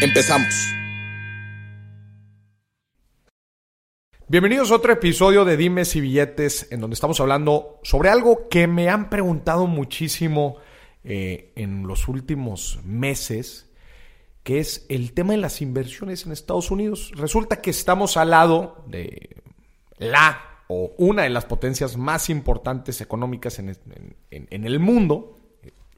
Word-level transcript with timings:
Empezamos. 0.00 0.74
Bienvenidos 4.28 4.70
a 4.70 4.76
otro 4.76 4.94
episodio 4.94 5.44
de 5.44 5.58
Dimes 5.58 5.94
y 5.94 6.00
Billetes, 6.00 6.68
en 6.70 6.80
donde 6.80 6.94
estamos 6.94 7.20
hablando 7.20 7.80
sobre 7.82 8.08
algo 8.08 8.48
que 8.48 8.66
me 8.66 8.88
han 8.88 9.10
preguntado 9.10 9.66
muchísimo 9.66 10.56
eh, 11.04 11.52
en 11.54 11.86
los 11.86 12.08
últimos 12.08 12.80
meses, 12.82 13.68
que 14.42 14.58
es 14.58 14.86
el 14.88 15.12
tema 15.12 15.32
de 15.32 15.38
las 15.38 15.60
inversiones 15.60 16.24
en 16.24 16.32
Estados 16.32 16.70
Unidos. 16.70 17.12
Resulta 17.16 17.60
que 17.60 17.68
estamos 17.68 18.16
al 18.16 18.30
lado 18.30 18.82
de 18.86 19.36
la 19.98 20.62
o 20.68 20.92
una 20.96 21.24
de 21.24 21.30
las 21.30 21.44
potencias 21.44 21.98
más 21.98 22.30
importantes 22.30 23.02
económicas 23.02 23.58
en, 23.58 23.76
el 24.30 24.80
mundo, 24.80 25.36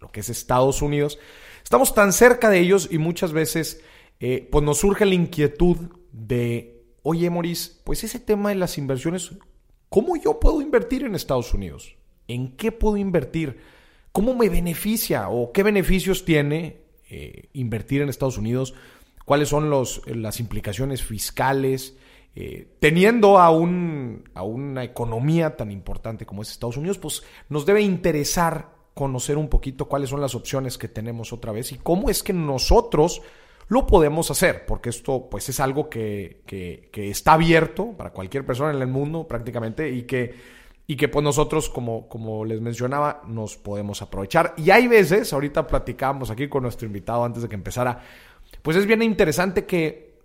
lo 0.00 0.10
que 0.10 0.20
es 0.20 0.28
Estados 0.28 0.82
Unidos. 0.82 1.20
Estamos 1.62 1.94
tan 1.94 2.12
cerca 2.12 2.50
de 2.50 2.58
ellos 2.58 2.88
y 2.90 2.98
muchas 2.98 3.32
veces 3.32 3.80
eh, 4.24 4.48
pues 4.52 4.64
nos 4.64 4.78
surge 4.78 5.04
la 5.04 5.14
inquietud 5.14 5.76
de, 6.12 6.84
oye 7.02 7.28
Maurice, 7.28 7.72
pues 7.82 8.04
ese 8.04 8.20
tema 8.20 8.50
de 8.50 8.54
las 8.54 8.78
inversiones, 8.78 9.32
¿cómo 9.88 10.14
yo 10.16 10.38
puedo 10.38 10.62
invertir 10.62 11.02
en 11.02 11.16
Estados 11.16 11.52
Unidos? 11.52 11.96
¿En 12.28 12.56
qué 12.56 12.70
puedo 12.70 12.96
invertir? 12.96 13.58
¿Cómo 14.12 14.36
me 14.36 14.48
beneficia 14.48 15.28
o 15.28 15.50
qué 15.50 15.64
beneficios 15.64 16.24
tiene 16.24 16.82
eh, 17.10 17.48
invertir 17.54 18.00
en 18.00 18.10
Estados 18.10 18.38
Unidos? 18.38 18.74
¿Cuáles 19.24 19.48
son 19.48 19.70
los, 19.70 20.02
las 20.06 20.38
implicaciones 20.38 21.02
fiscales? 21.02 21.96
Eh, 22.36 22.76
teniendo 22.78 23.40
a, 23.40 23.50
un, 23.50 24.30
a 24.34 24.44
una 24.44 24.84
economía 24.84 25.56
tan 25.56 25.72
importante 25.72 26.26
como 26.26 26.42
es 26.42 26.50
Estados 26.52 26.76
Unidos, 26.76 26.98
pues 26.98 27.24
nos 27.48 27.66
debe 27.66 27.82
interesar 27.82 28.70
conocer 28.94 29.36
un 29.36 29.48
poquito 29.48 29.86
cuáles 29.86 30.10
son 30.10 30.20
las 30.20 30.36
opciones 30.36 30.78
que 30.78 30.86
tenemos 30.86 31.32
otra 31.32 31.50
vez 31.50 31.72
y 31.72 31.78
cómo 31.78 32.08
es 32.08 32.22
que 32.22 32.32
nosotros 32.32 33.20
lo 33.72 33.86
podemos 33.86 34.30
hacer, 34.30 34.66
porque 34.66 34.90
esto 34.90 35.28
pues 35.30 35.48
es 35.48 35.58
algo 35.58 35.88
que, 35.88 36.42
que, 36.44 37.10
está 37.10 37.32
abierto 37.32 37.92
para 37.96 38.10
cualquier 38.10 38.44
persona 38.44 38.70
en 38.70 38.82
el 38.82 38.86
mundo 38.86 39.26
prácticamente 39.26 39.88
y 39.90 40.02
que 40.02 40.62
y 40.86 40.96
que 40.96 41.08
pues 41.08 41.24
nosotros, 41.24 41.70
como, 41.70 42.06
como 42.06 42.44
les 42.44 42.60
mencionaba, 42.60 43.22
nos 43.26 43.56
podemos 43.56 44.02
aprovechar. 44.02 44.52
Y 44.58 44.70
hay 44.70 44.88
veces, 44.88 45.32
ahorita 45.32 45.66
platicábamos 45.66 46.30
aquí 46.30 46.48
con 46.48 46.64
nuestro 46.64 46.86
invitado 46.86 47.24
antes 47.24 47.42
de 47.42 47.48
que 47.48 47.54
empezara, 47.54 48.00
pues 48.60 48.76
es 48.76 48.84
bien 48.84 49.00
interesante 49.00 49.64
que 49.64 50.16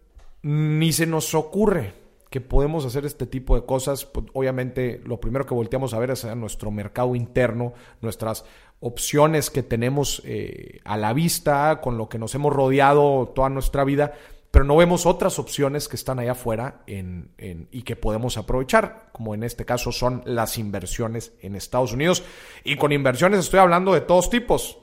ni 0.41 0.91
se 0.91 1.05
nos 1.05 1.33
ocurre 1.33 1.93
que 2.29 2.41
podemos 2.41 2.85
hacer 2.85 3.05
este 3.05 3.27
tipo 3.27 3.55
de 3.55 3.65
cosas. 3.65 4.05
Pues, 4.05 4.25
obviamente, 4.33 5.01
lo 5.05 5.21
primero 5.21 5.45
que 5.45 5.53
volteamos 5.53 5.93
a 5.93 5.99
ver 5.99 6.11
es 6.11 6.25
a 6.25 6.35
nuestro 6.35 6.69
mercado 6.71 7.15
interno, 7.15 7.73
nuestras 8.01 8.43
opciones 8.79 9.49
que 9.49 9.63
tenemos 9.63 10.21
eh, 10.25 10.79
a 10.85 10.97
la 10.97 11.13
vista, 11.13 11.81
con 11.81 11.97
lo 11.97 12.09
que 12.09 12.19
nos 12.19 12.35
hemos 12.35 12.53
rodeado 12.53 13.31
toda 13.35 13.49
nuestra 13.49 13.83
vida 13.83 14.13
pero 14.51 14.65
no 14.65 14.77
vemos 14.77 15.05
otras 15.05 15.39
opciones 15.39 15.87
que 15.87 15.95
están 15.95 16.19
allá 16.19 16.31
afuera 16.31 16.81
en, 16.87 17.29
y 17.71 17.83
que 17.83 17.95
podemos 17.95 18.37
aprovechar, 18.37 19.09
como 19.11 19.35
en 19.35 19.43
este 19.43 19.65
caso 19.65 19.91
son 19.91 20.23
las 20.25 20.57
inversiones 20.57 21.33
en 21.41 21.55
Estados 21.55 21.93
Unidos. 21.93 22.23
Y 22.63 22.77
con 22.77 22.91
inversiones 22.91 23.41
estoy 23.41 23.59
hablando 23.59 23.93
de 23.93 24.01
todos 24.01 24.29
tipos, 24.29 24.79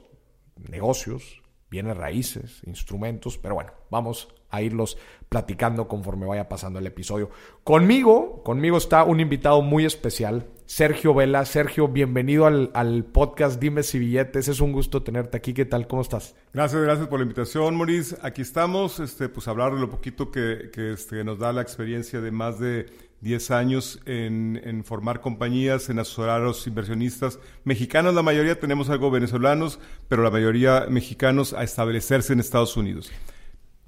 negocios, 0.69 1.41
bienes 1.69 1.97
raíces, 1.97 2.61
instrumentos, 2.65 3.37
pero 3.37 3.55
bueno, 3.55 3.73
vamos 3.89 4.29
a 4.49 4.61
irlos 4.61 4.97
platicando 5.27 5.87
conforme 5.87 6.25
vaya 6.25 6.47
pasando 6.47 6.79
el 6.79 6.87
episodio. 6.87 7.29
Conmigo, 7.63 8.43
conmigo 8.43 8.77
está 8.77 9.03
un 9.03 9.19
invitado 9.19 9.61
muy 9.61 9.83
especial, 9.83 10.47
Sergio 10.65 11.13
Vela. 11.13 11.45
Sergio, 11.45 11.87
bienvenido 11.87 12.45
al, 12.45 13.05
podcast 13.05 13.59
Dime 13.59 13.83
si 13.83 13.99
billetes. 13.99 14.47
Es 14.47 14.59
un 14.59 14.71
gusto 14.71 15.03
tenerte 15.03 15.37
aquí. 15.37 15.53
¿Qué 15.53 15.65
tal? 15.65 15.87
¿Cómo 15.87 16.01
estás? 16.01 16.35
Gracias, 16.53 16.81
gracias 16.81 17.07
por 17.07 17.19
la 17.19 17.23
invitación, 17.23 17.75
Maurice. 17.75 18.17
Aquí 18.21 18.41
estamos, 18.41 18.99
este, 18.99 19.29
pues 19.29 19.47
hablar 19.47 19.75
de 19.75 19.79
lo 19.79 19.89
poquito 19.89 20.31
que, 20.31 20.69
que 20.73 20.93
este, 20.93 21.23
nos 21.23 21.37
da 21.37 21.53
la 21.53 21.61
experiencia 21.61 22.19
de 22.19 22.31
más 22.31 22.59
de 22.59 22.87
10 23.21 23.51
años 23.51 23.99
en, 24.05 24.59
en, 24.63 24.83
formar 24.83 25.21
compañías, 25.21 25.89
en 25.89 25.99
asesorar 25.99 26.41
a 26.41 26.45
los 26.45 26.65
inversionistas 26.65 27.39
mexicanos. 27.63 28.15
La 28.15 28.23
mayoría 28.23 28.59
tenemos 28.59 28.89
algo 28.89 29.11
venezolanos, 29.11 29.79
pero 30.07 30.23
la 30.23 30.31
mayoría 30.31 30.87
mexicanos 30.89 31.53
a 31.53 31.63
establecerse 31.63 32.33
en 32.33 32.39
Estados 32.39 32.75
Unidos. 32.75 33.11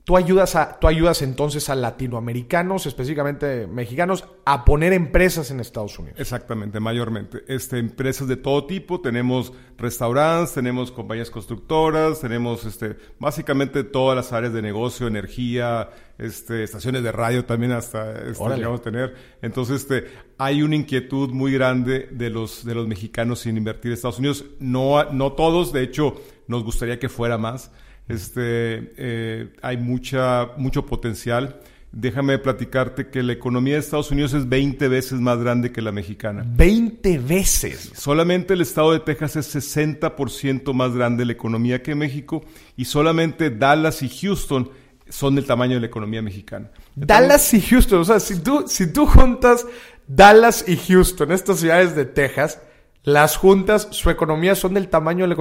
Tú 0.07 0.15
ayudas, 0.15 0.55
a, 0.55 0.79
tú 0.79 0.87
ayudas 0.87 1.21
entonces 1.21 1.69
a 1.69 1.75
latinoamericanos, 1.75 2.85
específicamente 2.85 3.67
mexicanos, 3.67 4.23
a 4.45 4.63
poner 4.63 4.93
empresas 4.93 5.51
en 5.51 5.59
Estados 5.59 5.99
Unidos. 5.99 6.17
Exactamente, 6.17 6.79
mayormente. 6.79 7.43
Este, 7.49 7.77
empresas 7.77 8.29
de 8.29 8.37
todo 8.37 8.65
tipo, 8.65 9.01
tenemos 9.01 9.51
restaurantes, 9.77 10.53
tenemos 10.53 10.93
compañías 10.93 11.29
constructoras, 11.29 12.21
tenemos 12.21 12.63
este, 12.63 12.95
básicamente 13.19 13.83
todas 13.83 14.15
las 14.15 14.31
áreas 14.31 14.53
de 14.53 14.61
negocio, 14.61 15.07
energía, 15.07 15.89
este, 16.17 16.63
estaciones 16.63 17.03
de 17.03 17.11
radio 17.11 17.43
también 17.43 17.73
hasta 17.73 18.29
este, 18.29 18.63
a 18.63 18.77
tener. 18.77 19.13
Entonces, 19.41 19.81
este, 19.81 20.05
hay 20.37 20.63
una 20.63 20.77
inquietud 20.77 21.31
muy 21.31 21.51
grande 21.51 22.07
de 22.11 22.29
los, 22.29 22.63
de 22.63 22.75
los 22.75 22.87
mexicanos 22.87 23.39
sin 23.39 23.57
invertir 23.57 23.91
en 23.91 23.95
Estados 23.95 24.19
Unidos. 24.19 24.45
No, 24.61 25.03
no 25.11 25.33
todos, 25.33 25.73
de 25.73 25.83
hecho, 25.83 26.15
nos 26.47 26.63
gustaría 26.63 26.97
que 26.97 27.09
fuera 27.09 27.37
más. 27.37 27.71
Este, 28.07 28.93
eh, 28.97 29.53
hay 29.61 29.77
mucha, 29.77 30.51
mucho 30.57 30.85
potencial. 30.85 31.59
Déjame 31.91 32.37
platicarte 32.37 33.07
que 33.07 33.23
la 33.23 33.33
economía 33.33 33.73
de 33.75 33.79
Estados 33.79 34.11
Unidos 34.11 34.33
es 34.33 34.47
20 34.47 34.87
veces 34.87 35.19
más 35.19 35.39
grande 35.39 35.71
que 35.71 35.81
la 35.81 35.91
mexicana. 35.91 36.45
20 36.45 37.17
veces. 37.19 37.91
Solamente 37.95 38.53
el 38.53 38.61
estado 38.61 38.91
de 38.91 38.99
Texas 38.99 39.35
es 39.35 39.55
60% 39.55 40.73
más 40.73 40.93
grande 40.93 41.25
la 41.25 41.31
economía 41.31 41.81
que 41.81 41.95
México 41.95 42.43
y 42.75 42.85
solamente 42.85 43.49
Dallas 43.49 44.03
y 44.03 44.09
Houston 44.09 44.69
son 45.09 45.35
del 45.35 45.45
tamaño 45.45 45.75
de 45.75 45.81
la 45.81 45.87
economía 45.87 46.21
mexicana. 46.21 46.69
Dallas 46.95 47.53
y 47.53 47.61
Houston, 47.61 48.01
o 48.01 48.05
sea, 48.05 48.19
si 48.19 48.39
tú, 48.39 48.65
si 48.67 48.91
tú 48.91 49.05
juntas 49.05 49.65
Dallas 50.07 50.65
y 50.67 50.77
Houston, 50.77 51.31
estas 51.31 51.59
ciudades 51.59 51.95
de 51.95 52.05
Texas, 52.05 52.59
las 53.07 53.37
juntas, 53.37 53.87
su 53.91 54.09
economía 54.09 54.53
son 54.53 54.73
del 54.73 54.89
tamaño 54.89 55.23
de 55.25 55.29
la 55.29 55.33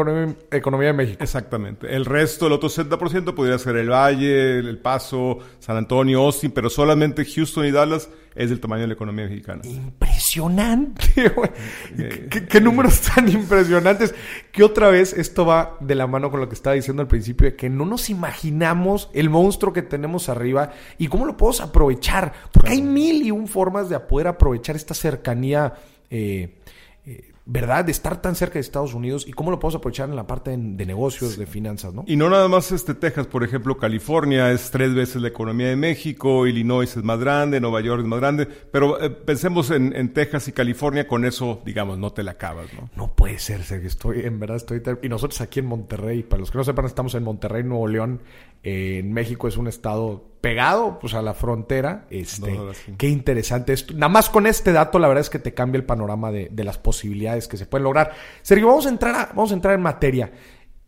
economía, 0.53 0.87
de 0.87 0.93
México. 0.93 1.19
Exactamente. 1.21 1.93
El 1.93 2.05
resto, 2.05 2.47
el 2.47 2.53
otro 2.53 2.69
60% 2.69 3.35
podría 3.35 3.59
ser 3.59 3.75
el 3.75 3.91
Valle, 3.91 4.61
el 4.61 4.79
Paso, 4.79 5.41
San 5.59 5.77
Antonio, 5.77 6.21
Austin, 6.21 6.53
pero 6.53 6.71
solamente 6.71 7.25
Houston 7.25 7.67
y 7.67 7.73
Dallas 7.73 8.09
es 8.37 8.51
del 8.51 8.61
tamaño 8.61 8.83
de 8.83 8.87
la 8.87 8.93
economía 8.93 9.25
mexicana. 9.25 9.63
Impresionante, 9.65 11.03
¿Qué, 12.49 12.61
números 12.61 13.01
tan 13.01 13.29
impresionantes. 13.29 14.15
Que 14.53 14.63
otra 14.63 14.89
vez 14.89 15.13
esto 15.13 15.45
va 15.45 15.77
de 15.81 15.97
la 15.97 16.07
mano 16.07 16.31
con 16.31 16.39
lo 16.39 16.49
que 16.49 16.55
estaba 16.55 16.75
diciendo 16.75 17.03
al 17.03 17.09
principio, 17.09 17.49
de 17.49 17.57
que 17.57 17.69
no 17.69 17.85
nos 17.85 18.11
imaginamos 18.11 19.11
el 19.13 19.29
monstruo 19.29 19.73
que 19.73 19.83
tenemos 19.83 20.29
arriba 20.29 20.71
y 20.99 21.09
cómo 21.09 21.27
lo 21.27 21.37
podemos 21.37 21.61
aprovechar. 21.61 22.33
Porque 22.53 22.71
hay 22.71 22.83
mil 22.83 23.27
y 23.27 23.33
un 23.33 23.49
formas 23.49 23.89
de 23.89 23.99
poder 23.99 24.29
aprovechar 24.29 24.77
esta 24.77 24.95
cercanía. 24.95 25.75
Eh, 26.09 26.55
¿verdad? 27.47 27.85
De 27.85 27.93
estar 27.93 28.21
tan 28.21 28.35
cerca 28.35 28.55
de 28.55 28.61
Estados 28.61 28.93
Unidos 28.93 29.25
y 29.27 29.33
cómo 29.33 29.53
lo 29.53 29.61
podemos 29.61 29.77
aprovechar 29.77 30.09
en 30.11 30.17
la 30.17 30.27
parte 30.27 30.51
de, 30.51 30.87
negocios, 30.87 31.39
de 31.39 31.47
finanzas, 31.47 31.95
¿no? 31.95 32.05
Y 32.07 32.17
no 32.17 32.29
nada 32.29 32.49
más 32.49 32.73
este 32.73 32.93
Texas, 32.95 33.29
por 33.29 33.45
ejemplo, 33.45 33.77
California 33.77 34.51
es 34.51 34.71
tres 34.73 34.93
veces 34.95 35.23
la 35.23 35.29
economía 35.29 35.69
de 35.69 35.77
México, 35.77 36.49
Illinois 36.49 36.97
es 36.97 37.05
más 37.05 37.21
grande, 37.21 37.61
Nueva 37.61 37.81
York 37.81 38.01
es 38.03 38.07
más 38.07 38.19
grande, 38.19 38.47
pero 38.47 39.01
eh, 39.01 39.11
pensemos 39.11 39.71
en, 39.71 39.95
en, 39.95 40.13
Texas 40.13 40.49
y 40.49 40.53
California, 40.53 41.07
con 41.07 41.25
eso, 41.25 41.63
digamos, 41.65 41.99
no 41.99 42.13
te 42.13 42.25
la 42.25 42.33
acabas, 42.33 42.73
¿no? 42.75 42.91
No 42.97 43.15
puede 43.15 43.39
ser, 43.39 43.63
Sergio, 43.63 43.89
estoy, 43.89 44.21
en 44.23 44.41
verdad 44.41 44.57
estoy... 44.57 44.83
Y 45.03 45.09
nosotros 45.09 45.41
aquí 45.41 45.61
en 45.61 45.67
Monterrey, 45.67 46.25
para 46.25 46.41
los 46.41 46.51
que 46.51 46.59
no 46.59 46.65
sepan, 46.65 46.87
estamos 46.87 47.15
en 47.15 47.23
Monterrey, 47.23 47.63
Nuevo 47.63 47.87
León, 47.87 48.23
eh, 48.69 48.99
en 48.99 49.13
México 49.13 49.47
es 49.47 49.57
un 49.57 49.69
estado 49.69 50.25
pegado 50.41 50.99
pues 50.99 51.15
a 51.15 51.23
la 51.23 51.35
frontera. 51.35 52.09
Este, 52.11 52.59
Qué 52.99 53.09
interesante 53.09 53.73
esto. 53.73 53.95
Nada 53.95 54.09
más 54.09 54.29
con 54.29 54.45
este 54.45 54.73
dato, 54.73 54.99
la 54.99 55.07
verdad 55.07 55.21
es 55.21 55.31
que 55.31 55.39
te 55.39 55.55
cambia 55.55 55.79
el 55.79 55.85
panorama 55.85 56.33
de, 56.33 56.65
las 56.65 56.77
posibilidades 56.77 57.47
que 57.47 57.57
se 57.57 57.67
pueden 57.67 57.85
lograr. 57.85 58.11
Sergio, 58.43 58.67
vamos 58.67 58.87
a 58.87 58.89
entrar, 58.89 59.29
vamos 59.29 59.53
a 59.53 59.55
entrar 59.55 59.75
en 59.75 59.83
materia. 59.83 60.33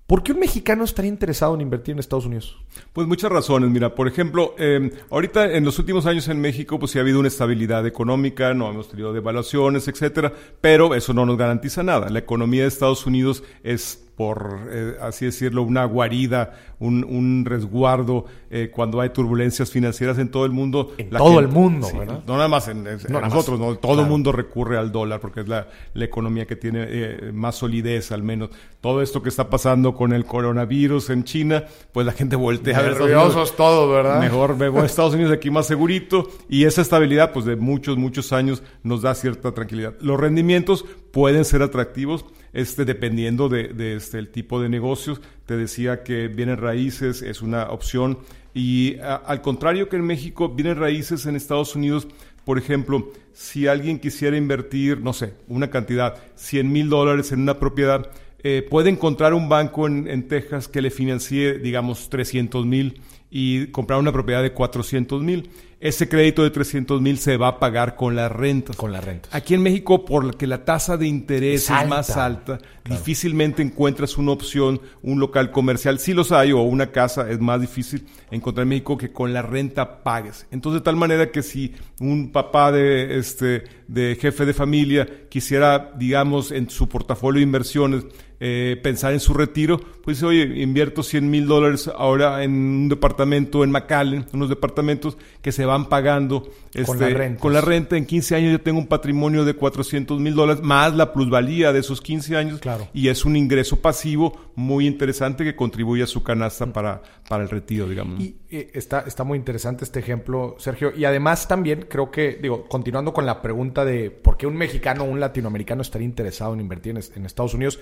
¿Por 0.08 0.24
qué 0.24 0.32
un 0.32 0.40
mexicano 0.40 0.82
estaría 0.82 1.08
interesado 1.08 1.54
en 1.54 1.60
invertir 1.60 1.92
en 1.92 2.00
Estados 2.00 2.26
Unidos? 2.26 2.58
Pues 2.92 3.06
muchas 3.06 3.30
razones. 3.30 3.70
Mira, 3.70 3.94
por 3.94 4.08
ejemplo, 4.08 4.56
em, 4.58 4.90
ahorita 5.10 5.52
en 5.52 5.64
los 5.64 5.78
últimos 5.78 6.04
años 6.06 6.26
en 6.26 6.40
México, 6.40 6.80
pues 6.80 6.90
sí 6.90 6.98
ha 6.98 7.02
habido 7.02 7.20
una 7.20 7.28
estabilidad 7.28 7.86
económica, 7.86 8.54
no 8.54 8.68
hemos 8.70 8.88
tenido 8.88 9.12
devaluaciones, 9.12 9.86
etcétera, 9.86 10.32
pero 10.60 10.96
eso 10.96 11.14
no 11.14 11.24
nos 11.24 11.36
garantiza 11.36 11.84
nada. 11.84 12.08
La 12.08 12.18
economía 12.18 12.62
de 12.62 12.68
Estados 12.68 13.06
Unidos 13.06 13.44
es 13.62 14.04
por 14.18 14.68
eh, 14.72 14.96
así 15.00 15.26
decirlo, 15.26 15.62
una 15.62 15.84
guarida, 15.84 16.67
un, 16.80 17.44
resguardo 17.44 18.26
eh, 18.50 18.70
cuando 18.72 19.00
hay 19.00 19.10
turbulencias 19.10 19.70
financieras 19.70 20.18
en 20.18 20.30
todo 20.30 20.44
el 20.44 20.52
mundo. 20.52 20.92
En 20.98 21.10
todo 21.10 21.40
el 21.40 21.48
mundo, 21.48 21.88
¿verdad? 21.96 22.22
No 22.26 22.36
nada 22.36 22.48
más 22.48 22.68
en, 22.68 22.84
nosotros, 22.84 23.58
¿no? 23.58 23.76
todo 23.76 24.02
el 24.02 24.08
mundo 24.08 24.32
recurre 24.32 24.78
al 24.78 24.92
dólar 24.92 25.20
porque 25.20 25.40
es 25.40 25.48
la, 25.48 25.68
economía 25.94 26.46
que 26.46 26.56
tiene 26.56 26.86
eh, 26.88 27.32
más 27.32 27.56
solidez 27.56 28.12
al 28.12 28.22
menos. 28.22 28.50
Todo 28.80 29.02
esto 29.02 29.22
que 29.22 29.28
está 29.28 29.50
pasando 29.50 29.94
con 29.94 30.12
el 30.12 30.24
coronavirus 30.24 31.10
en 31.10 31.24
China, 31.24 31.64
pues 31.92 32.06
la 32.06 32.12
gente 32.12 32.36
voltea 32.36 32.78
a 32.78 32.82
ver. 32.82 32.98
Nerviosos 32.98 33.56
todos, 33.56 33.90
¿verdad? 33.90 34.20
Mejor 34.20 34.56
vemos 34.56 34.84
Estados 34.84 35.14
Unidos 35.14 35.32
aquí 35.32 35.50
más 35.50 35.66
segurito 35.66 36.28
y 36.48 36.64
esa 36.64 36.82
estabilidad 36.82 37.32
pues 37.32 37.44
de 37.44 37.56
muchos, 37.56 37.96
muchos 37.96 38.32
años 38.32 38.62
nos 38.82 39.02
da 39.02 39.14
cierta 39.14 39.52
tranquilidad. 39.52 39.94
Los 40.00 40.18
rendimientos 40.18 40.84
pueden 41.12 41.44
ser 41.44 41.62
atractivos 41.62 42.24
este, 42.52 42.84
dependiendo 42.84 43.48
de, 43.48 43.96
este, 43.96 44.18
el 44.18 44.30
tipo 44.30 44.60
de 44.60 44.68
negocios. 44.68 45.20
Te 45.48 45.56
decía 45.56 46.02
que 46.02 46.28
bienes 46.28 46.58
raíces 46.58 47.22
es 47.22 47.40
una 47.40 47.70
opción 47.70 48.18
y 48.52 48.98
al 48.98 49.40
contrario 49.40 49.88
que 49.88 49.96
en 49.96 50.04
México, 50.04 50.50
bienes 50.50 50.76
raíces 50.76 51.24
en 51.24 51.36
Estados 51.36 51.74
Unidos, 51.74 52.06
por 52.44 52.58
ejemplo, 52.58 53.10
si 53.32 53.66
alguien 53.66 53.98
quisiera 53.98 54.36
invertir, 54.36 55.00
no 55.00 55.14
sé, 55.14 55.32
una 55.48 55.70
cantidad, 55.70 56.18
100 56.34 56.70
mil 56.70 56.90
dólares 56.90 57.32
en 57.32 57.40
una 57.40 57.58
propiedad, 57.58 58.10
eh, 58.42 58.66
puede 58.68 58.90
encontrar 58.90 59.32
un 59.32 59.48
banco 59.48 59.86
en, 59.86 60.28
Texas 60.28 60.68
que 60.68 60.82
le 60.82 60.90
financie, 60.90 61.54
digamos, 61.54 62.10
300 62.10 62.66
mil 62.66 63.00
y 63.30 63.68
comprar 63.68 64.00
una 64.00 64.12
propiedad 64.12 64.42
de 64.42 64.52
400 64.52 65.22
mil 65.22 65.48
ese 65.80 66.08
crédito 66.08 66.42
de 66.42 66.50
300 66.50 67.00
mil 67.00 67.18
se 67.18 67.36
va 67.36 67.48
a 67.48 67.58
pagar 67.60 67.94
con 67.94 68.16
las 68.16 68.32
rentas. 68.32 68.76
Con 68.76 68.92
las 68.92 69.04
rentas. 69.04 69.32
Aquí 69.32 69.54
en 69.54 69.62
México, 69.62 70.04
porque 70.04 70.46
la 70.46 70.64
tasa 70.64 70.96
de 70.96 71.06
interés 71.06 71.70
es, 71.70 71.88
más 71.88 72.16
alta, 72.16 72.58
difícilmente 72.84 73.62
encuentras 73.62 74.18
una 74.18 74.32
opción, 74.32 74.80
un 75.02 75.20
local 75.20 75.52
comercial, 75.52 76.00
si 76.00 76.14
los 76.14 76.32
hay, 76.32 76.50
o 76.50 76.62
una 76.62 76.90
casa, 76.90 77.30
es 77.30 77.38
más 77.38 77.60
difícil 77.60 78.06
encontrar 78.30 78.64
en 78.64 78.70
México 78.70 78.98
que 78.98 79.12
con 79.12 79.32
la 79.32 79.42
renta 79.42 80.02
pagues. 80.02 80.46
Entonces, 80.50 80.80
de 80.80 80.84
tal 80.84 80.96
manera 80.96 81.30
que 81.30 81.42
si 81.42 81.74
un 82.00 82.32
papá 82.32 82.72
de, 82.72 83.18
este, 83.18 83.64
de 83.86 84.18
jefe 84.20 84.46
de 84.46 84.54
familia 84.54 85.08
quisiera, 85.28 85.92
digamos, 85.96 86.50
en 86.50 86.70
su 86.70 86.88
portafolio 86.88 87.38
de 87.38 87.44
inversiones, 87.44 88.04
eh, 88.40 88.78
pensar 88.84 89.12
en 89.12 89.18
su 89.18 89.34
retiro, 89.34 89.80
pues 90.04 90.18
dice, 90.18 90.26
oye, 90.26 90.62
invierto 90.62 91.02
100 91.02 91.28
mil 91.28 91.48
dólares 91.48 91.90
ahora 91.92 92.44
en 92.44 92.52
un 92.52 92.88
departamento 92.88 93.64
en 93.64 93.72
McAllen, 93.72 94.26
unos 94.32 94.48
departamentos 94.48 95.18
que 95.42 95.50
se 95.50 95.64
van 95.68 95.88
pagando 95.88 96.50
con, 96.84 96.98
la 96.98 97.08
este, 97.08 97.36
con, 97.36 97.52
la 97.52 97.60
renta. 97.60 97.96
En 97.96 98.04
15 98.04 98.34
años 98.34 98.52
yo 98.52 98.60
tengo 98.60 98.78
un 98.78 98.86
patrimonio 98.86 99.44
de 99.44 99.54
400 99.54 100.18
mil 100.20 100.34
dólares, 100.34 100.62
más 100.62 100.94
la 100.94 101.12
plusvalía 101.12 101.72
de 101.72 101.80
esos 101.80 102.00
15 102.00 102.36
años. 102.36 102.60
Claro. 102.60 102.88
Y 102.92 103.08
es 103.08 103.24
un 103.24 103.36
ingreso 103.36 103.76
pasivo 103.76 104.50
muy 104.54 104.86
interesante 104.86 105.44
que 105.44 105.54
contribuye 105.54 106.02
a 106.02 106.06
su 106.06 106.22
canasta 106.22 106.66
mm. 106.66 106.72
para, 106.72 107.02
para 107.28 107.42
el 107.44 107.48
retiro, 107.48 107.88
digamos. 107.88 108.20
Y 108.20 108.36
eh, 108.50 108.70
está, 108.74 109.04
está 109.06 109.24
muy 109.24 109.38
interesante 109.38 109.84
este 109.84 110.00
ejemplo, 110.00 110.56
Sergio. 110.58 110.92
Y 110.96 111.04
además 111.04 111.46
también 111.46 111.86
creo 111.88 112.10
que, 112.10 112.38
digo, 112.40 112.66
continuando 112.68 113.12
con 113.12 113.26
la 113.26 113.40
pregunta 113.40 113.84
de 113.84 114.10
por 114.10 114.36
qué 114.36 114.46
un 114.46 114.56
mexicano 114.56 115.04
o 115.04 115.06
un 115.06 115.20
latinoamericano 115.20 115.82
estaría 115.82 116.06
interesado 116.06 116.54
en 116.54 116.60
invertir 116.60 116.98
en 117.14 117.26
Estados 117.26 117.54
Unidos 117.54 117.78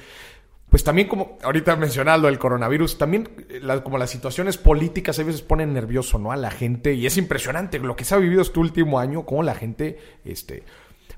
pues 0.76 0.84
también 0.84 1.08
como 1.08 1.38
ahorita 1.43 1.75
mencionado 1.76 2.28
el 2.28 2.38
coronavirus, 2.38 2.99
también 2.99 3.31
eh, 3.49 3.81
como 3.82 3.96
las 3.96 4.11
situaciones 4.11 4.58
políticas 4.58 5.19
a 5.19 5.23
veces 5.23 5.40
ponen 5.40 5.73
nervioso, 5.73 6.19
¿no? 6.19 6.32
A 6.32 6.37
la 6.37 6.50
gente 6.50 6.93
y 6.93 7.06
es 7.06 7.17
impresionante 7.17 7.78
lo 7.78 7.96
que 7.96 8.05
se 8.05 8.14
ha 8.14 8.19
vivido 8.19 8.43
este 8.43 8.61
último 8.61 8.99
año, 8.99 9.25
como 9.25 9.43
la 9.43 9.55
gente, 9.55 9.99
este, 10.23 10.64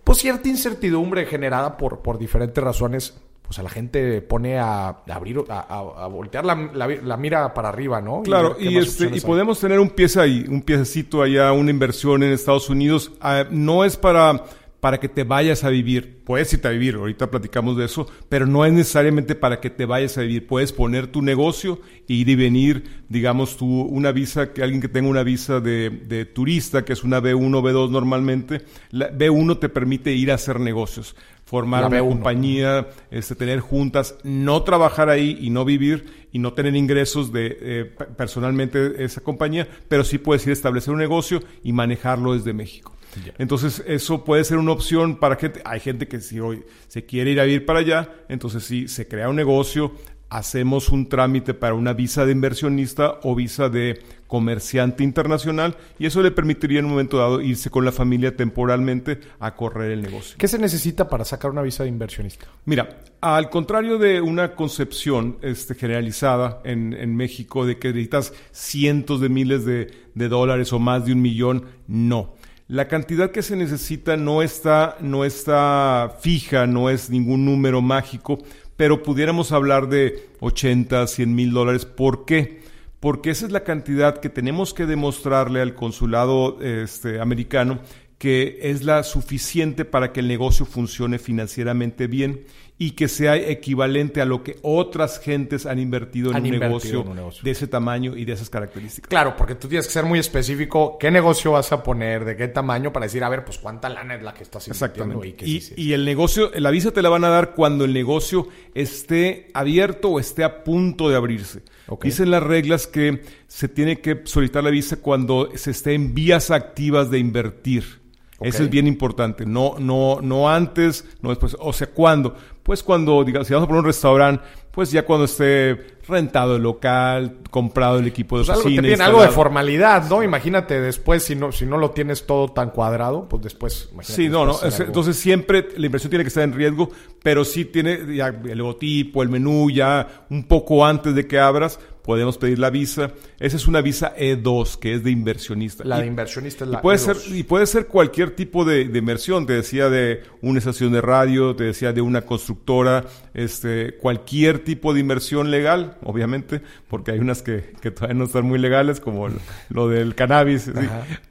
pues 0.05 0.19
cierta 0.19 0.49
incertidumbre 0.49 1.27
generada 1.27 1.77
por, 1.77 2.03
por 2.03 2.21
diferentes 2.21 2.63
razones, 2.63 3.21
pues 3.43 3.59
a 3.59 3.65
la 3.65 3.69
gente 3.69 4.23
pone 4.23 4.61
a, 4.61 4.99
abrir, 5.09 5.43
a, 5.49 6.07
voltear 6.07 6.45
la, 6.45 7.17
mira 7.17 7.53
para 7.53 7.71
arriba, 7.71 8.01
¿no? 8.01 8.23
Claro, 8.23 8.57
y, 8.61 8.79
este, 8.79 9.11
y 9.13 9.21
podemos 9.23 9.59
tener 9.59 9.81
un 9.81 9.91
pie 9.91 10.07
ahí, 10.21 10.47
un 10.49 10.63
piececito 10.63 11.21
allá, 11.21 11.51
una 11.51 11.73
inversión 11.73 12.23
en 12.23 12.31
Estados 12.31 12.71
Unidos. 12.71 13.11
Ah, 13.21 13.45
no 13.51 13.85
es 13.85 13.97
para 13.97 14.45
para 14.81 15.01
que 15.01 15.09
te 15.09 15.25
vayas 15.25 15.65
a 15.65 15.71
vivir. 15.71 16.23
Puedes 16.25 16.53
irte 16.53 16.69
a 16.69 16.71
vivir, 16.71 16.95
ahorita 16.95 17.31
platicamos 17.31 17.77
de 17.77 17.87
eso, 17.87 18.07
pero 18.29 18.47
no 18.47 18.65
es 18.65 18.73
necesariamente 18.73 19.35
para 19.35 19.61
que 19.61 19.71
te 19.71 19.87
vayas 19.87 20.19
a 20.19 20.23
vivir. 20.23 20.47
Puedes 20.47 20.73
poner 20.73 21.09
tu 21.09 21.23
negocio 21.23 21.81
e 22.09 22.15
ir 22.15 22.29
y 22.29 22.37
venir, 22.37 22.85
digamos, 23.09 23.57
tú, 23.57 23.83
una 23.83 24.13
visa, 24.13 24.53
que 24.53 24.63
alguien 24.63 24.81
que 24.81 24.89
tenga 24.89 25.09
una 25.09 25.23
visa 25.23 25.61
de, 25.61 25.91
de 25.91 26.27
turista, 26.27 26.85
que 26.85 26.93
es 26.93 27.03
una 27.03 27.21
B1 27.21 27.57
o 27.57 27.63
B2 27.63 27.91
normalmente, 27.91 28.63
la 28.91 29.11
B1 29.11 29.59
te 29.59 29.69
permite 29.69 30.13
ir 30.13 30.31
a 30.31 30.35
hacer 30.35 30.61
negocios, 30.61 31.17
formar 31.45 31.87
una 31.87 32.01
compañía, 32.01 32.89
este, 33.11 33.35
tener 33.35 33.61
juntas, 33.61 34.17
no 34.23 34.63
trabajar 34.63 35.09
ahí 35.09 35.39
y 35.41 35.51
no 35.51 35.65
vivir 35.65 36.29
y 36.31 36.39
no 36.39 36.53
tener 36.53 36.77
ingresos 36.77 37.33
de 37.33 37.57
eh, 37.61 37.85
personalmente 38.17 39.03
esa 39.03 39.23
compañía, 39.23 39.67
pero 39.89 40.05
sí 40.05 40.19
puedes 40.19 40.45
ir 40.45 40.51
a 40.51 40.53
establecer 40.53 40.93
un 40.93 41.01
negocio 41.01 41.43
y 41.65 41.73
manejarlo 41.73 42.35
desde 42.35 42.53
México. 42.53 42.98
Entonces, 43.39 43.83
eso 43.87 44.25
puede 44.25 44.45
ser 44.45 44.59
una 44.59 44.73
opción 44.73 45.17
para 45.17 45.37
gente. 45.37 45.61
Hay 45.65 45.81
gente 45.81 46.09
que 46.09 46.21
si 46.21 46.41
hoy 46.41 46.65
se 46.89 47.05
quiere 47.05 47.31
ir 47.31 47.41
a 47.41 47.45
vivir 47.45 47.67
para 47.67 47.81
allá, 47.81 48.13
entonces 48.29 48.65
sí, 48.65 48.89
se 48.89 49.09
crea 49.09 49.29
un 49.29 49.37
negocio, 49.37 49.93
hacemos 50.31 50.91
un 50.91 51.09
trámite 51.09 51.55
para 51.55 51.75
una 51.75 51.93
visa 51.93 52.27
de 52.27 52.33
inversionista 52.33 53.19
o 53.23 53.35
visa 53.35 53.69
de 53.69 54.01
comerciante 54.27 55.03
internacional 55.03 55.77
y 55.99 56.07
eso 56.07 56.23
le 56.23 56.31
permitiría 56.31 56.81
en 56.81 56.85
un 56.85 56.91
momento 56.93 57.17
dado 57.17 57.41
irse 57.41 57.71
con 57.71 57.85
la 57.85 57.93
familia 57.93 58.37
temporalmente 58.37 59.21
a 59.41 59.55
correr 59.55 59.93
el 59.93 60.03
negocio. 60.03 60.37
¿Qué 60.39 60.49
se 60.49 60.59
necesita 60.59 61.09
para 61.09 61.25
sacar 61.25 61.51
una 61.51 61.63
visa 61.63 61.85
de 61.85 61.89
inversionista? 61.89 62.47
Mira, 62.67 63.01
al 63.23 63.49
contrario 63.49 63.97
de 63.97 64.21
una 64.21 64.55
concepción 64.55 65.39
este, 65.41 65.75
generalizada 65.75 66.61
en, 66.65 66.93
en 66.93 67.17
México 67.17 67.65
de 67.65 67.79
que 67.79 67.89
necesitas 67.89 68.35
cientos 68.53 69.21
de 69.21 69.31
miles 69.31 69.65
de, 69.65 69.91
de 70.15 70.29
dólares 70.29 70.73
o 70.75 70.79
más 70.79 71.07
de 71.07 71.13
un 71.15 71.23
millón, 71.23 71.65
no. 71.87 72.35
La 72.69 72.87
cantidad 72.87 73.31
que 73.31 73.41
se 73.41 73.57
necesita 73.57 74.19
no 74.19 74.43
está, 74.43 74.99
no 75.01 75.25
está 75.25 76.19
fija, 76.21 76.67
no 76.67 76.91
es 76.91 77.09
ningún 77.09 77.47
número 77.47 77.81
mágico, 77.81 78.45
pero 78.77 79.03
pudiéramos 79.03 79.53
hablar 79.53 79.89
de 79.89 80.29
80, 80.41 81.07
100 81.07 81.35
mil 81.35 81.51
dólares. 81.53 81.87
¿Por 81.87 82.27
qué? 82.27 82.61
Porque 83.01 83.31
esa 83.31 83.47
es 83.47 83.53
la 83.53 83.65
cantidad 83.65 84.19
que 84.19 84.29
tenemos 84.29 84.75
que 84.75 84.85
demostrarle 84.85 85.63
al 85.63 85.75
consulado 85.75 86.61
este, 86.61 87.21
americano 87.21 87.81
que 88.19 88.59
es 88.63 88.83
la 88.83 89.05
suficiente 89.05 89.85
para 89.85 90.13
que 90.13 90.21
el 90.21 90.29
negocio 90.29 90.67
funcione 90.67 91.19
financieramente 91.19 92.09
bien 92.09 92.45
y 92.81 92.93
que 92.93 93.09
sea 93.09 93.37
equivalente 93.37 94.21
a 94.21 94.25
lo 94.25 94.45
que 94.45 94.57
otras 94.63 95.19
gentes 95.19 95.67
han 95.67 95.81
invertido, 95.81 96.31
en, 96.31 96.45
un 96.45 96.51
negocio 96.59 97.05
de 97.43 97.51
ese 97.51 97.67
tamaño 97.67 98.17
y 98.17 98.25
de 98.25 98.33
esas 98.33 98.49
características. 98.49 99.09
Claro, 99.09 99.35
porque 99.37 99.57
tú 99.57 99.67
tienes 99.67 99.87
que 99.87 99.93
ser 99.93 100.05
muy 100.05 100.21
específico 100.21 100.97
qué 100.99 101.11
negocio 101.11 101.53
vas 101.53 101.73
a 101.73 101.83
poner, 101.83 102.25
de 102.25 102.37
qué 102.37 102.47
tamaño, 102.47 102.93
para 102.93 103.07
decir, 103.07 103.25
a 103.25 103.29
ver, 103.29 103.45
pues 103.45 103.59
cuánta 103.59 103.89
lana 103.89 104.15
es 104.15 104.23
la 104.23 104.33
que 104.33 104.45
estás 104.45 104.69
invirtiendo. 104.69 105.25
Exactamente. 105.25 105.45
Y, 105.45 105.89
y, 105.89 105.93
el 105.93 106.05
negocio, 106.05 106.53
la 106.55 106.71
visa 106.71 106.93
te 106.93 107.03
la 107.03 107.09
van 107.09 107.25
a 107.25 107.29
dar 107.29 107.55
cuando 107.55 107.85
el 107.85 107.93
negocio 107.93 108.47
esté 108.75 109.49
abierto 109.55 110.11
o 110.11 110.21
esté 110.21 110.45
a 110.45 110.63
punto 110.63 111.09
de 111.09 111.17
abrirse. 111.17 111.63
Dicen 112.03 112.31
las 112.31 112.43
reglas 112.43 112.87
que 112.87 113.23
se 113.49 113.67
tiene 113.67 114.01
que 114.01 114.23
solicitar 114.25 114.63
la 114.63 114.71
visa 114.71 114.99
cuando 114.99 115.51
se 115.57 115.73
esté 115.73 115.95
en 115.95 116.15
vías 116.15 116.51
activas 116.51 117.11
de 117.11 117.19
invertir. 117.19 117.98
Eso 118.41 118.63
es 118.63 118.71
bien 118.71 118.87
importante. 118.87 119.45
No, 119.45 119.75
no, 119.79 120.21
no 120.23 120.49
antes, 120.49 121.05
no 121.23 121.31
después. 121.31 121.57
O 121.59 121.73
sea, 121.73 121.89
¿cuándo? 121.89 122.37
Pues 122.63 122.83
cuando, 122.83 123.25
digamos, 123.25 123.49
si 123.49 123.55
vamos 123.55 123.67
a 123.67 123.69
poner 123.69 123.81
un 123.81 123.87
restaurante, 123.87 124.45
pues 124.71 124.93
ya 124.93 125.05
cuando 125.05 125.25
esté 125.25 125.99
rentado 126.07 126.55
el 126.55 126.63
local, 126.63 127.39
comprado 127.51 127.99
el 127.99 128.07
equipo 128.07 128.39
de 128.39 128.45
pues 128.45 128.57
cocina. 128.59 128.81
Algo, 128.81 128.89
tiene 128.89 129.03
algo 129.03 129.23
de 129.23 129.29
formalidad, 129.29 130.09
¿no? 130.09 130.23
Imagínate 130.23 130.81
después, 130.81 131.25
si 131.25 131.35
no, 131.35 131.51
si 131.51 131.67
no 131.67 131.79
lo 131.79 131.91
tienes 131.91 132.27
todo 132.27 132.53
tan 132.53 132.71
cuadrado, 132.71 133.29
pues 133.29 133.43
después. 133.43 133.91
Sí, 134.03 134.29
no, 134.29 134.47
no. 134.47 134.57
entonces 134.63 135.17
siempre 135.17 135.69
la 135.77 135.87
inversión 135.87 136.11
tiene 136.11 136.23
que 136.23 136.29
estar 136.29 136.45
en 136.45 136.53
riesgo, 136.53 136.91
pero 137.23 137.45
sí 137.45 137.65
tiene 137.65 138.15
ya 138.15 138.29
el 138.29 138.57
logotipo, 138.57 139.25
el 139.25 139.31
menú, 139.31 139.69
ya 139.69 140.27
un 140.31 140.45
poco 140.45 140.87
antes 140.87 141.13
de 141.15 141.27
que 141.27 141.41
abras, 141.41 141.81
podemos 142.09 142.39
pedir 142.39 142.59
la 142.59 142.71
visa. 142.71 143.13
Esa 143.39 143.59
es 143.59 143.69
una 143.69 143.83
visa 143.83 144.17
E2, 144.17 144.79
que 144.79 144.95
es 144.95 145.05
de 145.05 145.11
inversionista. 145.11 145.85
La 145.85 146.01
de 146.01 146.07
inversionista 146.07 146.65
es 146.65 146.71
la 146.71 146.79
y 146.79 146.81
puede 146.81 146.97
e 146.97 147.01
Ser, 147.01 147.17
y 147.37 147.43
puede 147.43 147.67
ser 147.67 147.87
cualquier 147.87 148.31
tipo 148.31 148.65
de, 148.65 148.81
inversión. 148.81 149.45
Te 149.45 149.53
decía 149.53 149.91
de 149.91 150.23
una 150.41 150.59
estación 150.59 150.91
de 150.93 151.03
radio, 151.03 151.55
te 151.55 151.65
decía 151.65 151.93
de 151.93 152.01
una 152.01 152.23
constructora, 152.23 153.05
este, 153.35 153.99
cualquier 153.99 154.61
tipo 154.61 154.95
de 154.95 155.01
inversión 155.01 155.51
legal, 155.51 155.99
obviamente, 156.03 156.63
porque 156.89 157.11
hay 157.11 157.19
unas 157.19 157.43
que, 157.43 157.75
que 157.83 157.91
todavía 157.91 158.15
no 158.15 158.25
están 158.25 158.47
muy 158.47 158.59
legales, 158.59 159.01
como 159.01 159.29
lo, 159.69 159.89
del 159.91 160.15
cannabis. 160.15 160.73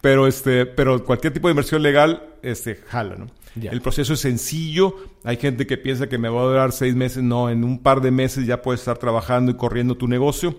Pero, 0.01 0.27
este, 0.27 0.67
pero 0.67 1.03
cualquier 1.03 1.33
tipo 1.33 1.47
de 1.47 1.53
inversión 1.53 1.81
legal 1.81 2.35
este, 2.43 2.75
jala, 2.75 3.15
¿no? 3.15 3.25
El 3.65 3.81
proceso 3.81 4.13
es 4.13 4.19
sencillo. 4.19 4.95
Hay 5.23 5.37
gente 5.37 5.67
que 5.67 5.77
piensa 5.77 6.07
que 6.07 6.17
me 6.17 6.29
va 6.29 6.41
a 6.41 6.45
durar 6.45 6.71
seis 6.71 6.95
meses. 6.95 7.23
No, 7.23 7.49
en 7.49 7.63
un 7.63 7.79
par 7.79 8.01
de 8.01 8.11
meses 8.11 8.45
ya 8.45 8.61
puedes 8.61 8.81
estar 8.81 8.97
trabajando 8.97 9.51
y 9.51 9.55
corriendo 9.55 9.95
tu 9.95 10.07
negocio. 10.07 10.57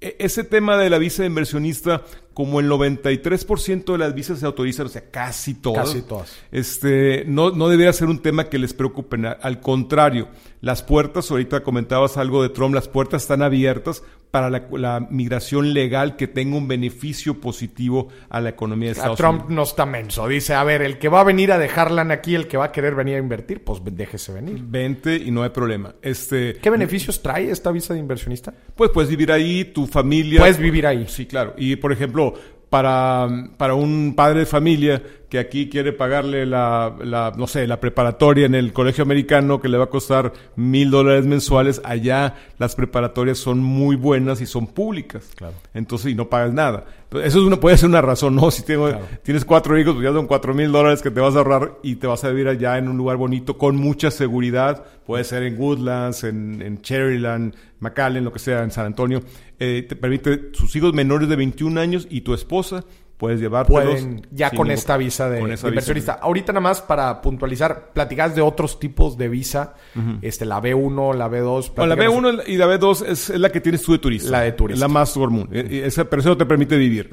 e, 0.00 0.16
ese 0.18 0.44
tema 0.44 0.76
de 0.76 0.90
la 0.90 0.98
visa 0.98 1.22
de 1.22 1.28
inversionista, 1.28 2.02
como 2.34 2.60
el 2.60 2.68
93% 2.68 3.92
de 3.92 3.98
las 3.98 4.14
visas 4.14 4.40
se 4.40 4.46
autorizan, 4.46 4.86
o 4.86 4.88
sea, 4.90 5.10
casi 5.10 5.54
todas. 5.54 5.86
Casi 5.86 6.02
todas. 6.02 6.36
Este, 6.52 7.24
no, 7.26 7.50
no 7.50 7.68
debería 7.68 7.92
ser 7.92 8.08
un 8.08 8.20
tema 8.20 8.50
que 8.50 8.58
les 8.58 8.74
preocupe. 8.74 9.16
Al 9.40 9.60
contrario, 9.60 10.28
las 10.60 10.82
puertas, 10.82 11.30
ahorita 11.30 11.62
comentabas 11.62 12.18
algo 12.18 12.42
de 12.42 12.50
Trump, 12.50 12.74
las 12.74 12.88
puertas 12.88 13.22
están 13.22 13.42
abiertas 13.42 14.02
para 14.36 14.50
la, 14.50 15.00
migración 15.08 15.72
legal 15.72 16.14
que 16.14 16.28
tenga 16.28 16.58
un 16.58 16.68
beneficio 16.68 17.40
positivo 17.40 18.08
a 18.28 18.38
la 18.38 18.50
economía 18.50 18.88
de 18.90 18.92
Estados 18.92 19.16
Trump 19.16 19.44
Unidos. 19.44 19.54
no 19.54 19.62
está 19.62 19.86
menso. 19.86 20.28
Dice, 20.28 20.52
a 20.52 20.62
ver, 20.62 20.82
el 20.82 20.98
que 20.98 21.08
va 21.08 21.20
a 21.20 21.24
venir 21.24 21.52
a 21.52 21.58
dejarla 21.58 22.02
aquí, 22.12 22.34
el 22.34 22.46
que 22.46 22.58
va 22.58 22.66
a 22.66 22.72
querer 22.72 22.94
venir 22.94 23.14
a 23.14 23.18
invertir, 23.18 23.64
pues 23.64 23.80
déjese 23.82 24.34
venir. 24.34 24.58
Vente 24.62 25.16
y 25.16 25.30
no 25.30 25.42
hay 25.42 25.48
problema. 25.48 25.94
Este, 26.02 26.58
¿Qué 26.60 26.68
beneficios 26.68 27.22
trae 27.22 27.50
esta 27.50 27.72
visa 27.72 27.94
de 27.94 28.00
inversionista? 28.00 28.52
Pues 28.74 28.90
puedes 28.90 29.08
vivir 29.08 29.32
ahí, 29.32 29.64
tu 29.64 29.86
familia. 29.86 30.40
Puedes 30.40 30.58
vivir 30.58 30.86
ahí. 30.86 31.06
Sí, 31.08 31.24
claro. 31.24 31.54
Y 31.56 31.76
por 31.76 31.90
ejemplo, 31.90 32.34
para, 32.68 33.26
para 33.56 33.72
un 33.72 34.12
padre 34.14 34.40
de 34.40 34.46
familia 34.46 35.02
que 35.28 35.38
aquí 35.38 35.68
quiere 35.68 35.92
pagarle 35.92 36.46
la, 36.46 36.94
la, 37.02 37.32
no 37.36 37.46
sé, 37.46 37.66
la 37.66 37.80
preparatoria 37.80 38.46
en 38.46 38.54
el 38.54 38.72
colegio 38.72 39.02
americano 39.02 39.60
que 39.60 39.68
le 39.68 39.76
va 39.76 39.84
a 39.84 39.90
costar 39.90 40.32
mil 40.54 40.90
dólares 40.90 41.26
mensuales, 41.26 41.80
allá 41.84 42.34
las 42.58 42.76
preparatorias 42.76 43.38
son 43.38 43.58
muy 43.58 43.96
buenas 43.96 44.40
y 44.40 44.46
son 44.46 44.68
públicas. 44.68 45.30
Claro. 45.34 45.54
Entonces, 45.74 46.12
y 46.12 46.14
no 46.14 46.28
pagas 46.28 46.52
nada. 46.52 46.84
Eso 47.10 47.38
es 47.40 47.44
una, 47.44 47.58
puede 47.58 47.76
ser 47.76 47.88
una 47.88 48.02
razón, 48.02 48.34
¿no? 48.34 48.50
Si 48.50 48.62
tengo, 48.64 48.90
tienes 49.22 49.44
cuatro 49.44 49.78
hijos, 49.78 49.94
pues 49.94 50.04
ya 50.04 50.12
son 50.12 50.26
cuatro 50.26 50.54
mil 50.54 50.70
dólares 50.70 51.02
que 51.02 51.10
te 51.10 51.20
vas 51.20 51.34
a 51.34 51.38
ahorrar 51.38 51.78
y 51.82 51.96
te 51.96 52.06
vas 52.06 52.24
a 52.24 52.30
vivir 52.30 52.48
allá 52.48 52.78
en 52.78 52.88
un 52.88 52.96
lugar 52.96 53.16
bonito 53.16 53.58
con 53.58 53.76
mucha 53.76 54.10
seguridad. 54.10 54.84
Puede 55.06 55.24
ser 55.24 55.42
en 55.44 55.58
Woodlands, 55.58 56.24
en, 56.24 56.62
en 56.62 56.82
Cherryland, 56.82 57.54
McAllen, 57.80 58.24
lo 58.24 58.32
que 58.32 58.38
sea, 58.38 58.62
en 58.62 58.70
San 58.70 58.86
Antonio. 58.86 59.22
Eh, 59.58 59.86
te 59.88 59.96
permite 59.96 60.50
sus 60.52 60.74
hijos 60.76 60.94
menores 60.94 61.28
de 61.28 61.36
21 61.36 61.80
años 61.80 62.06
y 62.10 62.22
tu 62.22 62.34
esposa 62.34 62.84
puedes 63.16 63.40
llevártelos. 63.40 63.84
Pueden, 63.84 64.26
ya 64.30 64.50
con 64.50 64.70
esta 64.70 64.96
visa 64.96 65.28
de, 65.30 65.40
inversionista. 65.40 66.14
Ahorita 66.14 66.52
nada 66.52 66.60
más 66.60 66.82
para 66.82 67.20
puntualizar, 67.22 67.92
platicas 67.92 68.34
de 68.34 68.42
otros 68.42 68.78
tipos 68.78 69.16
de 69.16 69.28
visa, 69.28 69.74
este, 70.22 70.44
la 70.44 70.60
B1, 70.60 71.14
la 71.14 71.28
B2. 71.28 71.86
la 71.86 71.96
B1 71.96 72.42
y 72.46 72.56
la 72.56 72.66
B2 72.66 73.06
es, 73.06 73.28
la 73.30 73.50
que 73.50 73.60
tienes 73.60 73.82
tú 73.82 73.92
de 73.92 73.98
turista. 73.98 74.30
La 74.30 74.40
de 74.42 74.52
turista. 74.52 74.80
La 74.80 74.88
más 74.88 75.12
común. 75.12 75.48
E, 75.52 75.60
e, 75.60 75.86
esa, 75.86 76.04
pero 76.04 76.20
eso 76.20 76.30
no 76.30 76.36
te 76.36 76.46
permite 76.46 76.76
vivir. 76.76 77.10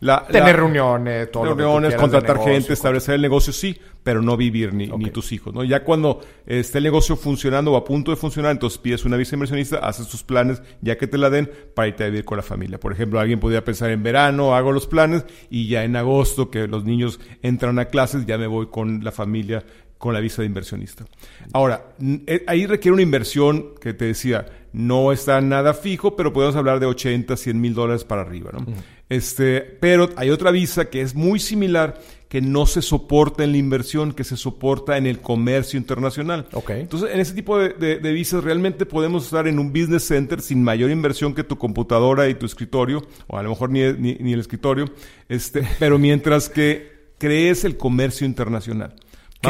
La, 0.00 0.26
Tener 0.26 0.56
reuniones, 0.56 1.30
todo 1.30 1.44
Reuniones, 1.44 1.94
contratar 1.94 2.38
gente, 2.42 2.72
establecer 2.72 3.14
el 3.14 3.22
negocio, 3.22 3.52
sí, 3.52 3.78
pero 4.06 4.22
no 4.22 4.36
vivir 4.36 4.72
ni, 4.72 4.86
ni, 4.86 5.10
tus 5.10 5.32
hijos. 5.32 5.52
¿no? 5.52 5.64
Ya 5.64 5.82
cuando 5.82 6.20
esté 6.46 6.78
el 6.78 6.84
negocio 6.84 7.16
funcionando 7.16 7.72
o 7.72 7.76
a 7.76 7.84
punto 7.84 8.12
de 8.12 8.16
funcionar, 8.16 8.52
entonces 8.52 8.78
pides 8.78 9.04
una 9.04 9.16
visa 9.16 9.34
inversionista, 9.34 9.78
haces 9.78 10.06
tus 10.06 10.22
planes, 10.22 10.62
ya 10.80 10.96
que 10.96 11.08
te 11.08 11.18
la 11.18 11.28
den, 11.28 11.50
para 11.74 11.88
irte 11.88 12.04
a 12.04 12.06
vivir 12.06 12.24
con 12.24 12.36
la 12.36 12.44
familia. 12.44 12.78
Por 12.78 12.92
ejemplo, 12.92 13.18
alguien 13.18 13.40
podría 13.40 13.64
pensar 13.64 13.90
en 13.90 14.04
verano, 14.04 14.54
hago 14.54 14.70
los 14.70 14.86
planes 14.86 15.24
y 15.50 15.66
ya 15.66 15.82
en 15.82 15.96
agosto, 15.96 16.52
que 16.52 16.68
los 16.68 16.84
niños 16.84 17.18
entran 17.42 17.80
a 17.80 17.86
clases, 17.86 18.26
ya 18.26 18.38
me 18.38 18.46
voy 18.46 18.68
con 18.68 19.02
la 19.02 19.10
familia 19.10 19.64
con 19.98 20.14
la 20.14 20.20
visa 20.20 20.42
de 20.42 20.46
inversionista. 20.46 21.04
Ahora, 21.52 21.94
eh, 22.00 22.44
ahí 22.46 22.66
requiere 22.66 22.92
una 22.92 23.02
inversión 23.02 23.74
que 23.80 23.94
te 23.94 24.04
decía, 24.04 24.46
no 24.72 25.10
está 25.10 25.40
nada 25.40 25.74
fijo, 25.74 26.16
pero 26.16 26.32
podemos 26.32 26.54
hablar 26.54 26.80
de 26.80 26.86
80, 26.86 27.36
100 27.36 27.60
mil 27.60 27.74
dólares 27.74 28.04
para 28.04 28.22
arriba, 28.22 28.50
¿no? 28.52 28.66
Este, 29.08 29.60
pero 29.62 30.10
hay 30.16 30.30
otra 30.30 30.50
visa 30.50 30.90
que 30.90 31.00
es 31.00 31.14
muy 31.14 31.38
similar, 31.38 31.98
que 32.28 32.40
no 32.40 32.66
se 32.66 32.82
soporta 32.82 33.44
en 33.44 33.52
la 33.52 33.58
inversión, 33.58 34.12
que 34.12 34.24
se 34.24 34.36
soporta 34.36 34.96
en 34.96 35.06
el 35.06 35.20
comercio 35.20 35.78
internacional. 35.78 36.46
Okay. 36.52 36.80
Entonces, 36.80 37.10
en 37.12 37.20
ese 37.20 37.34
tipo 37.34 37.58
de, 37.58 37.98
visas 38.12 38.42
realmente 38.42 38.86
podemos 38.86 39.24
estar 39.24 39.46
en 39.46 39.58
un 39.58 39.72
business 39.72 40.04
center 40.04 40.40
sin 40.40 40.62
mayor 40.62 40.90
inversión 40.90 41.34
que 41.34 41.44
tu 41.44 41.56
computadora 41.56 42.28
y 42.28 42.34
tu 42.34 42.46
escritorio, 42.46 43.06
o 43.26 43.38
a 43.38 43.42
lo 43.42 43.50
mejor 43.50 43.70
ni, 43.70 43.80
ni 43.92 44.32
el 44.32 44.40
escritorio, 44.40 44.86
este, 45.28 45.62
pero 45.78 45.98
mientras 45.98 46.48
que 46.48 46.96
crees 47.18 47.64
el 47.64 47.76
comercio 47.76 48.26
internacional. 48.26 48.94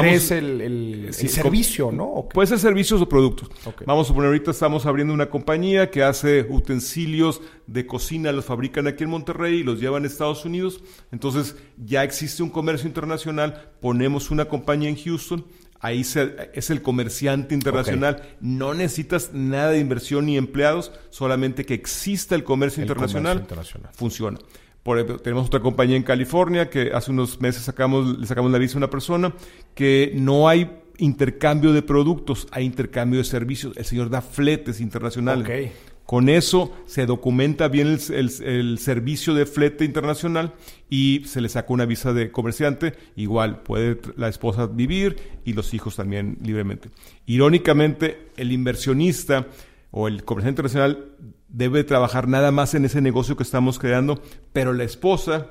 Crees 0.01 0.31
el, 0.31 0.61
el, 0.61 1.15
servicio, 1.15 1.91
¿no? 1.93 2.29
Puede 2.33 2.49
ser 2.49 2.59
servicios 2.59 3.01
o 3.01 3.09
productos. 3.09 3.51
Vamos 3.85 4.07
a 4.07 4.09
suponer, 4.09 4.29
ahorita 4.29 4.51
estamos 4.51 4.87
abriendo 4.87 5.13
una 5.15 5.31
compañía 5.31 5.91
que 5.91 6.03
hace 6.03 6.47
utensilios 6.49 7.41
de 7.67 7.87
cocina, 7.87 8.33
los 8.33 8.45
fabrican 8.45 8.87
aquí 8.87 9.05
en 9.05 9.11
Monterrey 9.11 9.61
y 9.61 9.63
los 9.63 9.81
llevan 9.81 10.05
a 10.05 10.07
Estados 10.07 10.45
Unidos. 10.45 10.83
Entonces 11.13 11.57
ya 11.77 12.05
existe 12.05 12.43
un 12.43 12.51
comercio 12.51 12.87
internacional, 12.89 13.71
ponemos 13.81 14.31
una 14.31 14.47
compañía 14.47 14.89
en 14.89 14.97
Houston, 14.97 15.45
ahí 15.81 16.01
es 16.01 16.71
el 16.71 16.83
comerciante 16.83 17.55
internacional. 17.55 18.23
No 18.41 18.75
necesitas 18.75 19.33
nada 19.33 19.71
de 19.71 19.79
inversión 19.79 20.27
ni 20.27 20.37
empleados, 20.37 20.93
solamente 21.11 21.65
que 21.65 21.75
exista 21.75 22.35
el 22.35 22.45
comercio, 22.45 22.83
internacional, 22.83 23.39
internacional, 23.39 23.91
funciona. 23.95 24.39
Por 24.87 24.99
ejemplo, 24.99 25.19
tenemos 25.19 25.49
otra 25.49 25.59
compañía 25.59 25.97
en 25.97 26.05
California 26.05 26.71
que 26.71 26.93
hace 26.95 27.11
unos 27.11 27.41
meses 27.41 27.65
sacamos, 27.65 28.21
le 28.21 28.25
sacamos 28.25 28.53
la 28.53 28.59
visa 28.59 28.75
a 28.75 28.79
una 28.79 28.89
persona 28.89 29.35
que 29.75 30.13
no 30.15 30.49
hay 30.49 30.71
intercambio 30.99 31.73
de 31.73 31.83
productos, 31.83 32.47
hay 32.53 32.67
intercambio 32.67 33.19
de 33.19 33.25
servicios. 33.25 33.77
El 33.77 33.85
señor 33.85 34.11
da 34.11 34.23
fletes 34.23 34.81
internacionales. 34.81 35.73
Con 36.05 36.29
eso 36.29 36.73
se 36.87 37.05
documenta 37.05 37.67
bien 37.67 37.99
el, 38.11 38.79
servicio 38.79 39.35
de 39.35 39.47
flete 39.47 39.85
internacional 39.85 40.55
y 40.89 41.23
se 41.27 41.41
le 41.41 41.49
saca 41.49 41.73
una 41.73 41.85
visa 41.85 42.13
de 42.13 42.31
comerciante. 42.31 42.95
Igual 43.17 43.63
puede 43.65 43.99
la 44.17 44.29
esposa 44.29 44.69
vivir 44.69 45.17
y 45.45 45.55
los 45.55 45.75
hijos 45.75 45.97
también 45.97 46.39
libremente. 46.45 46.91
Irónicamente, 47.27 48.29
el 48.37 48.53
inversionista 48.53 49.49
o 49.91 50.07
el 50.07 50.23
comerciante 50.23 50.63
internacional 50.63 51.09
debe 51.49 51.85
trabajar 51.85 52.29
nada 52.29 52.51
más 52.51 52.75
en 52.75 52.85
ese 52.85 53.01
negocio 53.01 53.37
que 53.37 53.43
estamos 53.43 53.79
creando, 53.79 54.21
pero 54.53 54.73
la 54.73 54.85
esposa 54.85 55.49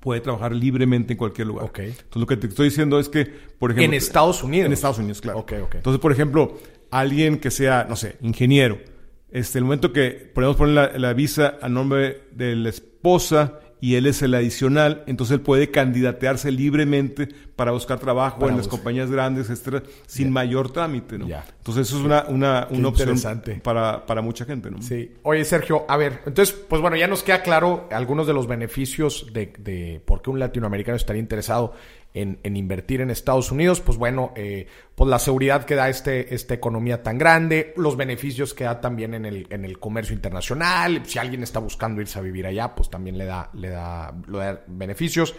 puede 0.00 0.20
trabajar 0.20 0.54
libremente 0.54 1.14
en 1.14 1.18
cualquier 1.18 1.46
lugar. 1.46 1.66
Entonces 1.66 2.16
lo 2.16 2.26
que 2.26 2.36
te 2.36 2.46
estoy 2.46 2.68
diciendo 2.68 2.98
es 2.98 3.08
que, 3.08 3.24
por 3.58 3.70
ejemplo... 3.70 3.84
En 3.84 3.94
Estados 3.94 4.42
Unidos. 4.42 4.66
En 4.66 4.72
Estados 4.72 4.98
Unidos, 4.98 5.20
claro. 5.20 5.38
Okay, 5.40 5.60
okay. 5.60 5.78
Entonces, 5.78 6.00
por 6.00 6.12
ejemplo, 6.12 6.58
alguien 6.90 7.38
que 7.38 7.50
sea, 7.50 7.86
no 7.88 7.96
sé, 7.96 8.16
ingeniero, 8.20 8.78
este, 9.30 9.58
el 9.58 9.64
momento 9.64 9.92
que 9.92 10.30
podemos 10.34 10.56
poner 10.56 10.74
la, 10.74 10.98
la 10.98 11.12
visa 11.12 11.58
a 11.60 11.68
nombre 11.68 12.22
de 12.32 12.56
la 12.56 12.68
esposa 12.68 13.60
y 13.80 13.94
él 13.94 14.06
es 14.06 14.22
el 14.22 14.34
adicional, 14.34 15.04
entonces 15.06 15.34
él 15.34 15.40
puede 15.40 15.70
candidatearse 15.70 16.50
libremente 16.50 17.28
para 17.56 17.72
buscar 17.72 17.98
trabajo 17.98 18.48
en 18.48 18.56
las 18.56 18.68
compañías 18.68 19.10
grandes, 19.10 19.50
etcétera, 19.50 19.82
sin 20.06 20.30
mayor 20.30 20.72
trámite, 20.72 21.18
¿no? 21.18 21.26
Entonces 21.26 21.88
eso 21.88 21.98
es 21.98 22.04
una, 22.04 22.24
una, 22.28 22.68
una 22.70 22.88
opción 22.88 23.16
para, 23.62 24.06
para 24.06 24.22
mucha 24.22 24.44
gente, 24.44 24.70
¿no? 24.70 24.80
Sí. 24.82 25.12
Oye, 25.22 25.44
Sergio, 25.44 25.84
a 25.88 25.96
ver, 25.96 26.20
entonces, 26.26 26.54
pues 26.54 26.80
bueno, 26.80 26.96
ya 26.96 27.06
nos 27.06 27.22
queda 27.22 27.42
claro 27.42 27.88
algunos 27.90 28.26
de 28.26 28.32
los 28.34 28.46
beneficios 28.46 29.26
de, 29.32 29.52
de 29.58 30.00
por 30.04 30.22
qué 30.22 30.30
un 30.30 30.38
latinoamericano 30.38 30.96
estaría 30.96 31.20
interesado 31.20 31.74
en, 32.14 32.38
en, 32.42 32.56
invertir 32.56 33.00
en 33.00 33.10
Estados 33.10 33.52
Unidos, 33.52 33.80
pues 33.80 33.98
bueno, 33.98 34.32
eh, 34.36 34.66
pues 34.94 35.08
la 35.08 35.18
seguridad 35.18 35.64
que 35.64 35.74
da 35.74 35.88
este, 35.88 36.34
esta 36.34 36.54
economía 36.54 37.02
tan 37.02 37.18
grande, 37.18 37.72
los 37.76 37.96
beneficios 37.96 38.54
que 38.54 38.64
da 38.64 38.80
también 38.80 39.14
en 39.14 39.24
el, 39.26 39.46
en 39.50 39.64
el 39.64 39.78
comercio 39.78 40.14
internacional, 40.14 41.02
si 41.06 41.18
alguien 41.18 41.42
está 41.42 41.60
buscando 41.60 42.00
irse 42.00 42.18
a 42.18 42.22
vivir 42.22 42.46
allá, 42.46 42.74
pues 42.74 42.90
también 42.90 43.18
le 43.18 43.24
da, 43.26 43.50
le 43.54 43.68
da, 43.68 44.14
le 44.26 44.38
da 44.38 44.64
beneficios. 44.66 45.34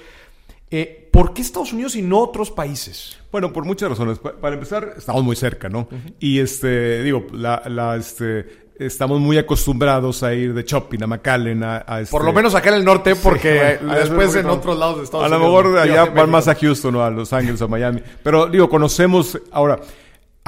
Eh, 0.72 1.10
¿Por 1.12 1.34
qué 1.34 1.42
Estados 1.42 1.74
Unidos 1.74 1.96
y 1.96 2.04
no 2.04 2.20
otros 2.20 2.52
países? 2.52 3.18
Bueno, 3.32 3.52
por 3.52 3.66
muchas 3.66 3.90
razones. 3.90 4.20
Para 4.20 4.54
empezar, 4.54 4.94
estamos 4.98 5.24
muy 5.24 5.36
cerca, 5.36 5.68
¿no? 5.68 5.90
Y 6.20 6.40
este, 6.40 7.02
digo, 7.02 7.26
la, 7.34 7.64
la, 7.68 7.96
este, 7.96 8.69
estamos 8.80 9.20
muy 9.20 9.38
acostumbrados 9.38 10.24
a 10.24 10.34
ir 10.34 10.54
de 10.54 10.64
shopping 10.64 11.04
a 11.04 11.08
McAllen, 11.08 11.64
a, 11.64 12.00
este... 12.00 12.12
Por 12.12 12.24
lo 12.24 12.34
menos 12.34 12.56
acá 12.56 12.70
en 12.70 12.76
el 12.76 12.86
norte, 12.86 13.16
porque 13.16 13.78
después 13.82 14.36
en 14.36 14.48
otros 14.48 14.78
lados 14.78 14.98
de 14.98 15.04
Estados 15.04 15.26
Unidos. 15.26 15.42
A 15.42 15.50
lo 15.54 15.64
mejor 15.64 15.78
allá 15.78 16.06
van 16.06 16.30
más 16.30 16.48
a 16.48 16.56
Houston 16.56 16.96
o 16.96 17.04
a 17.04 17.10
Los 17.10 17.34
Ángeles 17.34 17.62
o 17.62 17.66
a 17.66 17.68
Miami. 17.68 18.02
Pero 18.24 18.48
digo, 18.48 18.70
conocemos 18.70 19.38
ahora. 19.52 19.80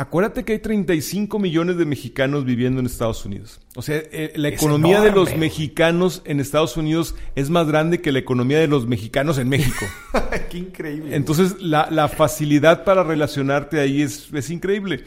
Acuérdate 0.02 0.44
que 0.44 0.54
hay 0.54 0.58
35 0.58 1.38
millones 1.38 1.78
de 1.78 1.86
mexicanos 1.86 2.44
viviendo 2.44 2.80
en 2.80 2.88
Estados 2.88 3.24
Unidos. 3.24 3.60
O 3.76 3.84
sea, 3.84 3.98
eh, 4.12 4.34
la 4.36 4.48
economía 4.48 5.00
de 5.00 5.12
los 5.12 5.38
mexicanos 5.38 6.24
en 6.26 6.40
Estados 6.40 6.76
Unidos 6.76 7.14
es 7.36 7.52
más 7.52 7.68
grande 7.68 8.02
que 8.02 8.12
la 8.12 8.18
economía 8.18 8.58
de 8.58 8.66
los 8.66 8.88
mexicanos 8.88 9.38
en 9.38 9.48
México. 9.48 9.86
Qué 10.50 10.58
increíble. 10.58 11.16
Entonces, 11.16 11.62
la, 11.62 11.88
la, 11.92 12.08
facilidad 12.08 12.84
para 12.84 13.04
relacionarte 13.04 13.80
ahí 13.80 14.02
es, 14.02 14.34
es 14.34 14.50
increíble. 14.50 15.04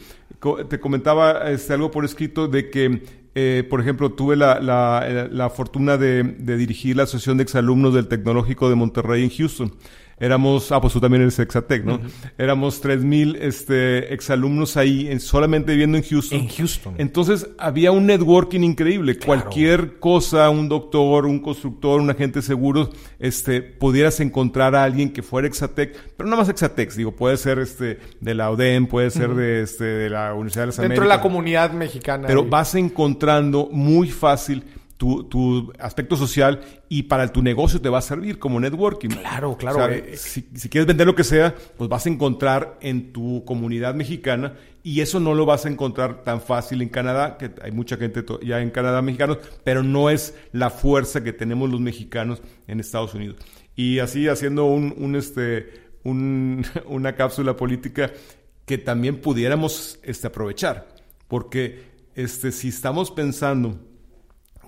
te 0.69 0.79
comentaba 0.79 1.51
este, 1.51 1.73
algo 1.73 1.91
por 1.91 2.05
escrito 2.05 2.47
de 2.47 2.69
que 2.69 3.03
eh, 3.37 3.67
por 3.69 3.81
ejemplo, 3.81 4.13
tuve 4.13 4.37
la, 4.37 4.61
la, 4.61 5.27
la 5.29 5.49
fortuna 5.49 5.97
de, 5.97 6.23
de, 6.23 6.55
dirigir 6.55 6.95
la 6.95 7.03
Asociación 7.03 7.35
de 7.35 7.43
Exalumnos 7.43 7.93
del 7.93 8.07
Tecnológico 8.07 8.69
de 8.69 8.75
Monterrey 8.75 9.25
en 9.25 9.29
Houston. 9.29 9.73
Éramos, 10.17 10.71
ah, 10.71 10.79
pues 10.79 10.93
tú 10.93 11.01
también 11.01 11.23
eres 11.23 11.37
Exatec, 11.39 11.83
¿no? 11.83 11.99
Éramos 12.37 12.81
3.000 12.81 13.37
este, 13.41 14.13
exalumnos 14.13 14.77
ahí, 14.77 15.09
en, 15.09 15.19
solamente 15.19 15.73
viviendo 15.73 15.97
en 15.97 16.03
Houston. 16.03 16.39
En 16.39 16.47
Houston. 16.47 16.95
Entonces, 16.97 17.49
había 17.57 17.91
un 17.91 18.05
networking 18.05 18.61
increíble. 18.61 19.19
Cualquier 19.19 19.99
cosa, 19.99 20.49
un 20.49 20.69
doctor, 20.69 21.25
un 21.25 21.39
constructor, 21.39 21.99
un 21.99 22.09
agente 22.09 22.39
de 22.39 22.43
seguros, 22.43 22.91
este, 23.19 23.61
pudieras 23.61 24.21
encontrar 24.21 24.73
a 24.73 24.85
alguien 24.85 25.11
que 25.11 25.21
fuera 25.21 25.49
Exatec, 25.49 26.13
pero 26.15 26.29
no 26.29 26.37
más 26.37 26.47
Exatec, 26.47 26.93
digo, 26.93 27.13
puede 27.13 27.35
ser 27.35 27.59
este, 27.59 27.99
de 28.21 28.35
la 28.35 28.51
UDEM, 28.51 28.87
puede 28.87 29.09
ser 29.09 29.35
de, 29.35 29.63
este, 29.63 29.83
de 29.83 30.09
la 30.09 30.33
Universidad 30.33 30.63
de 30.63 30.67
las 30.67 30.77
Dentro 30.77 31.03
de 31.03 31.09
la 31.09 31.19
comunidad 31.19 31.71
mexicana. 31.71 32.25
Pero 32.25 32.45
vas 32.45 32.73
encontrando 32.75 33.67
muy 33.69 34.09
fácil 34.09 34.63
tu, 34.97 35.73
aspecto 35.79 36.15
social 36.15 36.61
y 36.87 37.03
para 37.03 37.31
tu 37.31 37.41
negocio 37.41 37.81
te 37.81 37.89
va 37.89 37.99
a 37.99 38.01
servir 38.01 38.39
como 38.39 38.59
networking. 38.59 39.09
Claro, 39.09 39.57
claro. 39.57 39.91
Eh, 39.91 40.15
si, 40.15 40.43
quieres 40.69 40.87
vender 40.87 41.05
lo 41.05 41.15
que 41.15 41.23
sea, 41.23 41.53
pues 41.77 41.89
vas 41.89 42.05
a 42.05 42.09
encontrar 42.09 42.77
en 42.81 43.11
tu 43.11 43.43
comunidad 43.45 43.93
mexicana 43.93 44.53
y 44.83 45.01
eso 45.01 45.19
no 45.19 45.33
lo 45.33 45.45
vas 45.45 45.65
a 45.65 45.69
encontrar 45.69 46.23
tan 46.23 46.41
fácil 46.41 46.81
en 46.81 46.89
Canadá, 46.89 47.37
que 47.37 47.51
hay 47.61 47.71
mucha 47.71 47.97
gente 47.97 48.23
ya 48.43 48.61
en 48.61 48.69
Canadá 48.69 49.01
mexicanos, 49.01 49.39
pero 49.63 49.83
no 49.83 50.09
es 50.09 50.35
la 50.51 50.69
fuerza 50.69 51.23
que 51.23 51.33
tenemos 51.33 51.69
los 51.69 51.81
mexicanos 51.81 52.41
en 52.67 52.79
Estados 52.79 53.13
Unidos. 53.13 53.37
Y 53.75 53.99
así 53.99 54.27
haciendo 54.27 54.65
un, 54.65 55.15
este, 55.15 55.73
una 56.03 57.15
cápsula 57.15 57.57
política 57.57 58.11
que 58.65 58.77
también 58.77 59.21
pudiéramos 59.21 59.99
este, 60.03 60.27
aprovechar, 60.27 60.87
porque 61.27 61.95
este, 62.15 62.51
si 62.51 62.69
estamos 62.69 63.11
pensando 63.11 63.79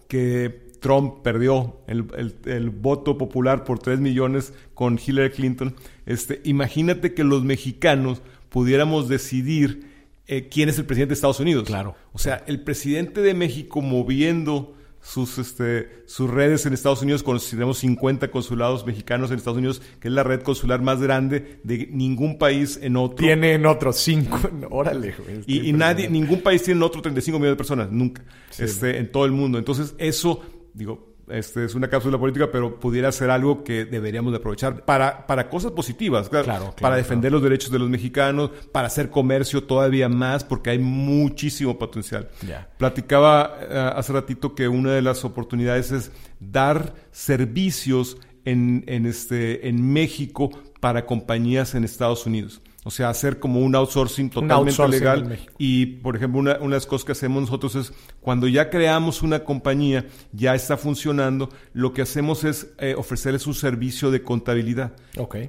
que 0.08 0.68
Trump 0.80 1.22
perdió 1.24 1.78
el, 1.88 2.70
voto 2.70 3.18
popular 3.18 3.64
por 3.64 3.80
3 3.80 4.00
millones 4.00 4.54
con 4.74 5.00
Hillary 5.04 5.32
Clinton, 5.32 5.76
este, 6.06 6.42
imagínate 6.44 7.14
que 7.14 7.24
los 7.24 7.44
mexicanos 7.44 8.22
pudiéramos 8.50 9.10
decidir 9.10 9.88
eh, 10.28 10.48
quién 10.50 10.70
es 10.70 10.78
el 10.78 10.86
presidente 10.86 11.10
de 11.10 11.16
Estados 11.16 11.40
Unidos. 11.40 11.66
Claro. 11.66 11.96
O 12.14 12.20
sea, 12.20 12.44
el 12.48 12.62
presidente 12.62 13.22
de 13.22 13.34
México 13.34 13.82
moviendo 13.82 14.77
sus, 15.08 15.38
este, 15.38 16.04
sus 16.06 16.30
redes 16.30 16.66
en 16.66 16.74
Estados 16.74 17.02
Unidos, 17.02 17.24
con, 17.24 17.40
tenemos 17.40 17.78
50 17.78 18.30
consulados 18.30 18.86
mexicanos 18.86 19.32
en 19.32 19.38
Estados 19.38 19.58
Unidos, 19.58 19.82
que 20.02 20.10
es 20.10 20.14
la 20.14 20.24
red 20.24 20.42
consular 20.42 20.82
más 20.82 21.02
grande 21.02 21.62
de 21.64 21.88
ningún 21.92 22.38
país 22.38 22.78
en 22.82 22.98
otro. 22.98 23.16
Tienen 23.16 23.66
otros 23.66 23.96
5, 24.00 24.50
órale. 24.70 25.16
y, 25.46 25.70
y 25.70 25.74
nadie, 25.74 26.10
ningún 26.10 26.42
país 26.42 26.62
tiene 26.64 26.84
otro 26.84 27.02
35 27.02 27.40
millones 27.40 27.54
de 27.54 27.58
personas, 27.58 27.90
nunca, 27.90 28.22
este, 28.60 28.98
en 28.98 29.10
todo 29.10 29.24
el 29.24 29.32
mundo. 29.32 29.58
Entonces, 29.58 29.96
eso, 29.98 30.42
digo, 30.74 31.16
este 31.30 31.66
es 31.66 31.76
una 31.76 31.90
cápsula 31.90 32.18
política, 32.18 32.50
pero 32.52 32.80
pudiera 32.80 33.12
ser 33.12 33.30
algo 33.30 33.64
que 33.64 33.86
deberíamos 33.86 34.32
de 34.32 34.38
aprovechar 34.38 34.86
para, 34.86 35.28
para 35.28 35.50
cosas 35.50 35.72
positivas, 35.72 36.30
claro, 36.30 36.74
para 36.80 36.96
defender 36.96 37.32
los 37.32 37.42
derechos 37.42 37.72
de 37.72 37.80
los 37.80 37.90
mexicanos, 37.90 38.52
para 38.72 38.88
hacer 38.88 39.10
comercio 39.10 39.64
todavía 39.64 40.10
más, 40.10 40.44
porque 40.44 40.70
hay 40.70 40.80
muchísimo 40.80 41.78
potencial. 41.78 42.30
Platicaba 42.78 43.58
eh, 43.62 43.92
hace 43.96 44.14
ratito 44.14 44.56
que 44.56 44.68
una 44.68 44.94
de 44.94 45.02
las 45.02 45.26
oportunidades 45.26 45.92
es 45.92 46.12
dar 46.40 46.94
servicios 47.12 48.18
en, 48.46 48.84
en, 48.88 49.06
este, 49.06 49.68
en 49.68 49.92
México 49.92 50.50
para 50.80 51.06
compañías 51.06 51.76
en 51.76 51.84
Estados 51.84 52.26
Unidos. 52.26 52.62
O 52.88 52.90
sea, 52.90 53.10
hacer 53.10 53.38
como 53.38 53.60
un 53.60 53.76
outsourcing 53.76 54.30
totalmente 54.30 54.88
legal. 54.88 55.38
Y, 55.58 55.86
por 55.88 56.16
ejemplo, 56.16 56.40
una, 56.40 56.54
una, 56.54 56.68
de 56.70 56.76
las 56.78 56.86
cosas 56.86 57.04
que 57.04 57.12
hacemos 57.12 57.42
nosotros 57.42 57.76
es, 57.76 57.92
cuando 58.22 58.48
ya 58.48 58.70
creamos 58.70 59.24
una 59.24 59.44
compañía, 59.44 60.06
ya 60.32 60.56
está 60.56 60.78
funcionando, 60.78 61.50
lo 61.74 61.92
que 61.92 62.02
hacemos 62.02 62.46
es 62.46 62.68
eh, 62.78 62.96
ofrecerles 62.98 63.46
un 63.46 63.56
servicio 63.56 64.10
de 64.10 64.24
contabilidad. 64.24 64.94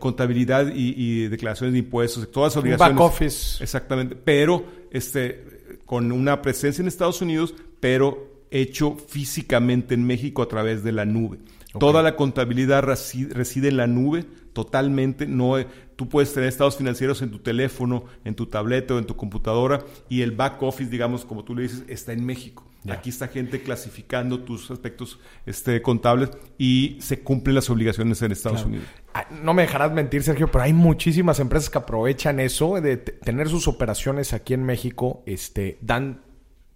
Contabilidad 0.01 0.73
y, 0.75 1.29
declaraciones 1.29 1.75
de 1.75 1.79
impuestos, 1.79 2.29
todas 2.33 2.55
las 2.55 2.61
obligaciones. 2.61 2.97
back 2.97 3.07
office. 3.07 3.63
Exactamente. 3.63 4.17
Pero, 4.17 4.65
este, 4.91 5.79
con 5.87 6.11
una 6.11 6.43
presencia 6.43 6.83
en 6.83 6.89
Estados 6.89 7.23
Unidos, 7.23 7.55
pero 7.79 8.47
hecho 8.51 8.97
físicamente 8.97 9.95
en 9.95 10.05
México 10.05 10.43
a 10.43 10.49
través 10.49 10.83
de 10.83 10.91
la 10.91 11.05
nube. 11.05 11.39
Toda 11.79 12.03
la 12.03 12.17
contabilidad 12.17 12.83
reside 12.83 13.69
en 13.69 13.77
la 13.77 13.87
nube 13.87 14.27
totalmente. 14.53 15.27
No, 15.27 15.55
tú 15.99 16.09
puedes 16.09 16.33
tener 16.33 16.49
estados 16.49 16.77
financieros 16.77 17.23
en 17.23 17.33
tu 17.33 17.41
teléfono, 17.41 18.05
en 18.25 18.37
tu 18.37 18.47
tableta 18.47 18.95
o 18.95 18.99
en 19.01 19.05
tu 19.05 19.17
computadora 19.17 19.85
y 20.09 20.23
el 20.23 20.31
back 20.31 20.63
office, 20.63 20.89
digamos, 20.89 21.25
como 21.25 21.43
tú 21.43 21.57
le 21.57 21.63
dices, 21.63 21.83
está 21.89 22.13
en 22.13 22.25
México. 22.25 22.65
Aquí 22.89 23.11
está 23.11 23.27
gente 23.27 23.61
clasificando 23.61 24.39
tus 24.45 24.71
aspectos 24.71 25.19
este, 25.45 25.83
contables 25.83 26.31
y 26.57 26.99
se 27.01 27.21
cumplen 27.21 27.57
las 27.57 27.69
obligaciones 27.69 28.23
en 28.23 28.31
Estados 28.31 28.65
Unidos. 28.65 28.87
Ah, 29.13 29.27
no 29.43 29.53
me 29.55 29.63
dejarás 29.63 29.93
mentir, 29.93 30.23
Sergio, 30.23 30.49
pero 30.53 30.63
hay 30.63 30.73
muchísimas 30.73 31.41
empresas 31.41 31.69
que 31.69 31.79
aprovechan 31.79 32.39
eso 32.39 32.81
de 32.81 32.97
tener 32.97 33.49
sus 33.49 33.67
operaciones 33.67 34.33
aquí 34.33 34.55
en 34.55 34.63
México, 34.63 35.25
este, 35.27 35.79
dan, 35.81 36.23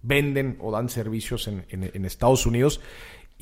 venden 0.02 0.58
o 0.60 0.72
dan 0.72 0.88
servicios 0.88 1.46
en, 1.46 1.64
en 1.70 2.04
Estados 2.04 2.44
Unidos 2.44 2.80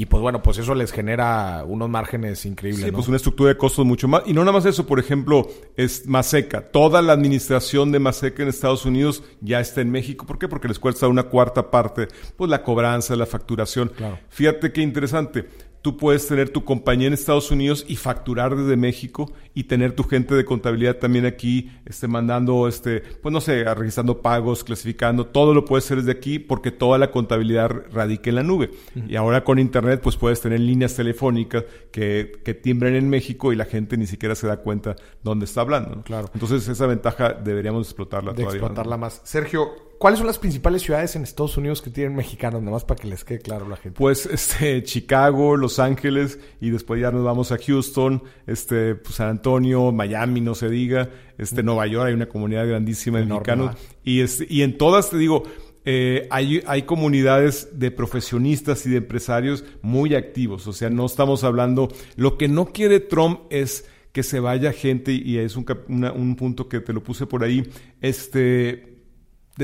y 0.01 0.07
pues 0.07 0.23
bueno, 0.23 0.43
pues 0.43 0.57
eso 0.57 0.75
les 0.75 0.93
genera 0.93 1.63
unos 1.67 1.91
márgenes 1.91 2.47
increíbles. 2.47 2.87
Sí, 2.87 2.91
pues 2.91 3.07
una 3.09 3.19
estructura 3.19 3.51
de 3.51 3.59
costos 3.59 3.85
mucho 3.85 4.09
más. 4.09 4.23
Y 4.25 4.33
no 4.33 4.41
nada 4.41 4.53
más 4.53 4.65
eso, 4.65 4.87
por 4.87 4.99
ejemplo, 4.99 5.47
es 5.77 6.07
Maseca. 6.07 6.63
Toda 6.63 7.03
la 7.03 7.13
administración 7.13 7.93
de 7.93 7.99
Maseca 7.99 8.43
en 8.43 8.49
Estados 8.49 8.87
Unidos 8.87 9.23
ya 9.43 9.61
está 9.61 9.83
en 9.83 9.91
México. 9.91 10.25
¿Por 10.25 10.39
qué? 10.39 10.49
Porque 10.49 10.69
les 10.69 10.79
cuesta 10.79 11.07
una 11.07 11.25
cuarta 11.25 11.71
parte, 11.71 12.09
pues 12.35 12.49
la 12.49 12.63
cobranza, 12.63 13.15
la 13.15 13.27
facturación. 13.27 13.93
Fíjate 14.31 14.73
qué 14.73 14.81
interesante 14.81 15.47
tú 15.83 15.97
puedes 15.97 16.27
tener 16.27 16.51
tu 16.51 16.65
compañía 16.65 17.07
en 17.07 17.15
Estados 17.15 17.51
Unidos 17.51 17.85
y 17.89 17.97
facturar 17.97 18.57
desde 18.57 18.77
México 18.77 19.33
y 19.55 19.65
tener 19.65 19.93
tu 19.93 20.05
gente 20.05 20.35
de 20.35 20.45
contabilidad 20.45 20.97
también 20.97 21.27
aquí, 21.27 21.71
este, 21.87 22.07
mandando, 22.09 22.69
este, 22.69 23.01
pues 23.01 23.33
no 23.33 23.41
sé, 23.41 23.65
registrando 23.75 24.23
pagos, 24.23 24.65
clasificando, 24.65 25.27
todo 25.27 25.55
lo 25.55 25.65
puedes 25.65 25.85
hacer 25.87 25.99
desde 25.99 26.13
aquí 26.13 26.39
porque 26.39 26.71
toda 26.71 26.99
la 26.99 27.11
contabilidad 27.11 27.71
radica 27.93 28.31
en 28.31 28.37
la 28.37 28.43
nube. 28.43 28.71
Y 29.09 29.17
ahora 29.17 29.45
con 29.45 29.59
Internet, 29.59 30.01
pues 30.03 30.17
puedes 30.17 30.41
tener 30.41 30.61
líneas 30.61 30.95
telefónicas 30.95 31.65
que, 31.91 32.41
que 32.45 32.55
timbren 32.55 32.95
en 32.95 33.09
México 33.09 33.53
y 33.53 33.57
la 33.57 33.65
gente 33.65 33.97
ni 33.97 34.07
siquiera 34.07 34.35
se 34.35 34.47
da 34.47 34.59
cuenta 34.59 34.97
dónde 35.23 35.45
está 35.45 35.63
hablando. 35.63 36.03
Claro. 36.03 36.31
Entonces 36.35 36.67
esa 36.69 36.87
ventaja 36.87 37.33
deberíamos 37.33 37.87
explotarla 37.87 38.33
de 38.33 38.43
explotarla 38.43 38.97
más. 38.97 39.21
Sergio, 39.25 39.90
¿Cuáles 40.01 40.17
son 40.17 40.29
las 40.29 40.39
principales 40.39 40.81
ciudades 40.81 41.15
en 41.15 41.25
Estados 41.25 41.59
Unidos 41.59 41.83
que 41.83 41.91
tienen 41.91 42.17
mexicanos? 42.17 42.63
Nada 42.63 42.73
más 42.73 42.87
para 42.87 42.99
que 42.99 43.07
les 43.07 43.23
quede 43.23 43.41
claro 43.41 43.67
a 43.67 43.69
la 43.69 43.77
gente. 43.77 43.99
Pues 43.99 44.25
este, 44.25 44.83
Chicago, 44.83 45.59
Los 45.59 45.79
Ángeles 45.79 46.39
y 46.59 46.71
después 46.71 47.03
ya 47.03 47.11
nos 47.11 47.23
vamos 47.23 47.53
a 47.53 47.59
Houston, 47.59 48.23
este, 48.47 48.95
pues, 48.95 49.17
San 49.17 49.29
Antonio, 49.29 49.93
Miami, 49.93 50.41
no 50.41 50.55
se 50.55 50.71
diga, 50.71 51.11
este, 51.37 51.63
Nueva 51.63 51.87
York, 51.87 52.07
hay 52.07 52.15
una 52.15 52.31
comunidad 52.31 52.67
grandísima 52.67 53.19
de 53.19 53.27
mexicanos. 53.27 53.77
Y, 54.03 54.23
este, 54.23 54.47
y 54.49 54.63
en 54.63 54.79
todas, 54.79 55.11
te 55.11 55.19
digo, 55.19 55.43
eh, 55.85 56.27
hay, 56.31 56.63
hay 56.67 56.85
comunidades 56.85 57.69
de 57.79 57.91
profesionistas 57.91 58.87
y 58.87 58.91
de 58.93 58.97
empresarios 58.97 59.67
muy 59.83 60.15
activos. 60.15 60.67
O 60.67 60.73
sea, 60.73 60.89
no 60.89 61.05
estamos 61.05 61.45
hablando. 61.45 61.89
Lo 62.17 62.39
que 62.39 62.49
no 62.49 62.73
quiere 62.73 63.01
Trump 63.01 63.41
es 63.51 63.87
que 64.13 64.23
se 64.23 64.41
vaya 64.41 64.73
gente, 64.73 65.13
y 65.13 65.37
es 65.37 65.57
un, 65.57 65.67
un 65.89 66.37
punto 66.37 66.71
que 66.71 66.81
te 66.81 66.95
lo 66.95 67.03
puse 67.03 67.27
por 67.27 67.45
ahí, 67.45 67.71
este 68.01 68.91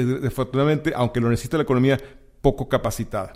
desafortunadamente, 0.04 0.92
aunque 0.94 1.20
lo 1.20 1.28
necesita 1.28 1.56
la 1.56 1.62
economía, 1.62 1.98
poco 2.46 2.68
capacitada. 2.68 3.32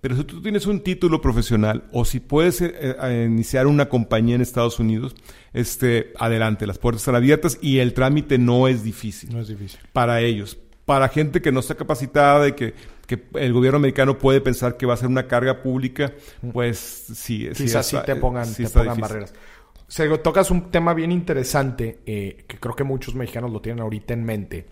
Pero 0.00 0.16
si 0.16 0.24
tú 0.24 0.40
tienes 0.40 0.66
un 0.66 0.80
título 0.80 1.20
profesional 1.20 1.84
o 1.92 2.06
si 2.06 2.20
puedes 2.20 2.62
eh, 2.62 3.26
iniciar 3.26 3.66
una 3.66 3.90
compañía 3.90 4.36
en 4.36 4.40
Estados 4.40 4.78
Unidos, 4.78 5.14
este, 5.52 6.12
adelante, 6.18 6.66
las 6.66 6.78
puertas 6.78 7.02
están 7.02 7.14
abiertas 7.14 7.58
y 7.60 7.78
el 7.80 7.92
trámite 7.92 8.38
no 8.38 8.66
es 8.66 8.82
difícil. 8.82 9.34
No 9.34 9.40
es 9.40 9.48
difícil. 9.48 9.80
Para 9.92 10.20
ellos. 10.20 10.58
Para 10.86 11.08
gente 11.08 11.42
que 11.42 11.52
no 11.52 11.60
está 11.60 11.74
capacitada 11.74 12.48
y 12.48 12.52
que, 12.52 12.74
el 13.34 13.52
gobierno 13.52 13.76
americano 13.76 14.16
puede 14.16 14.40
pensar 14.40 14.78
que 14.78 14.86
va 14.86 14.94
a 14.94 14.96
ser 14.96 15.08
una 15.08 15.26
carga 15.26 15.62
pública, 15.62 16.14
mm. 16.40 16.50
pues 16.50 16.78
sí. 16.78 17.48
Quizás 17.54 17.86
sí, 17.86 17.98
te 18.06 18.16
pongan, 18.16 18.50
te 18.52 18.66
pongan 18.70 18.98
barreras. 18.98 19.34
Sergio, 19.88 20.20
tocas 20.20 20.50
un 20.50 20.70
tema 20.70 20.94
bien 20.94 21.12
interesante 21.12 22.00
eh, 22.06 22.44
que 22.48 22.58
creo 22.58 22.74
que 22.74 22.84
muchos 22.84 23.14
mexicanos 23.14 23.52
lo 23.52 23.60
tienen 23.60 23.82
ahorita 23.82 24.14
en 24.14 24.24
mente 24.24 24.66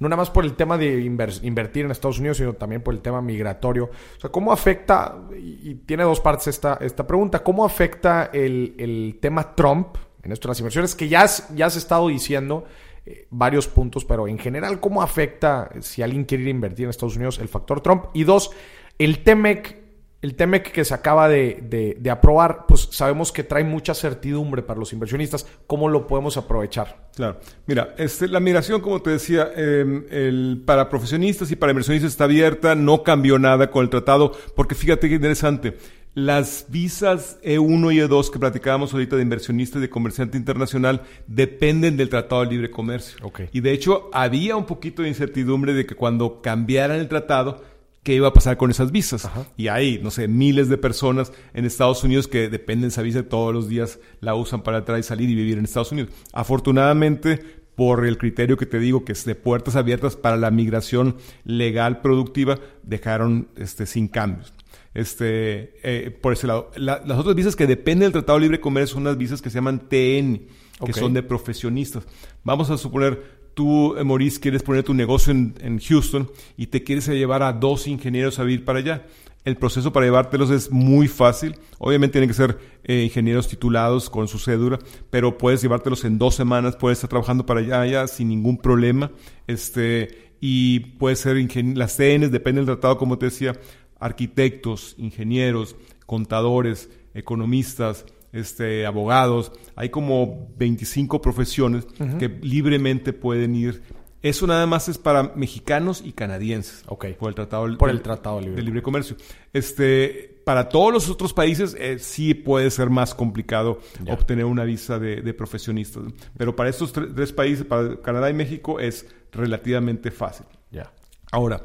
no 0.00 0.08
nada 0.08 0.16
más 0.16 0.30
por 0.30 0.44
el 0.44 0.54
tema 0.54 0.78
de 0.78 1.00
invertir 1.02 1.84
en 1.84 1.90
Estados 1.90 2.18
Unidos, 2.18 2.38
sino 2.38 2.54
también 2.54 2.82
por 2.82 2.94
el 2.94 3.00
tema 3.00 3.20
migratorio. 3.20 3.84
O 3.84 4.20
sea, 4.20 4.30
¿cómo 4.30 4.50
afecta, 4.50 5.14
y, 5.38 5.74
tiene 5.74 6.02
dos 6.04 6.20
partes 6.20 6.48
esta, 6.48 6.78
esta 6.80 7.06
pregunta, 7.06 7.44
cómo 7.44 7.64
afecta 7.64 8.30
el, 8.32 9.18
tema 9.20 9.54
Trump 9.54 9.96
en 10.22 10.32
esto 10.32 10.48
de 10.48 10.52
las 10.52 10.60
inversiones? 10.60 10.94
Que 10.94 11.08
ya, 11.08 11.26
ya 11.54 11.66
has 11.66 11.76
estado 11.76 12.08
diciendo 12.08 12.64
eh, 13.04 13.26
varios 13.30 13.68
puntos, 13.68 14.06
pero 14.06 14.26
en 14.26 14.38
general, 14.38 14.80
¿cómo 14.80 15.02
afecta 15.02 15.70
si 15.80 16.02
alguien 16.02 16.24
quiere 16.24 16.44
ir 16.44 16.48
a 16.48 16.52
invertir 16.52 16.84
en 16.84 16.90
Estados 16.90 17.16
Unidos 17.16 17.38
el 17.38 17.48
factor 17.48 17.82
Trump? 17.82 18.06
Y 18.14 18.24
dos, 18.24 18.52
el 18.98 19.22
TEMEC 19.22 19.76
el 20.22 20.34
TEMEC 20.34 20.70
que 20.72 20.84
se 20.84 20.92
acaba 20.92 21.28
de, 21.28 21.98
aprobar, 22.10 22.66
pues 22.68 22.88
sabemos 22.90 23.32
que 23.32 23.42
trae 23.42 23.64
mucha 23.64 23.94
certidumbre 23.94 24.62
para 24.62 24.78
los 24.78 24.92
inversionistas. 24.92 25.46
¿Cómo 25.66 25.88
lo 25.88 26.06
podemos 26.06 26.36
aprovechar? 26.36 27.08
Claro. 27.14 27.38
Mira, 27.66 27.94
este, 27.96 28.28
la 28.28 28.40
migración, 28.40 28.80
como 28.80 29.00
te 29.00 29.10
decía, 29.10 29.50
em, 29.56 30.04
el, 30.10 30.62
para 30.66 30.88
profesionistas 30.90 31.50
y 31.50 31.56
para 31.56 31.72
inversionistas 31.72 32.12
está 32.12 32.24
abierta, 32.24 32.74
no 32.74 33.02
cambió 33.02 33.38
nada 33.38 33.70
con 33.70 33.82
el 33.82 33.90
tratado, 33.90 34.32
porque 34.54 34.74
fíjate 34.74 35.08
qué 35.08 35.14
interesante. 35.14 35.78
Las 36.12 36.66
visas 36.68 37.38
E1 37.42 37.94
y 37.94 37.98
E2 38.00 38.30
que 38.30 38.40
platicábamos 38.40 38.92
ahorita 38.92 39.14
de 39.16 39.22
inversionista 39.22 39.78
y 39.78 39.80
de 39.80 39.88
comerciante 39.88 40.36
internacional 40.36 41.02
dependen 41.28 41.96
del 41.96 42.08
Tratado 42.08 42.42
de 42.42 42.50
Libre 42.50 42.70
Comercio. 42.70 43.16
Y 43.52 43.60
de 43.60 43.72
hecho 43.72 44.10
había 44.12 44.56
un 44.56 44.66
poquito 44.66 45.02
de 45.02 45.08
incertidumbre 45.08 45.72
de 45.72 45.86
que 45.86 45.94
cuando 45.94 46.42
cambiaran 46.42 46.98
el 46.98 47.08
tratado 47.08 47.62
qué 48.02 48.14
iba 48.14 48.28
a 48.28 48.32
pasar 48.32 48.56
con 48.56 48.70
esas 48.70 48.92
visas. 48.92 49.28
Y 49.56 49.68
hay, 49.68 50.00
no 50.02 50.10
sé, 50.10 50.28
miles 50.28 50.68
de 50.68 50.78
personas 50.78 51.32
en 51.54 51.64
Estados 51.64 52.02
Unidos 52.04 52.28
que 52.28 52.48
dependen 52.48 52.82
de 52.82 52.88
esa 52.88 53.02
visa 53.02 53.22
todos 53.22 53.52
los 53.52 53.68
días 53.68 53.98
la 54.20 54.34
usan 54.34 54.62
para 54.62 54.78
entrar 54.78 54.98
y 54.98 55.02
salir 55.02 55.28
y 55.28 55.34
vivir 55.34 55.58
en 55.58 55.64
Estados 55.64 55.92
Unidos. 55.92 56.10
Afortunadamente, 56.32 57.60
por 57.74 58.04
el 58.06 58.18
criterio 58.18 58.56
que 58.56 58.66
te 58.66 58.78
digo, 58.78 59.04
que 59.04 59.12
es 59.12 59.24
de 59.24 59.34
puertas 59.34 59.76
abiertas 59.76 60.16
para 60.16 60.36
la 60.36 60.50
migración 60.50 61.16
legal 61.44 62.00
productiva, 62.00 62.58
dejaron 62.82 63.48
este, 63.56 63.86
sin 63.86 64.08
cambios. 64.08 64.52
Este, 64.92 65.72
eh, 65.82 66.10
por 66.10 66.32
ese 66.32 66.46
lado. 66.46 66.70
las 66.76 67.18
otras 67.18 67.34
visas 67.34 67.54
que 67.54 67.66
dependen 67.66 68.06
del 68.06 68.12
Tratado 68.12 68.38
de 68.38 68.42
Libre 68.42 68.60
Comercio 68.60 68.94
son 68.94 69.02
unas 69.02 69.16
visas 69.16 69.40
que 69.40 69.48
se 69.48 69.54
llaman 69.54 69.88
TN, 69.88 70.46
que 70.84 70.92
son 70.92 71.14
de 71.14 71.22
profesionistas. 71.22 72.06
Vamos 72.42 72.70
a 72.70 72.76
suponer, 72.76 73.39
tú, 73.60 73.94
eh, 73.98 74.04
Maurice, 74.04 74.40
quieres 74.40 74.62
poner 74.62 74.82
tu 74.84 74.94
negocio 74.94 75.32
en, 75.32 75.78
Houston 75.80 76.30
y 76.56 76.68
te 76.68 76.82
quieres 76.82 77.06
llevar 77.08 77.42
a 77.42 77.52
dos 77.52 77.86
ingenieros 77.86 78.38
a 78.38 78.44
vivir 78.44 78.64
para 78.64 78.78
allá. 78.78 79.06
El 79.44 79.58
proceso 79.58 79.92
para 79.92 80.06
llevártelos 80.06 80.48
es 80.50 80.70
muy 80.70 81.08
fácil. 81.08 81.56
Obviamente 81.78 82.12
tienen 82.12 82.30
que 82.30 82.34
ser 82.34 82.58
eh, 82.84 83.02
ingenieros 83.02 83.48
titulados 83.48 84.08
con 84.08 84.28
su 84.28 84.38
cédula, 84.38 84.78
pero 85.10 85.36
puedes 85.36 85.60
llevártelos 85.60 86.06
en 86.06 86.16
dos 86.16 86.36
semanas, 86.36 86.76
puedes 86.76 86.96
estar 86.96 87.10
trabajando 87.10 87.44
para 87.44 87.60
allá, 87.60 87.82
allá 87.82 88.06
sin 88.06 88.28
ningún 88.28 88.56
problema. 88.56 89.10
Este, 89.46 90.32
y 90.40 90.80
puede 90.80 91.16
ser 91.16 91.36
las 91.76 91.98
TNs, 91.98 92.30
depende 92.30 92.60
del 92.60 92.66
tratado, 92.66 92.96
como 92.96 93.18
te 93.18 93.26
decía, 93.26 93.60
arquitectos, 93.98 94.94
ingenieros, 94.96 95.76
contadores, 96.06 96.88
economistas, 97.12 98.06
este, 98.32 98.86
abogados. 98.86 99.52
Hay 99.76 99.88
como 99.88 100.48
25 100.56 101.20
profesiones 101.20 101.86
que 102.18 102.28
libremente 102.28 103.12
pueden 103.12 103.54
ir 103.54 103.82
eso 104.22 104.46
nada 104.46 104.66
más 104.66 104.88
es 104.88 104.98
para 104.98 105.32
mexicanos 105.34 106.02
y 106.04 106.12
canadienses. 106.12 106.82
Ok. 106.86 107.06
Por 107.18 107.30
el 107.30 107.34
Tratado, 107.34 107.78
por 107.78 107.88
el 107.88 108.02
tratado 108.02 108.40
libre. 108.40 108.56
de 108.56 108.62
Libre 108.62 108.82
Comercio. 108.82 109.16
Este, 109.52 110.42
para 110.44 110.68
todos 110.68 110.92
los 110.92 111.08
otros 111.08 111.32
países 111.32 111.74
eh, 111.78 111.98
sí 111.98 112.34
puede 112.34 112.70
ser 112.70 112.90
más 112.90 113.14
complicado 113.14 113.80
obtener 114.08 114.44
una 114.44 114.64
visa 114.64 114.98
de, 114.98 115.32
profesionistas. 115.32 116.04
Pero 116.36 116.54
para 116.54 116.68
estos 116.68 116.92
tres, 116.92 117.32
países, 117.32 117.64
para 117.64 117.96
Canadá 118.02 118.28
y 118.28 118.34
México, 118.34 118.78
es 118.78 119.06
relativamente 119.32 120.10
fácil. 120.10 120.44
Ya. 120.70 120.92
Ahora, 121.32 121.62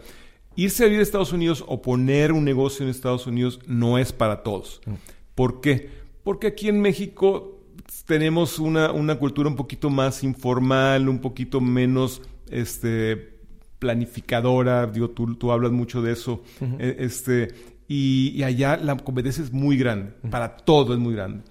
irse 0.56 0.84
a 0.84 0.86
vivir 0.86 1.02
a 1.02 1.04
Estados 1.04 1.34
Unidos 1.34 1.64
o 1.68 1.82
poner 1.82 2.32
un 2.32 2.46
negocio 2.46 2.86
en 2.86 2.90
Estados 2.90 3.28
Unidos 3.28 3.60
no 3.68 3.98
es 3.98 4.14
para 4.14 4.44
todos. 4.44 4.82
Mm. 4.86 4.94
¿Por 5.36 5.60
qué? 5.60 6.05
Porque 6.26 6.48
aquí 6.48 6.70
en 6.70 6.82
México 6.82 7.62
tenemos 8.08 8.58
una, 8.58 8.92
una 8.92 9.20
cultura 9.20 9.48
un 9.48 9.56
poquito 9.56 9.92
más 9.92 10.24
informal, 10.24 11.08
un 11.08 11.20
poquito 11.20 11.62
menos 11.62 12.24
este, 12.50 13.38
planificadora, 13.78 14.88
digo, 14.88 15.12
tú, 15.12 15.36
tú 15.36 15.52
hablas 15.52 15.72
mucho 15.72 16.02
de 16.02 16.14
eso, 16.14 16.42
e, 16.80 16.96
este, 17.00 17.50
y, 17.88 18.42
allá 18.42 18.76
la 18.76 18.98
competencia 18.98 19.44
es 19.44 19.54
muy 19.54 19.78
grande, 19.78 20.14
para 20.32 20.58
todo 20.58 20.96
es 20.96 21.00
muy 21.00 21.14
grande. 21.14 21.44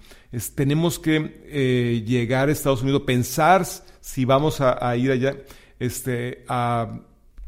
tenemos 0.55 0.99
que 0.99 1.41
eh, 1.45 2.03
llegar 2.05 2.49
a 2.49 2.51
Estados 2.51 2.83
Unidos, 2.83 3.03
pensar 3.03 3.65
si 4.01 4.25
vamos 4.25 4.59
a, 4.59 4.97
ir 4.97 5.09
allá, 5.09 5.37
este, 5.79 6.43
a 6.49 6.99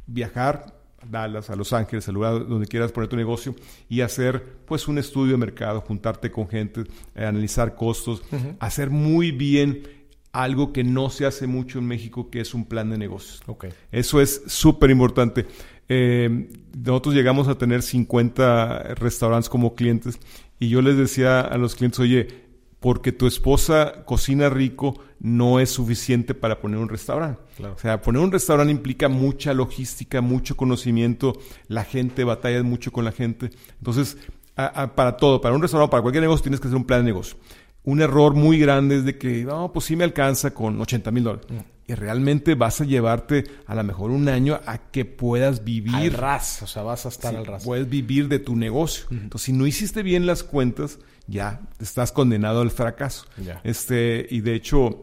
viajar 0.05 0.65
a 0.65 0.76
Dallas, 1.09 1.49
a 1.49 1.55
Los 1.55 1.73
Ángeles, 1.73 2.07
al 2.07 2.15
lugar 2.15 2.47
donde 2.47 2.67
quieras 2.67 2.91
poner 2.91 3.09
tu 3.09 3.15
negocio 3.15 3.55
y 3.89 4.01
hacer 4.01 4.43
pues 4.65 4.87
un 4.87 4.97
estudio 4.97 5.33
de 5.33 5.37
mercado, 5.37 5.81
juntarte 5.81 6.31
con 6.31 6.47
gente, 6.47 6.83
eh, 7.15 7.25
analizar 7.25 7.75
costos, 7.75 8.23
hacer 8.59 8.89
muy 8.89 9.31
bien 9.31 9.83
algo 10.31 10.73
que 10.73 10.83
no 10.83 11.09
se 11.09 11.25
hace 11.25 11.47
mucho 11.47 11.79
en 11.79 11.87
México, 11.87 12.29
que 12.29 12.41
es 12.41 12.53
un 12.53 12.65
plan 12.65 12.89
de 12.89 12.97
negocios. 12.97 13.41
Okay. 13.47 13.71
Eso 13.91 14.21
es 14.21 14.43
súper 14.47 14.89
importante. 14.89 15.45
Eh, 15.89 16.49
nosotros 16.77 17.15
llegamos 17.15 17.47
a 17.47 17.57
tener 17.57 17.81
50 17.81 18.95
restaurantes 18.95 19.49
como 19.49 19.73
clientes 19.73 20.19
y 20.59 20.69
yo 20.69 20.81
les 20.81 20.97
decía 20.97 21.41
a 21.41 21.57
los 21.57 21.75
clientes, 21.75 21.99
oye, 21.99 22.46
porque 22.87 23.11
tu 23.11 23.27
esposa 23.27 24.05
cocina 24.05 24.47
rico 24.47 24.97
no 25.19 25.59
es 25.59 25.71
suficiente 25.71 26.33
para 26.33 26.61
poner 26.61 26.79
un 26.79 26.87
restaurante. 26.87 27.41
O 27.61 27.77
sea, 27.77 28.01
poner 28.01 28.21
un 28.21 28.31
restaurante 28.31 28.71
implica 28.71 29.09
mucha 29.09 29.53
logística, 29.53 30.21
mucho 30.21 30.55
conocimiento, 30.55 31.33
la 31.67 31.83
gente 31.83 32.23
batalla 32.23 32.63
mucho 32.63 32.93
con 32.93 33.03
la 33.03 33.11
gente. 33.11 33.49
Entonces, 33.79 34.17
para 34.55 35.17
todo, 35.17 35.41
para 35.41 35.53
un 35.53 35.61
restaurante, 35.61 35.91
para 35.91 36.01
cualquier 36.01 36.21
negocio, 36.21 36.43
tienes 36.43 36.61
que 36.61 36.67
hacer 36.69 36.77
un 36.77 36.85
plan 36.85 37.01
de 37.01 37.07
negocio 37.07 37.37
un 37.83 38.01
error 38.01 38.33
muy 38.35 38.57
grande 38.57 38.97
es 38.97 39.05
de 39.05 39.17
que, 39.17 39.43
no, 39.43 39.71
pues 39.71 39.85
sí 39.85 39.95
me 39.95 40.03
alcanza 40.03 40.53
con 40.53 40.79
80 40.81 41.09
mil 41.11 41.23
dólares. 41.23 41.47
Mm. 41.49 41.76
Y 41.87 41.93
realmente 41.95 42.55
vas 42.55 42.81
a 42.81 42.83
llevarte 42.83 43.45
a 43.65 43.73
lo 43.73 43.83
mejor 43.83 44.11
un 44.11 44.27
año 44.27 44.59
a 44.65 44.77
que 44.77 45.05
puedas 45.05 45.63
vivir. 45.63 45.95
Al 45.95 46.11
ras, 46.11 46.61
o 46.61 46.67
sea, 46.67 46.83
vas 46.83 47.05
a 47.05 47.09
estar 47.09 47.33
al 47.35 47.45
ras. 47.45 47.63
Puedes 47.63 47.89
vivir 47.89 48.27
de 48.27 48.39
tu 48.39 48.57
negocio. 48.57 49.05
Entonces, 49.09 49.43
si 49.43 49.53
no 49.53 49.65
hiciste 49.65 50.03
bien 50.03 50.25
las 50.25 50.43
cuentas, 50.43 50.99
ya 51.27 51.61
estás 51.79 52.11
condenado 52.11 52.61
al 52.61 52.71
fracaso. 52.71 53.25
Este, 53.63 54.27
y 54.29 54.41
de 54.41 54.55
hecho, 54.55 54.99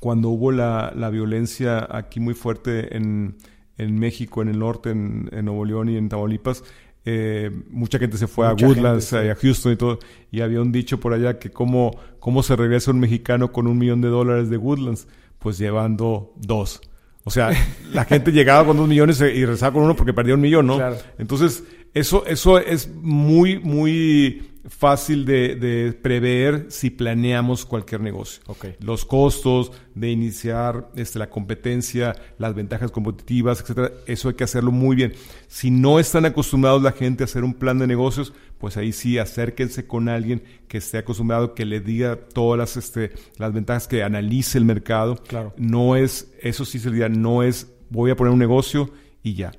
cuando 0.00 0.30
hubo 0.30 0.52
la, 0.52 0.92
la 0.96 1.10
violencia 1.10 1.86
aquí 1.90 2.18
muy 2.18 2.32
fuerte 2.32 2.96
en, 2.96 3.36
en 3.76 3.98
México, 3.98 4.40
en 4.40 4.48
el 4.48 4.58
norte, 4.58 4.90
en, 4.90 5.28
en 5.32 5.44
Nuevo 5.44 5.66
León 5.66 5.90
y 5.90 5.98
en 5.98 6.08
Tamaulipas, 6.08 6.64
eh, 7.04 7.50
mucha 7.70 7.98
gente 7.98 8.18
se 8.18 8.26
fue 8.26 8.46
a 8.46 8.52
Woodlands, 8.52 9.12
a 9.14 9.34
Houston 9.34 9.72
y 9.72 9.76
todo, 9.76 9.98
y 10.30 10.42
había 10.42 10.60
un 10.60 10.70
dicho 10.70 11.00
por 11.00 11.14
allá 11.14 11.38
que 11.38 11.50
cómo, 11.50 11.98
cómo 12.18 12.42
se 12.42 12.56
regresa 12.56 12.90
un 12.90 13.00
mexicano 13.00 13.52
con 13.52 13.66
un 13.66 13.78
millón 13.78 14.00
de 14.02 14.08
dólares 14.08 14.50
de 14.50 14.58
Woodlands, 14.58 15.08
pues 15.40 15.58
llevando 15.58 16.32
dos. 16.36 16.80
O 17.24 17.30
sea, 17.30 17.50
la 17.92 18.04
gente 18.04 18.30
llegaba 18.30 18.64
con 18.64 18.76
dos 18.76 18.88
millones 18.88 19.20
y 19.20 19.44
regresaba 19.44 19.72
con 19.72 19.82
uno 19.82 19.96
porque 19.96 20.14
perdía 20.14 20.34
un 20.34 20.40
millón, 20.40 20.66
¿no? 20.66 20.78
Entonces, 21.18 21.64
eso, 21.92 22.24
eso 22.26 22.58
es 22.58 22.88
muy, 22.88 23.58
muy 23.58 24.46
fácil 24.68 25.24
de, 25.24 25.98
prever 26.02 26.66
si 26.68 26.90
planeamos 26.90 27.64
cualquier 27.64 28.00
negocio. 28.00 28.42
Los 28.80 29.04
costos 29.04 29.72
de 29.94 30.10
iniciar 30.10 30.90
este, 30.96 31.18
la 31.18 31.30
competencia, 31.30 32.14
las 32.38 32.54
ventajas 32.54 32.90
competitivas, 32.90 33.60
etcétera, 33.60 33.90
eso 34.06 34.28
hay 34.28 34.34
que 34.34 34.44
hacerlo 34.44 34.70
muy 34.70 34.96
bien. 34.96 35.14
Si 35.48 35.70
no 35.70 35.98
están 35.98 36.26
acostumbrados 36.26 36.82
la 36.82 36.92
gente 36.92 37.24
a 37.24 37.26
hacer 37.26 37.42
un 37.42 37.54
plan 37.54 37.78
de 37.78 37.86
negocios, 37.86 38.32
pues 38.60 38.76
ahí 38.76 38.92
sí 38.92 39.18
acérquense 39.18 39.88
con 39.88 40.08
alguien 40.08 40.44
que 40.68 40.78
esté 40.78 40.98
acostumbrado, 40.98 41.54
que 41.54 41.64
le 41.64 41.80
diga 41.80 42.16
todas 42.16 42.58
las, 42.58 42.76
este, 42.76 43.10
las 43.38 43.52
ventajas, 43.52 43.88
que 43.88 44.04
analice 44.04 44.58
el 44.58 44.64
mercado. 44.64 45.16
Claro. 45.16 45.52
No 45.56 45.96
es, 45.96 46.32
eso 46.40 46.64
sí 46.64 46.78
sería, 46.78 47.08
no 47.08 47.42
es 47.42 47.72
voy 47.88 48.12
a 48.12 48.16
poner 48.16 48.32
un 48.32 48.38
negocio 48.38 48.92
y 49.24 49.34
ya. 49.34 49.50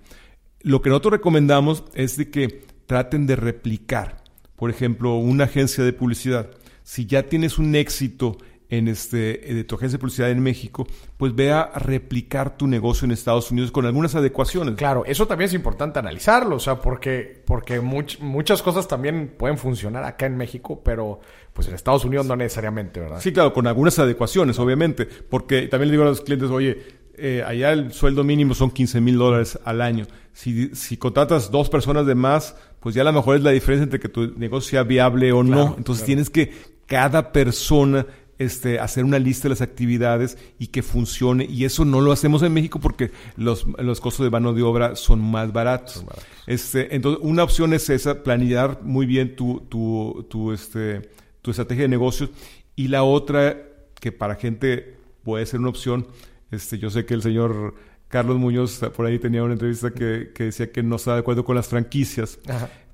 Lo 0.62 0.82
que 0.82 0.90
nosotros 0.90 1.14
recomendamos 1.14 1.84
es 1.96 2.16
de 2.16 2.30
que 2.30 2.64
traten 2.86 3.28
de 3.28 3.36
replicar 3.36 4.22
por 4.62 4.70
ejemplo, 4.70 5.16
una 5.16 5.46
agencia 5.46 5.84
de 5.84 5.92
publicidad, 5.92 6.52
si 6.84 7.08
ya 7.08 7.24
tienes 7.24 7.58
un 7.58 7.74
éxito 7.74 8.38
en 8.72 8.88
este, 8.88 9.38
de 9.38 9.64
tu 9.66 9.76
agencia 9.76 9.98
de 9.98 10.00
publicidad 10.00 10.32
en 10.32 10.40
México, 10.40 10.88
pues 11.18 11.36
ve 11.36 11.52
a 11.52 11.72
replicar 11.76 12.58
tu 12.58 12.68
negocio 12.68 13.04
en 13.06 13.12
Estados 13.12 13.52
Unidos 13.52 13.70
con 13.70 13.86
algunas 13.86 14.16
adecuaciones. 14.16 14.76
Claro, 14.76 15.04
eso 15.06 15.28
también 15.28 15.50
es 15.50 15.54
importante 15.54 16.00
analizarlo, 16.00 16.56
o 16.56 16.60
sea, 16.60 16.78
porque, 16.78 17.44
porque 17.46 17.82
muchas 17.82 18.62
cosas 18.62 18.88
también 18.88 19.36
pueden 19.38 19.58
funcionar 19.58 20.06
acá 20.06 20.26
en 20.26 20.38
México, 20.38 20.82
pero 20.84 21.20
pues 21.52 21.68
en 21.68 21.76
Estados 21.76 22.06
Unidos 22.06 22.26
no 22.26 22.38
necesariamente, 22.38 23.02
¿verdad? 23.02 23.20
Sí, 23.20 23.34
claro, 23.34 23.52
con 23.52 23.68
algunas 23.68 24.00
adecuaciones, 24.00 24.58
obviamente, 24.58 25.06
porque 25.06 25.68
también 25.68 25.90
le 25.90 25.92
digo 25.92 26.04
a 26.04 26.08
los 26.08 26.22
clientes, 26.22 26.50
oye, 26.50 26.82
eh, 27.18 27.44
allá 27.46 27.74
el 27.74 27.92
sueldo 27.92 28.24
mínimo 28.24 28.54
son 28.54 28.72
15 28.72 29.02
mil 29.02 29.18
dólares 29.18 29.60
al 29.66 29.82
año. 29.82 30.08
Si, 30.32 30.74
si, 30.76 30.96
contratas 30.96 31.52
dos 31.52 31.70
personas 31.70 32.06
de 32.06 32.16
más, 32.16 32.56
pues 32.80 32.96
ya 32.96 33.02
a 33.02 33.06
lo 33.06 33.12
mejor 33.12 33.36
es 33.36 33.44
la 33.44 33.52
diferencia 33.52 33.84
entre 33.84 34.00
que 34.00 34.08
tu 34.08 34.34
negocio 34.40 34.70
sea 34.70 34.84
viable 34.84 35.34
o 35.34 35.44
no. 35.44 35.76
Entonces 35.78 36.06
tienes 36.06 36.30
que 36.30 36.54
cada 36.92 37.32
persona 37.32 38.06
este, 38.42 38.80
hacer 38.80 39.06
una 39.06 39.20
lista 39.20 39.44
de 39.44 39.50
las 39.50 39.62
actividades 39.62 40.38
y 40.58 40.68
que 40.68 40.82
funcione. 40.82 41.46
Y 41.46 41.66
eso 41.66 41.86
no 41.86 42.02
lo 42.02 42.12
hacemos 42.12 42.42
en 42.42 42.54
México 42.54 42.80
porque 42.80 43.12
los, 43.36 43.68
los 43.78 44.02
costos 44.02 44.24
de 44.24 44.32
mano 44.32 44.54
de 44.54 44.64
obra 44.64 44.96
son 44.96 45.22
más 45.22 45.54
baratos. 45.54 46.04
Este, 46.48 46.96
entonces, 46.96 47.24
una 47.24 47.44
opción 47.44 47.74
es 47.74 47.90
esa, 47.90 48.24
planear 48.24 48.82
muy 48.82 49.06
bien 49.06 49.36
tu, 49.36 49.62
tu, 49.70 50.26
tu, 50.30 50.52
este, 50.52 51.12
tu 51.44 51.52
estrategia 51.52 51.84
de 51.84 51.90
negocios. 51.90 52.32
Y 52.76 52.88
la 52.88 53.04
otra, 53.04 53.58
que 54.00 54.12
para 54.12 54.36
gente 54.36 54.98
puede 55.24 55.46
ser 55.46 55.60
una 55.60 55.70
opción, 55.70 56.08
este, 56.50 56.80
yo 56.80 56.90
sé 56.90 57.06
que 57.06 57.14
el 57.14 57.22
señor 57.22 57.76
Carlos 58.08 58.38
Muñoz 58.38 58.80
por 58.96 59.06
ahí 59.06 59.20
tenía 59.20 59.44
una 59.44 59.54
entrevista 59.54 59.92
que, 59.92 60.32
decía 60.36 60.72
que 60.72 60.82
no 60.82 60.96
está 60.96 61.14
de 61.14 61.20
acuerdo 61.20 61.46
con 61.46 61.56
las 61.56 61.68
franquicias. 61.68 62.40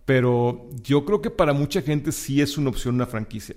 Pero 0.08 0.70
yo 0.82 1.04
creo 1.04 1.22
que 1.22 1.30
para 1.30 1.52
mucha 1.52 1.82
gente 1.82 2.12
sí 2.14 2.42
es 2.42 2.58
una 2.58 2.70
opción 2.70 2.96
una 2.96 3.06
franquicia. 3.06 3.56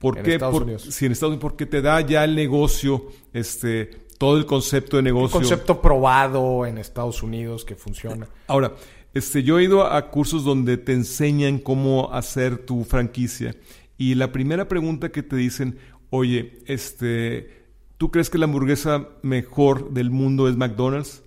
¿Por 0.00 0.18
en 0.18 0.28
Estados 0.28 0.60
Unidos. 0.60 0.82
Sí, 0.90 1.06
en 1.06 1.12
Estados 1.12 1.30
Unidos, 1.30 1.42
porque 1.42 1.64
te 1.64 1.80
da 1.80 2.00
ya 2.00 2.24
el 2.24 2.34
negocio, 2.34 3.06
este, 3.32 3.86
todo 4.18 4.36
el 4.36 4.44
concepto 4.44 4.96
de 4.96 5.04
negocio. 5.04 5.38
Un 5.38 5.44
concepto 5.44 5.80
probado 5.80 6.66
en 6.66 6.78
Estados 6.78 7.22
Unidos 7.22 7.64
que 7.64 7.76
funciona. 7.76 8.28
Ahora, 8.48 8.74
este, 9.14 9.44
yo 9.44 9.60
he 9.60 9.64
ido 9.64 9.86
a 9.86 10.10
cursos 10.10 10.44
donde 10.44 10.76
te 10.76 10.92
enseñan 10.92 11.58
cómo 11.58 12.12
hacer 12.12 12.58
tu 12.58 12.82
franquicia. 12.82 13.54
Y 13.96 14.16
la 14.16 14.32
primera 14.32 14.66
pregunta 14.66 15.12
que 15.12 15.22
te 15.22 15.36
dicen, 15.36 15.78
oye, 16.10 16.58
este 16.66 17.62
¿Tú 18.02 18.10
crees 18.10 18.30
que 18.30 18.38
la 18.38 18.46
hamburguesa 18.46 19.10
mejor 19.22 19.92
del 19.92 20.10
mundo 20.10 20.48
es 20.48 20.56
McDonald's? 20.56 21.22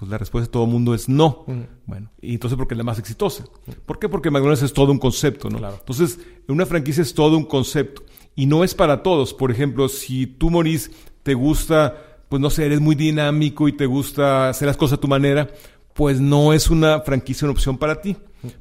Pues 0.00 0.10
la 0.10 0.16
respuesta 0.16 0.46
de 0.46 0.52
todo 0.52 0.64
el 0.64 0.70
mundo 0.70 0.94
es 0.94 1.10
no. 1.10 1.44
Bueno, 1.84 2.10
y 2.22 2.32
entonces 2.32 2.56
porque 2.56 2.72
es 2.72 2.78
la 2.78 2.84
más 2.84 2.98
exitosa. 2.98 3.44
¿Por 3.84 3.98
qué? 3.98 4.08
Porque 4.08 4.30
McDonald's 4.30 4.62
es 4.62 4.72
todo 4.72 4.92
un 4.92 4.98
concepto, 4.98 5.50
¿no? 5.50 5.58
Claro. 5.58 5.76
Entonces, 5.78 6.18
una 6.48 6.64
franquicia 6.64 7.02
es 7.02 7.12
todo 7.12 7.36
un 7.36 7.44
concepto. 7.44 8.02
Y 8.34 8.46
no 8.46 8.64
es 8.64 8.74
para 8.74 9.02
todos. 9.02 9.34
Por 9.34 9.50
ejemplo, 9.50 9.90
si 9.90 10.26
tú, 10.26 10.48
morís, 10.48 10.90
te 11.22 11.34
gusta, 11.34 12.22
pues 12.30 12.40
no 12.40 12.48
sé, 12.48 12.64
eres 12.64 12.80
muy 12.80 12.94
dinámico 12.94 13.68
y 13.68 13.74
te 13.74 13.84
gusta 13.84 14.48
hacer 14.48 14.68
las 14.68 14.78
cosas 14.78 14.96
a 14.96 15.00
tu 15.02 15.06
manera, 15.06 15.50
pues 15.92 16.18
no 16.18 16.54
es 16.54 16.70
una 16.70 17.00
franquicia 17.00 17.44
una 17.44 17.52
opción 17.52 17.76
para 17.76 18.00
ti. 18.00 18.16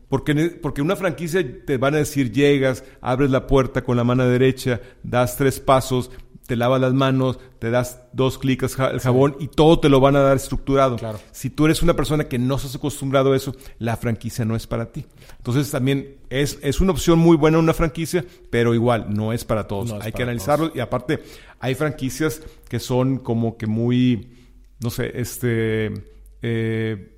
Porque, 0.09 0.35
porque 0.61 0.81
una 0.81 0.97
franquicia 0.97 1.41
te 1.65 1.77
van 1.77 1.93
a 1.95 1.99
decir, 1.99 2.33
llegas, 2.33 2.83
abres 2.99 3.31
la 3.31 3.47
puerta 3.47 3.81
con 3.81 3.95
la 3.95 4.03
mano 4.03 4.27
derecha, 4.27 4.81
das 5.03 5.37
tres 5.37 5.61
pasos, 5.61 6.11
te 6.49 6.55
lavas 6.55 6.81
las 6.81 6.95
manos, 6.95 7.37
te 7.59 7.69
das 7.69 8.01
dos 8.11 8.39
clics 8.39 8.79
al 8.79 8.99
jabón 8.99 9.35
y 9.39 9.49
todo 9.49 9.79
te 9.79 9.87
lo 9.87 9.99
van 9.99 10.15
a 10.15 10.21
dar 10.21 10.35
estructurado. 10.35 10.95
Claro. 10.95 11.19
Si 11.31 11.51
tú 11.51 11.65
eres 11.65 11.83
una 11.83 11.95
persona 11.95 12.23
que 12.23 12.39
no 12.39 12.55
estás 12.55 12.75
acostumbrado 12.75 13.33
a 13.33 13.37
eso, 13.37 13.55
la 13.77 13.95
franquicia 13.97 14.45
no 14.45 14.55
es 14.55 14.65
para 14.65 14.91
ti. 14.91 15.05
Entonces 15.37 15.69
también 15.69 16.17
es, 16.31 16.57
es 16.63 16.81
una 16.81 16.91
opción 16.91 17.19
muy 17.19 17.37
buena 17.37 17.59
una 17.59 17.75
franquicia, 17.75 18.25
pero 18.49 18.73
igual 18.73 19.13
no 19.13 19.31
es 19.31 19.45
para 19.45 19.67
todos. 19.67 19.93
hay 20.01 20.11
que 20.11 20.23
analizarlo 20.23 20.71
y 20.73 20.79
aparte 20.79 21.21
hay 21.59 21.75
franquicias 21.75 22.41
que 22.67 22.79
son 22.79 23.19
como 23.19 23.55
que 23.55 23.67
muy, 23.67 24.31
no 24.79 24.89
sé, 24.89 25.11
este... 25.21 25.93
Eh, 26.41 27.15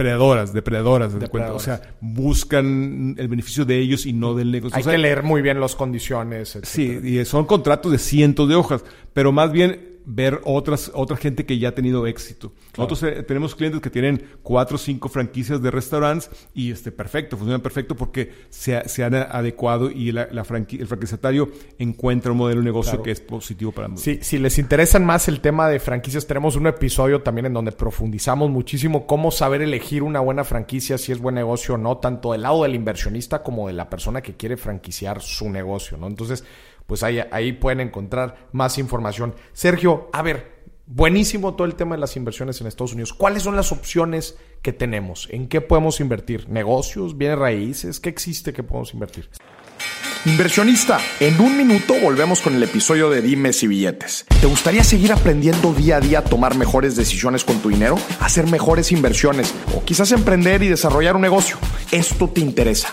predadoras, 0.00 0.54
depredadoras, 0.54 1.20
de 1.20 1.28
cuenta. 1.28 1.52
O 1.52 1.58
sea, 1.58 1.82
buscan 2.00 3.14
el 3.18 3.28
beneficio 3.28 3.66
de 3.66 3.78
ellos 3.78 4.06
y 4.06 4.14
no 4.14 4.34
del 4.34 4.50
negocio. 4.50 4.74
Hay 4.78 4.82
que 4.82 4.96
leer 4.96 5.22
muy 5.22 5.42
bien 5.42 5.60
las 5.60 5.76
condiciones. 5.76 6.58
Sí, 6.62 6.98
y 7.04 7.22
son 7.26 7.44
contratos 7.44 7.92
de 7.92 7.98
cientos 7.98 8.48
de 8.48 8.54
hojas, 8.54 8.82
pero 9.12 9.30
más 9.30 9.52
bien 9.52 9.89
ver 10.12 10.40
otras, 10.44 10.90
otra 10.94 11.16
gente 11.16 11.46
que 11.46 11.58
ya 11.58 11.68
ha 11.68 11.74
tenido 11.74 12.06
éxito. 12.06 12.52
Nosotros 12.76 13.02
eh, 13.04 13.22
tenemos 13.22 13.54
clientes 13.54 13.80
que 13.80 13.90
tienen 13.90 14.22
cuatro 14.42 14.74
o 14.74 14.78
cinco 14.78 15.08
franquicias 15.08 15.62
de 15.62 15.70
restaurantes 15.70 16.30
y 16.52 16.72
este, 16.72 16.90
perfecto, 16.90 17.36
funcionan 17.36 17.60
perfecto 17.60 17.94
porque 17.94 18.32
se, 18.48 18.88
se 18.88 19.04
han 19.04 19.14
adecuado 19.14 19.90
y 19.90 20.12
la, 20.12 20.22
el 20.22 20.44
franquiciatario 20.44 21.50
encuentra 21.78 22.32
un 22.32 22.38
modelo 22.38 22.60
de 22.60 22.64
negocio 22.64 23.02
que 23.02 23.12
es 23.12 23.20
positivo 23.20 23.72
para 23.72 23.88
nosotros. 23.88 24.18
Sí, 24.18 24.22
si 24.22 24.38
les 24.38 24.58
interesan 24.58 25.04
más 25.04 25.28
el 25.28 25.40
tema 25.40 25.68
de 25.68 25.78
franquicias, 25.78 26.26
tenemos 26.26 26.56
un 26.56 26.66
episodio 26.66 27.22
también 27.22 27.46
en 27.46 27.54
donde 27.54 27.72
profundizamos 27.72 28.50
muchísimo 28.50 29.06
cómo 29.06 29.30
saber 29.30 29.62
elegir 29.62 30.02
una 30.02 30.20
buena 30.20 30.44
franquicia, 30.44 30.98
si 30.98 31.12
es 31.12 31.18
buen 31.18 31.36
negocio 31.36 31.74
o 31.74 31.78
no, 31.78 31.98
tanto 31.98 32.32
del 32.32 32.42
lado 32.42 32.64
del 32.64 32.74
inversionista 32.74 33.42
como 33.42 33.68
de 33.68 33.74
la 33.74 33.88
persona 33.88 34.22
que 34.22 34.34
quiere 34.34 34.56
franquiciar 34.56 35.22
su 35.22 35.48
negocio, 35.48 35.96
¿no? 35.96 36.06
Entonces, 36.06 36.44
pues 36.90 37.04
ahí, 37.04 37.20
ahí 37.30 37.52
pueden 37.52 37.78
encontrar 37.78 38.48
más 38.50 38.76
información. 38.76 39.36
Sergio, 39.52 40.10
a 40.12 40.22
ver, 40.22 40.64
buenísimo 40.86 41.54
todo 41.54 41.64
el 41.68 41.76
tema 41.76 41.94
de 41.94 42.00
las 42.00 42.16
inversiones 42.16 42.60
en 42.60 42.66
Estados 42.66 42.94
Unidos. 42.94 43.12
¿Cuáles 43.12 43.44
son 43.44 43.54
las 43.54 43.70
opciones 43.70 44.36
que 44.60 44.72
tenemos? 44.72 45.28
¿En 45.30 45.46
qué 45.46 45.60
podemos 45.60 46.00
invertir? 46.00 46.48
¿Negocios? 46.48 47.16
¿Bienes 47.16 47.38
raíces? 47.38 48.00
¿Qué 48.00 48.08
existe 48.08 48.52
que 48.52 48.64
podemos 48.64 48.92
invertir? 48.92 49.30
Inversionista, 50.24 50.98
en 51.20 51.40
un 51.40 51.56
minuto 51.56 51.94
volvemos 52.02 52.40
con 52.40 52.56
el 52.56 52.62
episodio 52.64 53.08
de 53.08 53.22
Dimes 53.22 53.62
y 53.62 53.68
Billetes. 53.68 54.26
¿Te 54.40 54.48
gustaría 54.48 54.82
seguir 54.82 55.12
aprendiendo 55.12 55.72
día 55.72 55.98
a 55.98 56.00
día 56.00 56.18
a 56.18 56.24
tomar 56.24 56.56
mejores 56.56 56.96
decisiones 56.96 57.44
con 57.44 57.60
tu 57.60 57.68
dinero? 57.68 57.96
¿Hacer 58.18 58.48
mejores 58.48 58.90
inversiones? 58.90 59.54
¿O 59.76 59.84
quizás 59.84 60.10
emprender 60.10 60.64
y 60.64 60.66
desarrollar 60.66 61.14
un 61.14 61.22
negocio? 61.22 61.56
Esto 61.92 62.28
te 62.28 62.40
interesa 62.40 62.92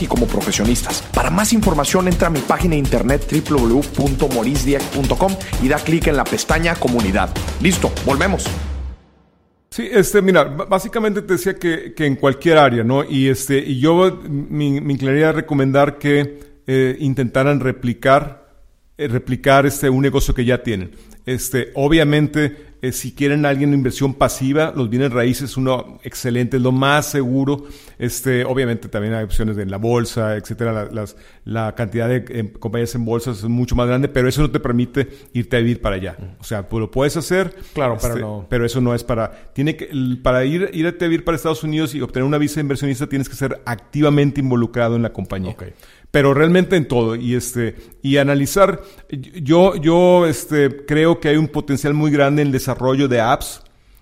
y 0.01 0.07
como 0.07 0.25
profesionistas. 0.27 1.01
Para 1.13 1.29
más 1.29 1.53
información 1.53 2.07
entra 2.07 2.27
a 2.27 2.31
mi 2.31 2.39
página 2.39 2.71
de 2.71 2.79
internet 2.79 3.27
www.morisdieck.com 3.49 5.35
y 5.61 5.67
da 5.67 5.77
clic 5.77 6.07
en 6.07 6.17
la 6.17 6.23
pestaña 6.23 6.75
comunidad. 6.75 7.29
Listo, 7.61 7.91
volvemos. 8.05 8.45
Sí, 9.69 9.87
este, 9.89 10.21
mira, 10.21 10.43
básicamente 10.43 11.21
te 11.21 11.33
decía 11.33 11.55
que, 11.55 11.93
que 11.93 12.05
en 12.05 12.17
cualquier 12.17 12.57
área, 12.57 12.83
¿no? 12.83 13.05
Y 13.05 13.29
este, 13.29 13.57
y 13.57 13.79
yo 13.79 14.19
me, 14.29 14.65
inclinaría 14.65 15.29
a 15.29 15.31
recomendar 15.31 15.97
que 15.97 16.39
eh, 16.67 16.97
intentaran 16.99 17.61
replicar, 17.61 18.49
eh, 18.97 19.07
replicar 19.07 19.65
este, 19.65 19.89
un 19.89 20.01
negocio 20.01 20.33
que 20.33 20.43
ya 20.43 20.61
tienen. 20.61 20.91
Este, 21.25 21.71
obviamente, 21.75 22.70
eh, 22.81 22.91
si 22.91 23.11
quieren 23.11 23.45
alguien 23.45 23.69
en 23.69 23.75
inversión 23.75 24.15
pasiva, 24.15 24.73
los 24.75 24.89
bienes 24.89 25.11
raíces 25.11 25.51
es 25.51 25.57
uno 25.57 25.99
excelente, 26.03 26.57
es 26.57 26.63
lo 26.63 26.71
más 26.71 27.05
seguro. 27.11 27.65
Este, 27.99 28.43
obviamente 28.43 28.89
también 28.89 29.13
hay 29.13 29.23
opciones 29.23 29.55
en 29.59 29.69
la 29.69 29.77
bolsa, 29.77 30.35
etcétera. 30.35 30.89
La, 30.91 31.05
la 31.45 31.75
cantidad 31.75 32.09
de 32.09 32.25
em, 32.29 32.49
compañías 32.49 32.95
en 32.95 33.05
bolsas 33.05 33.37
es 33.37 33.43
mucho 33.43 33.75
más 33.75 33.87
grande, 33.87 34.07
pero 34.07 34.27
eso 34.27 34.41
no 34.41 34.49
te 34.49 34.59
permite 34.59 35.07
irte 35.33 35.57
a 35.57 35.59
vivir 35.59 35.79
para 35.79 35.97
allá. 35.97 36.17
O 36.39 36.43
sea, 36.43 36.67
pues 36.67 36.81
lo 36.81 36.89
puedes 36.89 37.15
hacer. 37.17 37.55
Claro, 37.73 37.97
pero 38.01 38.13
este, 38.13 38.21
no. 38.21 38.47
Pero 38.49 38.65
eso 38.65 38.81
no 38.81 38.95
es 38.95 39.03
para. 39.03 39.53
Tiene 39.53 39.75
que, 39.75 39.89
para 40.23 40.43
ir, 40.43 40.71
irte 40.73 41.05
a 41.05 41.07
vivir 41.07 41.23
para 41.23 41.35
Estados 41.35 41.63
Unidos 41.63 41.93
y 41.93 42.01
obtener 42.01 42.25
una 42.25 42.39
visa 42.39 42.55
de 42.55 42.61
inversionista, 42.61 43.07
tienes 43.07 43.29
que 43.29 43.35
ser 43.35 43.61
activamente 43.65 44.41
involucrado 44.41 44.95
en 44.95 45.03
la 45.03 45.13
compañía. 45.13 45.51
Okay 45.51 45.73
pero 46.11 46.33
realmente 46.33 46.75
en 46.75 46.87
todo. 46.87 47.15
Y 47.15 47.35
este 47.35 47.75
y 48.01 48.17
analizar 48.17 48.81
yo 49.09 49.75
yo 49.75 50.27
este 50.27 50.85
creo 50.85 51.19
que 51.19 51.29
hay 51.29 51.37
un 51.37 51.47
potencial 51.47 51.93
muy 51.93 52.11
grande 52.11 52.41
en 52.41 52.49
el 52.49 52.51
desarrollo 52.51 53.07
de 53.07 53.21
apps 53.21 53.61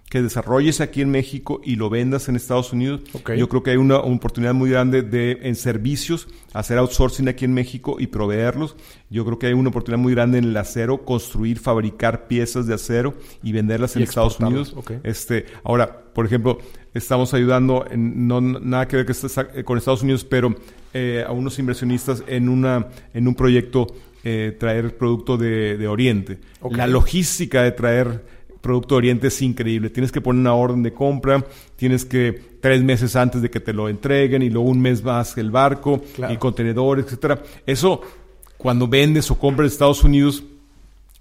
que 0.10 0.24
desarrolles 0.24 0.82
aquí 0.82 1.02
en 1.02 1.12
México 1.12 1.62
y 1.64 1.76
lo 1.76 1.90
vendas 1.90 2.30
en 2.30 2.36
Estados 2.36 2.74
Unidos. 2.74 3.02
Yo 3.38 3.48
creo 3.48 3.62
que 3.62 3.72
hay 3.72 3.78
una, 3.78 3.98
oportunidad 3.98 4.56
muy 4.56 4.72
grande 4.72 5.04
de 5.04 5.38
en 5.44 5.56
servicios 5.56 6.28
hacer 6.54 6.80
outsourcing 6.80 7.28
aquí 7.28 7.46
en 7.46 7.54
México 7.54 7.98
y 8.00 8.08
proveerlos. 8.08 8.76
Yo 9.12 9.24
creo 9.24 9.38
que 9.38 9.48
hay 9.48 9.54
una 9.54 9.70
oportunidad 9.70 10.02
muy 10.02 10.14
grande 10.14 10.40
en 10.40 10.46
el 10.46 10.58
acero, 10.58 11.06
construir, 11.06 11.60
fabricar 11.60 12.28
piezas 12.28 12.66
de 12.66 12.74
acero 12.74 13.14
y 13.44 13.52
venderlas 13.52 13.96
en 13.96 14.02
Estados 14.02 14.40
Unidos. 14.40 14.76
Este, 15.04 15.46
ahora, 15.64 16.02
por 16.14 16.26
ejemplo, 16.26 16.58
estamos 16.96 17.36
ayudando, 17.36 17.86
en, 17.90 18.28
no 18.28 18.42
nada 18.42 18.88
que 18.88 18.98
ver 18.98 19.06
que 19.06 19.64
con 19.64 19.78
Estados 19.78 20.02
Unidos, 20.02 20.26
pero 20.26 20.56
eh, 20.92 21.24
a 21.26 21.32
unos 21.32 21.60
inversionistas 21.60 22.24
en, 22.26 22.50
una, 22.50 22.88
en 23.14 23.28
un 23.28 23.36
proyecto 23.36 23.86
eh, 24.24 24.58
traer 24.60 24.98
producto 24.98 25.38
de, 25.38 25.78
de 25.78 25.88
Oriente. 25.88 26.40
La 26.72 26.88
logística 26.88 27.62
de 27.62 27.72
traer 27.72 28.39
producto 28.62 28.96
de 28.96 29.00
Oriente 29.00 29.28
es 29.28 29.42
increíble. 29.42 29.90
Tienes 29.90 30.12
que 30.12 30.22
poner 30.22 30.42
una 30.42 30.54
orden 30.54 30.84
de 30.84 30.94
compra, 30.94 31.46
tienes 31.76 32.06
que 32.06 32.40
tres 32.60 32.84
meses 32.84 33.16
antes 33.16 33.42
de 33.42 33.50
que 33.50 33.60
te 33.60 33.74
lo 33.74 33.90
entreguen 33.90 34.42
y 34.42 34.50
luego 34.50 34.70
un 34.70 34.82
mes 34.82 35.04
más 35.04 35.38
el 35.38 35.52
barco 35.52 36.02
y 36.30 36.38
contenedores, 36.38 37.06
etcétera. 37.06 37.42
Eso, 37.66 38.02
cuando 38.58 38.88
vendes 38.88 39.32
o 39.32 39.40
compras 39.40 39.68
en 39.68 39.74
Estados 39.74 40.04
Unidos, 40.04 40.44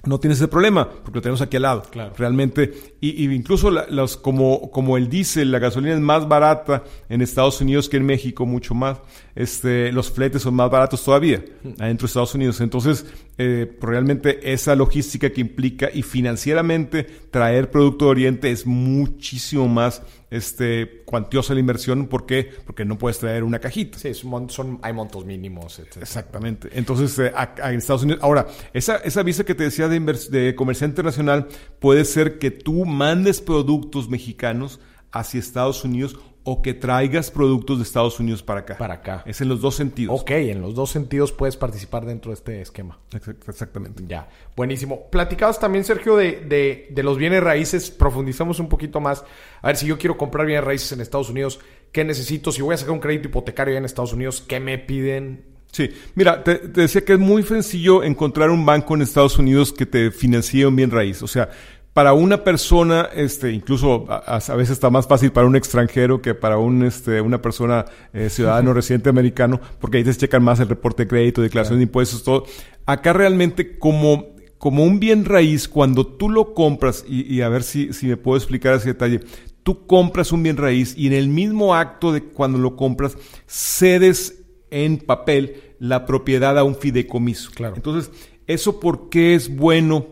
no 0.04 0.20
tienes 0.20 0.38
ese 0.38 0.48
problema, 0.48 0.88
porque 0.88 1.18
lo 1.18 1.22
tenemos 1.22 1.40
aquí 1.42 1.56
al 1.56 1.62
lado. 1.62 1.82
Realmente, 2.16 2.94
y, 3.00 3.24
incluso 3.32 3.70
los, 3.70 4.16
como, 4.16 4.70
como 4.70 4.96
él 4.96 5.08
dice, 5.08 5.44
la 5.44 5.58
gasolina 5.58 5.94
es 5.94 6.00
más 6.00 6.28
barata 6.28 6.84
en 7.08 7.20
Estados 7.20 7.60
Unidos 7.60 7.88
que 7.88 7.96
en 7.96 8.06
México, 8.06 8.46
mucho 8.46 8.74
más. 8.74 8.98
Este, 9.34 9.92
los 9.92 10.10
fletes 10.10 10.42
son 10.42 10.54
más 10.54 10.70
baratos 10.70 11.04
todavía 11.04 11.44
adentro 11.78 12.06
de 12.06 12.10
Estados 12.10 12.34
Unidos. 12.34 12.60
Entonces, 12.60 13.06
eh, 13.38 13.76
realmente 13.80 14.52
esa 14.52 14.74
logística 14.76 15.30
que 15.30 15.40
implica 15.40 15.88
y 15.92 16.02
financieramente 16.02 17.04
traer 17.30 17.70
producto 17.70 18.06
de 18.06 18.10
Oriente 18.12 18.50
es 18.50 18.66
muchísimo 18.66 19.68
más 19.68 20.02
este, 20.30 21.02
cuantiosa 21.04 21.54
la 21.54 21.60
inversión. 21.60 22.06
¿Por 22.06 22.26
qué? 22.26 22.50
Porque 22.66 22.84
no 22.84 22.98
puedes 22.98 23.18
traer 23.18 23.44
una 23.44 23.58
cajita. 23.58 23.98
Sí, 23.98 24.12
son, 24.14 24.78
hay 24.82 24.92
montos 24.92 25.24
mínimos. 25.24 25.78
Exactamente. 25.78 26.68
Entonces, 26.72 27.18
eh, 27.18 27.32
en 27.62 27.74
Estados 27.76 28.02
Unidos. 28.02 28.22
Ahora, 28.22 28.46
esa, 28.72 28.96
esa 28.96 29.22
visa 29.22 29.44
que 29.44 29.54
te 29.54 29.64
decía 29.64 29.88
de, 29.88 30.00
de 30.30 30.54
comerciante 30.54 30.92
internacional 30.92 31.48
puede 31.78 32.04
ser 32.04 32.38
que 32.38 32.50
tú 32.50 32.84
mandes 32.84 33.40
productos 33.40 34.08
mexicanos 34.08 34.80
hacia 35.12 35.40
Estados 35.40 35.84
Unidos 35.84 36.18
o 36.50 36.62
que 36.62 36.72
traigas 36.72 37.30
productos 37.30 37.76
de 37.76 37.84
Estados 37.84 38.18
Unidos 38.18 38.42
para 38.42 38.60
acá. 38.60 38.78
Para 38.78 38.94
acá. 38.94 39.22
Es 39.26 39.42
en 39.42 39.50
los 39.50 39.60
dos 39.60 39.74
sentidos. 39.74 40.18
Ok, 40.18 40.30
en 40.30 40.62
los 40.62 40.74
dos 40.74 40.90
sentidos 40.90 41.30
puedes 41.30 41.58
participar 41.58 42.06
dentro 42.06 42.30
de 42.30 42.36
este 42.36 42.62
esquema. 42.62 42.98
Exactamente. 43.46 44.02
Ya, 44.06 44.30
buenísimo. 44.56 45.10
Platicados 45.10 45.58
también, 45.58 45.84
Sergio, 45.84 46.16
de, 46.16 46.40
de, 46.40 46.88
de, 46.88 47.02
los 47.02 47.18
bienes 47.18 47.42
raíces. 47.42 47.90
Profundizamos 47.90 48.60
un 48.60 48.70
poquito 48.70 48.98
más. 48.98 49.26
A 49.60 49.66
ver, 49.66 49.76
si 49.76 49.86
yo 49.86 49.98
quiero 49.98 50.16
comprar 50.16 50.46
bienes 50.46 50.64
raíces 50.64 50.90
en 50.92 51.02
Estados 51.02 51.28
Unidos, 51.28 51.60
¿qué 51.92 52.02
necesito? 52.02 52.50
Si 52.50 52.62
voy 52.62 52.72
a 52.72 52.78
sacar 52.78 52.94
un 52.94 53.00
crédito 53.00 53.28
hipotecario 53.28 53.76
en 53.76 53.84
Estados 53.84 54.14
Unidos, 54.14 54.40
¿qué 54.40 54.58
me 54.58 54.78
piden? 54.78 55.44
Sí, 55.70 55.90
mira, 56.14 56.42
te, 56.42 56.54
te 56.54 56.80
decía 56.80 57.04
que 57.04 57.12
es 57.12 57.18
muy 57.18 57.42
sencillo 57.42 58.02
encontrar 58.02 58.48
un 58.48 58.64
banco 58.64 58.94
en 58.94 59.02
Estados 59.02 59.38
Unidos 59.38 59.70
que 59.70 59.84
te 59.84 60.10
financie 60.10 60.66
un 60.66 60.74
bien 60.74 60.90
raíz. 60.90 61.22
O 61.22 61.28
sea, 61.28 61.50
para 61.98 62.12
una 62.12 62.44
persona, 62.44 63.08
este, 63.12 63.50
incluso 63.50 64.06
a, 64.08 64.38
veces 64.54 64.70
está 64.70 64.88
más 64.88 65.08
fácil 65.08 65.32
para 65.32 65.48
un 65.48 65.56
extranjero 65.56 66.22
que 66.22 66.32
para 66.32 66.56
un, 66.56 66.84
este, 66.84 67.20
una 67.20 67.42
persona 67.42 67.86
eh, 68.12 68.30
ciudadano 68.30 68.72
residente 68.72 69.08
americano, 69.08 69.60
porque 69.80 69.96
ahí 69.96 70.04
te 70.04 70.14
checan 70.14 70.44
más 70.44 70.60
el 70.60 70.68
reporte 70.68 71.02
de 71.02 71.08
crédito, 71.08 71.42
declaración 71.42 71.80
de 71.80 71.82
impuestos, 71.82 72.22
todo. 72.22 72.44
Acá 72.86 73.14
realmente 73.14 73.80
como, 73.80 74.26
como 74.58 74.84
un 74.84 75.00
bien 75.00 75.24
raíz, 75.24 75.68
cuando 75.68 76.06
tú 76.06 76.30
lo 76.30 76.54
compras, 76.54 77.04
y, 77.04 77.40
a 77.40 77.48
ver 77.48 77.64
si, 77.64 77.92
si 77.92 78.06
me 78.06 78.16
puedo 78.16 78.36
explicar 78.36 78.74
ese 78.74 78.90
detalle, 78.90 79.18
tú 79.64 79.84
compras 79.84 80.30
un 80.30 80.44
bien 80.44 80.56
raíz 80.56 80.94
y 80.96 81.08
en 81.08 81.14
el 81.14 81.26
mismo 81.26 81.74
acto 81.74 82.12
de 82.12 82.22
cuando 82.22 82.58
lo 82.58 82.76
compras, 82.76 83.18
cedes 83.48 84.44
en 84.70 84.98
papel 84.98 85.74
la 85.80 86.06
propiedad 86.06 86.56
a 86.58 86.62
un 86.62 86.76
fideicomiso. 86.76 87.50
Claro. 87.56 87.74
Entonces, 87.74 88.12
¿eso 88.46 88.78
por 88.78 89.08
qué 89.08 89.34
es 89.34 89.52
bueno 89.56 90.06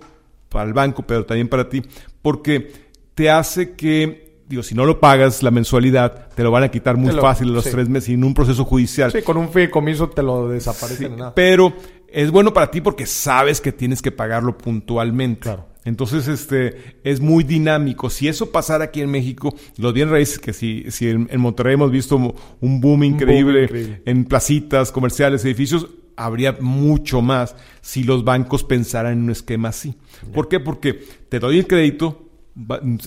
para 0.49 0.65
el 0.67 0.73
banco, 0.73 1.03
pero 1.07 1.25
también 1.25 1.49
para 1.49 1.69
ti? 1.69 1.83
Porque 2.23 2.73
te 3.15 3.31
hace 3.31 3.73
que, 3.75 4.41
digo, 4.49 4.63
si 4.63 4.75
no 4.75 4.85
lo 4.85 5.01
pagas 5.01 5.43
la 5.43 5.51
mensualidad, 5.51 6.29
te 6.35 6.43
lo 6.43 6.51
van 6.51 6.63
a 6.65 6.71
quitar 6.71 6.97
muy 6.97 7.13
lo- 7.13 7.23
fácil 7.23 7.53
los 7.53 7.65
sí. 7.65 7.71
tres 7.71 7.89
meses 7.89 8.05
sin 8.05 8.25
un 8.25 8.35
proceso 8.35 8.65
judicial. 8.65 9.11
Sí, 9.13 9.23
con 9.23 9.37
un 9.37 9.49
fideicomiso 9.51 10.09
te 10.11 10.23
lo 10.23 10.49
desaparecen 10.49 11.13
en 11.13 11.19
nada. 11.19 11.35
Pero 11.35 11.73
es 12.09 12.31
bueno 12.31 12.53
para 12.53 12.71
ti 12.71 12.81
porque 12.81 13.07
sabes 13.07 13.61
que 13.61 13.73
tienes 13.73 14.03
que 14.03 14.13
pagarlo 14.13 14.57
puntualmente. 14.57 15.41
Claro. 15.41 15.67
Entonces, 15.85 16.27
este, 16.27 16.99
es 17.05 17.21
muy 17.21 17.45
dinámico. 17.45 18.11
Si 18.11 18.27
eso 18.27 18.51
pasara 18.51 18.87
aquí 18.87 19.03
en 19.03 19.11
México, 19.11 19.55
los 19.79 19.95
bien 19.95 20.11
raíces, 20.11 20.41
que 20.41 20.53
si, 20.53 20.91
si 20.91 21.09
en, 21.09 21.29
Monterrey 21.39 21.75
hemos 21.75 21.93
visto 21.93 22.17
un 22.61 22.81
boom 22.81 23.05
increíble, 23.05 23.65
increíble. 23.65 24.03
en 24.05 24.25
placitas, 24.25 24.91
comerciales, 24.91 25.45
edificios, 25.45 25.87
habría 26.17 26.57
mucho 26.61 27.23
más 27.23 27.57
si 27.81 28.03
los 28.05 28.25
bancos 28.25 28.65
pensaran 28.65 29.13
en 29.13 29.23
un 29.25 29.31
esquema 29.31 29.69
así. 29.69 29.95
¿Por 30.35 30.49
qué? 30.49 30.61
Porque 30.61 31.05
te 31.29 31.39
doy 31.39 31.59
el 31.59 31.67
crédito, 31.67 32.27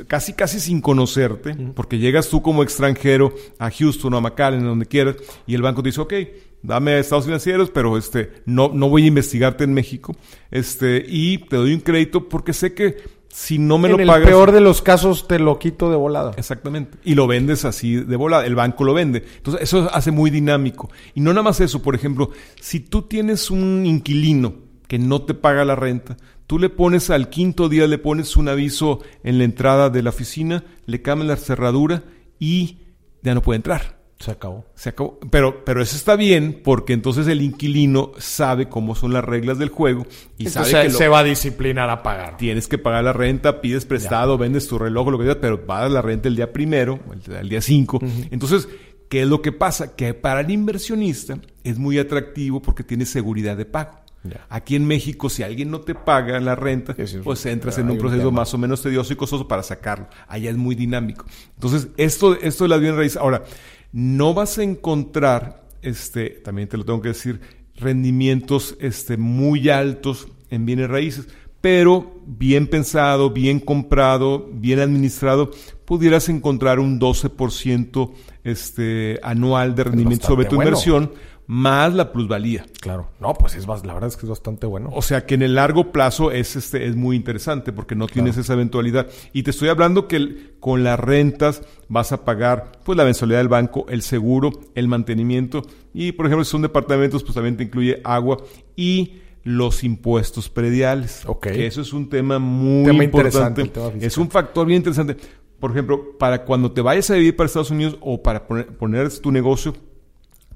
casi 0.07 0.33
casi 0.33 0.59
sin 0.59 0.79
conocerte, 0.79 1.55
porque 1.75 1.97
llegas 1.97 2.29
tú 2.29 2.41
como 2.41 2.63
extranjero 2.63 3.33
a 3.57 3.71
Houston 3.71 4.13
o 4.13 4.17
a 4.17 4.21
McAllen, 4.21 4.63
donde 4.63 4.85
quieras, 4.85 5.15
y 5.47 5.55
el 5.55 5.61
banco 5.61 5.81
te 5.81 5.89
dice, 5.89 6.01
ok, 6.01 6.13
dame 6.61 6.99
estados 6.99 7.25
financieros, 7.25 7.71
pero 7.71 7.97
este, 7.97 8.31
no, 8.45 8.69
no 8.73 8.89
voy 8.89 9.05
a 9.05 9.07
investigarte 9.07 9.63
en 9.63 9.73
México, 9.73 10.15
este, 10.51 11.03
y 11.07 11.39
te 11.39 11.55
doy 11.55 11.73
un 11.73 11.79
crédito 11.79 12.29
porque 12.29 12.53
sé 12.53 12.73
que 12.73 13.18
si 13.31 13.59
no 13.59 13.77
me 13.77 13.87
en 13.89 13.97
lo 13.97 13.99
el 14.01 14.07
pagas... 14.07 14.27
peor 14.27 14.51
de 14.51 14.59
los 14.59 14.81
casos 14.81 15.27
te 15.27 15.39
lo 15.39 15.59
quito 15.59 15.89
de 15.89 15.95
volada. 15.95 16.31
Exactamente. 16.35 16.97
Y 17.03 17.15
lo 17.15 17.27
vendes 17.27 17.63
así 17.63 17.95
de 17.95 18.15
volada. 18.15 18.45
El 18.45 18.55
banco 18.55 18.83
lo 18.83 18.93
vende. 18.93 19.23
Entonces, 19.37 19.63
eso 19.63 19.89
hace 19.93 20.11
muy 20.11 20.31
dinámico. 20.31 20.89
Y 21.13 21.21
no 21.21 21.31
nada 21.31 21.43
más 21.43 21.61
eso. 21.61 21.81
Por 21.81 21.95
ejemplo, 21.95 22.31
si 22.59 22.79
tú 22.79 23.03
tienes 23.03 23.51
un 23.51 23.85
inquilino 23.85 24.55
que 24.87 24.97
no 24.97 25.21
te 25.21 25.35
paga 25.35 25.63
la 25.63 25.75
renta, 25.75 26.17
tú 26.47 26.57
le 26.57 26.69
pones 26.69 27.11
al 27.11 27.29
quinto 27.29 27.69
día, 27.69 27.85
le 27.85 27.99
pones 27.99 28.35
un 28.35 28.49
aviso 28.49 29.01
en 29.23 29.37
la 29.37 29.43
entrada 29.43 29.91
de 29.91 30.01
la 30.01 30.09
oficina, 30.09 30.63
le 30.87 31.03
cambian 31.03 31.27
la 31.27 31.35
cerradura 31.35 32.03
y 32.39 32.79
ya 33.21 33.35
no 33.35 33.43
puede 33.43 33.57
entrar. 33.57 33.98
Se 34.19 34.31
acabó. 34.31 34.65
Se 34.75 34.89
acabó. 34.89 35.17
Pero, 35.31 35.63
pero 35.63 35.81
eso 35.81 35.95
está 35.95 36.17
bien 36.17 36.59
porque 36.61 36.91
entonces 36.91 37.25
el 37.27 37.41
inquilino 37.41 38.11
sabe 38.17 38.67
cómo 38.67 38.93
son 38.93 39.13
las 39.13 39.23
reglas 39.23 39.57
del 39.59 39.69
juego 39.69 40.05
y 40.37 40.45
Entonces 40.47 40.53
sabe 40.53 40.65
se, 40.83 40.87
que 40.87 40.91
lo- 40.93 40.97
se 40.97 41.07
va 41.07 41.19
a 41.19 41.23
disciplinar 41.23 41.89
a 41.89 42.03
pagar. 42.03 42.35
tienes 42.35 42.67
que 42.67 42.77
pagar 42.77 43.03
la 43.05 43.13
renta, 43.13 43.61
pides 43.61 43.85
prestado, 43.85 44.37
vendes 44.37 44.67
tu 44.67 44.77
reloj, 44.77 45.07
lo 45.09 45.17
que 45.19 45.23
sea, 45.25 45.39
pero 45.39 45.65
pagas 45.65 45.89
la 45.91 46.01
renta 46.01 46.27
el 46.27 46.35
día 46.35 46.51
primero, 46.51 46.99
el, 47.27 47.33
el 47.33 47.47
día 47.49 47.61
cinco. 47.61 47.99
Entonces, 48.29 48.67
¿qué 49.07 49.21
es 49.21 49.27
lo 49.29 49.41
que 49.41 49.53
pasa? 49.53 49.95
Que 49.95 50.13
para 50.13 50.41
el 50.41 50.51
inversionista 50.51 51.39
es 51.63 51.77
muy 51.79 51.97
atractivo 51.97 52.61
porque 52.61 52.83
tiene 52.83 53.05
seguridad 53.05 53.55
de 53.55 53.65
pago. 53.65 53.99
Ya. 54.25 54.45
Aquí 54.49 54.75
en 54.75 54.85
México, 54.85 55.29
si 55.29 55.43
alguien 55.43 55.71
no 55.71 55.79
te 55.79 55.95
paga 55.95 56.41
la 56.41 56.53
renta, 56.55 56.93
Sí, 57.07 57.19
pues 57.23 57.45
entras 57.45 57.77
en 57.77 57.89
un 57.89 57.97
proceso 57.97 58.33
más 58.33 58.53
o 58.53 58.57
menos 58.57 58.81
tedioso 58.81 59.13
y 59.13 59.15
costoso 59.15 59.47
para 59.47 59.63
sacarlo. 59.63 60.07
Allá 60.27 60.49
es 60.49 60.57
muy 60.57 60.75
dinámico. 60.75 61.25
Entonces, 61.55 61.87
esto, 61.95 62.33
esto 62.35 62.65
de 62.65 62.67
las 62.67 62.81
bienes 62.81 62.97
raíces. 62.97 63.15
Ahora, 63.15 63.43
no 63.91 64.33
vas 64.33 64.57
a 64.57 64.63
encontrar, 64.63 65.67
este, 65.81 66.29
también 66.29 66.67
te 66.67 66.77
lo 66.77 66.85
tengo 66.85 67.01
que 67.01 67.09
decir, 67.09 67.39
rendimientos 67.75 68.75
este, 68.79 69.17
muy 69.17 69.69
altos 69.69 70.27
en 70.49 70.65
bienes 70.65 70.89
raíces, 70.89 71.27
pero 71.61 72.21
bien 72.25 72.67
pensado, 72.67 73.31
bien 73.31 73.59
comprado, 73.59 74.49
bien 74.53 74.79
administrado, 74.79 75.51
pudieras 75.85 76.29
encontrar 76.29 76.79
un 76.79 76.99
12% 76.99 78.11
este, 78.43 79.19
anual 79.23 79.75
de 79.75 79.83
rendimiento 79.83 80.27
sobre 80.27 80.45
tu 80.45 80.55
bueno. 80.55 80.69
inversión, 80.69 81.11
más 81.51 81.95
la 81.95 82.11
plusvalía. 82.11 82.63
Claro. 82.79 83.07
No, 83.19 83.33
pues 83.33 83.55
es 83.55 83.65
la 83.65 83.75
verdad 83.95 84.05
es 84.05 84.15
que 84.17 84.27
es 84.27 84.29
bastante 84.29 84.67
bueno. 84.67 84.91
O 84.93 85.01
sea 85.01 85.25
que 85.25 85.33
en 85.33 85.41
el 85.41 85.55
largo 85.55 85.91
plazo 85.91 86.29
es, 86.31 86.55
este, 86.55 86.85
es 86.85 86.95
muy 86.95 87.15
interesante 87.15 87.73
porque 87.73 87.95
no 87.95 88.05
tienes 88.05 88.37
esa 88.37 88.53
eventualidad. 88.53 89.07
Y 89.33 89.41
te 89.41 89.49
estoy 89.49 89.69
hablando 89.69 90.07
que 90.07 90.17
el- 90.17 90.53
con 90.59 90.83
las 90.83 90.99
rentas 90.99 91.63
vas 91.87 92.11
a 92.11 92.23
pagar 92.23 92.73
pues 92.85 92.95
la 92.95 93.03
mensualidad 93.03 93.39
del 93.39 93.47
banco, 93.47 93.87
el 93.89 94.03
seguro, 94.03 94.51
el 94.75 94.87
mantenimiento 94.87 95.63
y 95.91 96.11
por 96.11 96.27
ejemplo 96.27 96.45
si 96.45 96.51
son 96.51 96.61
departamentos 96.61 97.23
pues 97.23 97.33
también 97.33 97.57
te 97.57 97.63
incluye 97.63 97.99
agua 98.03 98.37
y 98.75 99.13
los 99.43 99.83
impuestos 99.83 100.49
prediales. 100.49 101.23
Ok. 101.25 101.47
Que 101.47 101.65
eso 101.65 101.81
es 101.81 101.93
un 101.93 102.09
tema 102.09 102.37
muy 102.37 102.85
Tema 102.85 103.03
importante. 103.05 103.61
interesante. 103.63 104.05
Es 104.05 104.19
un 104.19 104.29
factor 104.29 104.67
bien 104.67 104.77
interesante. 104.77 105.17
Por 105.59 105.71
ejemplo, 105.71 106.15
para 106.19 106.45
cuando 106.45 106.71
te 106.71 106.81
vayas 106.81 107.09
a 107.09 107.15
vivir 107.15 107.35
para 107.35 107.47
Estados 107.47 107.71
Unidos 107.71 107.97
o 108.01 108.21
para 108.21 108.45
poner, 108.45 108.67
poner 108.77 109.09
tu 109.19 109.31
negocio, 109.31 109.73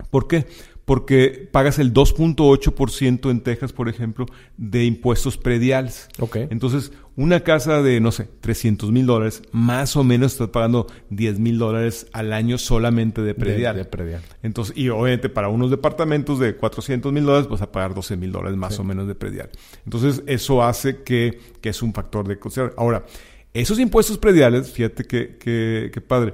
¿Por 0.10 0.28
qué? 0.28 0.48
Porque 0.86 1.48
pagas 1.52 1.80
el 1.80 1.94
2.8% 1.94 3.32
en 3.32 3.42
Texas, 3.42 3.72
por 3.72 3.88
ejemplo, 3.88 4.26
de 4.58 4.84
impuestos 4.84 5.38
prediales. 5.38 6.10
Ok. 6.20 6.36
Entonces, 6.50 6.92
una 7.16 7.42
casa 7.42 7.82
de, 7.82 8.00
no 8.00 8.12
sé, 8.12 8.28
300 8.42 8.92
mil 8.92 9.06
dólares, 9.06 9.44
más 9.52 9.96
o 9.96 10.04
menos 10.04 10.34
estás 10.34 10.50
pagando 10.50 10.88
10 11.10 11.40
mil 11.40 11.58
dólares 11.58 12.08
al 12.12 12.34
año 12.34 12.58
solamente 12.58 13.22
de 13.22 13.36
predial. 13.36 13.76
de 13.76 13.86
predial. 13.86 14.22
Entonces, 14.42 14.76
y 14.76 14.90
obviamente 14.90 15.30
para 15.30 15.50
unos 15.50 15.70
departamentos 15.70 16.40
de 16.40 16.56
400 16.56 17.14
mil 17.14 17.26
dólares 17.26 17.48
vas 17.48 17.62
a 17.62 17.72
pagar 17.72 17.94
12 17.94 18.18
mil 18.18 18.32
dólares 18.32 18.58
más 18.58 18.80
o 18.80 18.84
menos 18.84 19.08
de 19.08 19.16
predial. 19.16 19.50
Entonces, 19.86 20.24
eso 20.26 20.64
hace 20.64 21.04
que, 21.04 21.40
que 21.62 21.70
es 21.70 21.82
un 21.82 21.94
factor 21.94 22.28
de 22.28 22.40
considerar. 22.40 22.74
Ahora, 22.78 23.06
esos 23.54 23.80
impuestos 23.80 24.18
prediales, 24.18 24.72
fíjate 24.72 25.06
que, 25.06 25.38
que, 25.38 25.92
que 25.94 26.02
padre, 26.02 26.34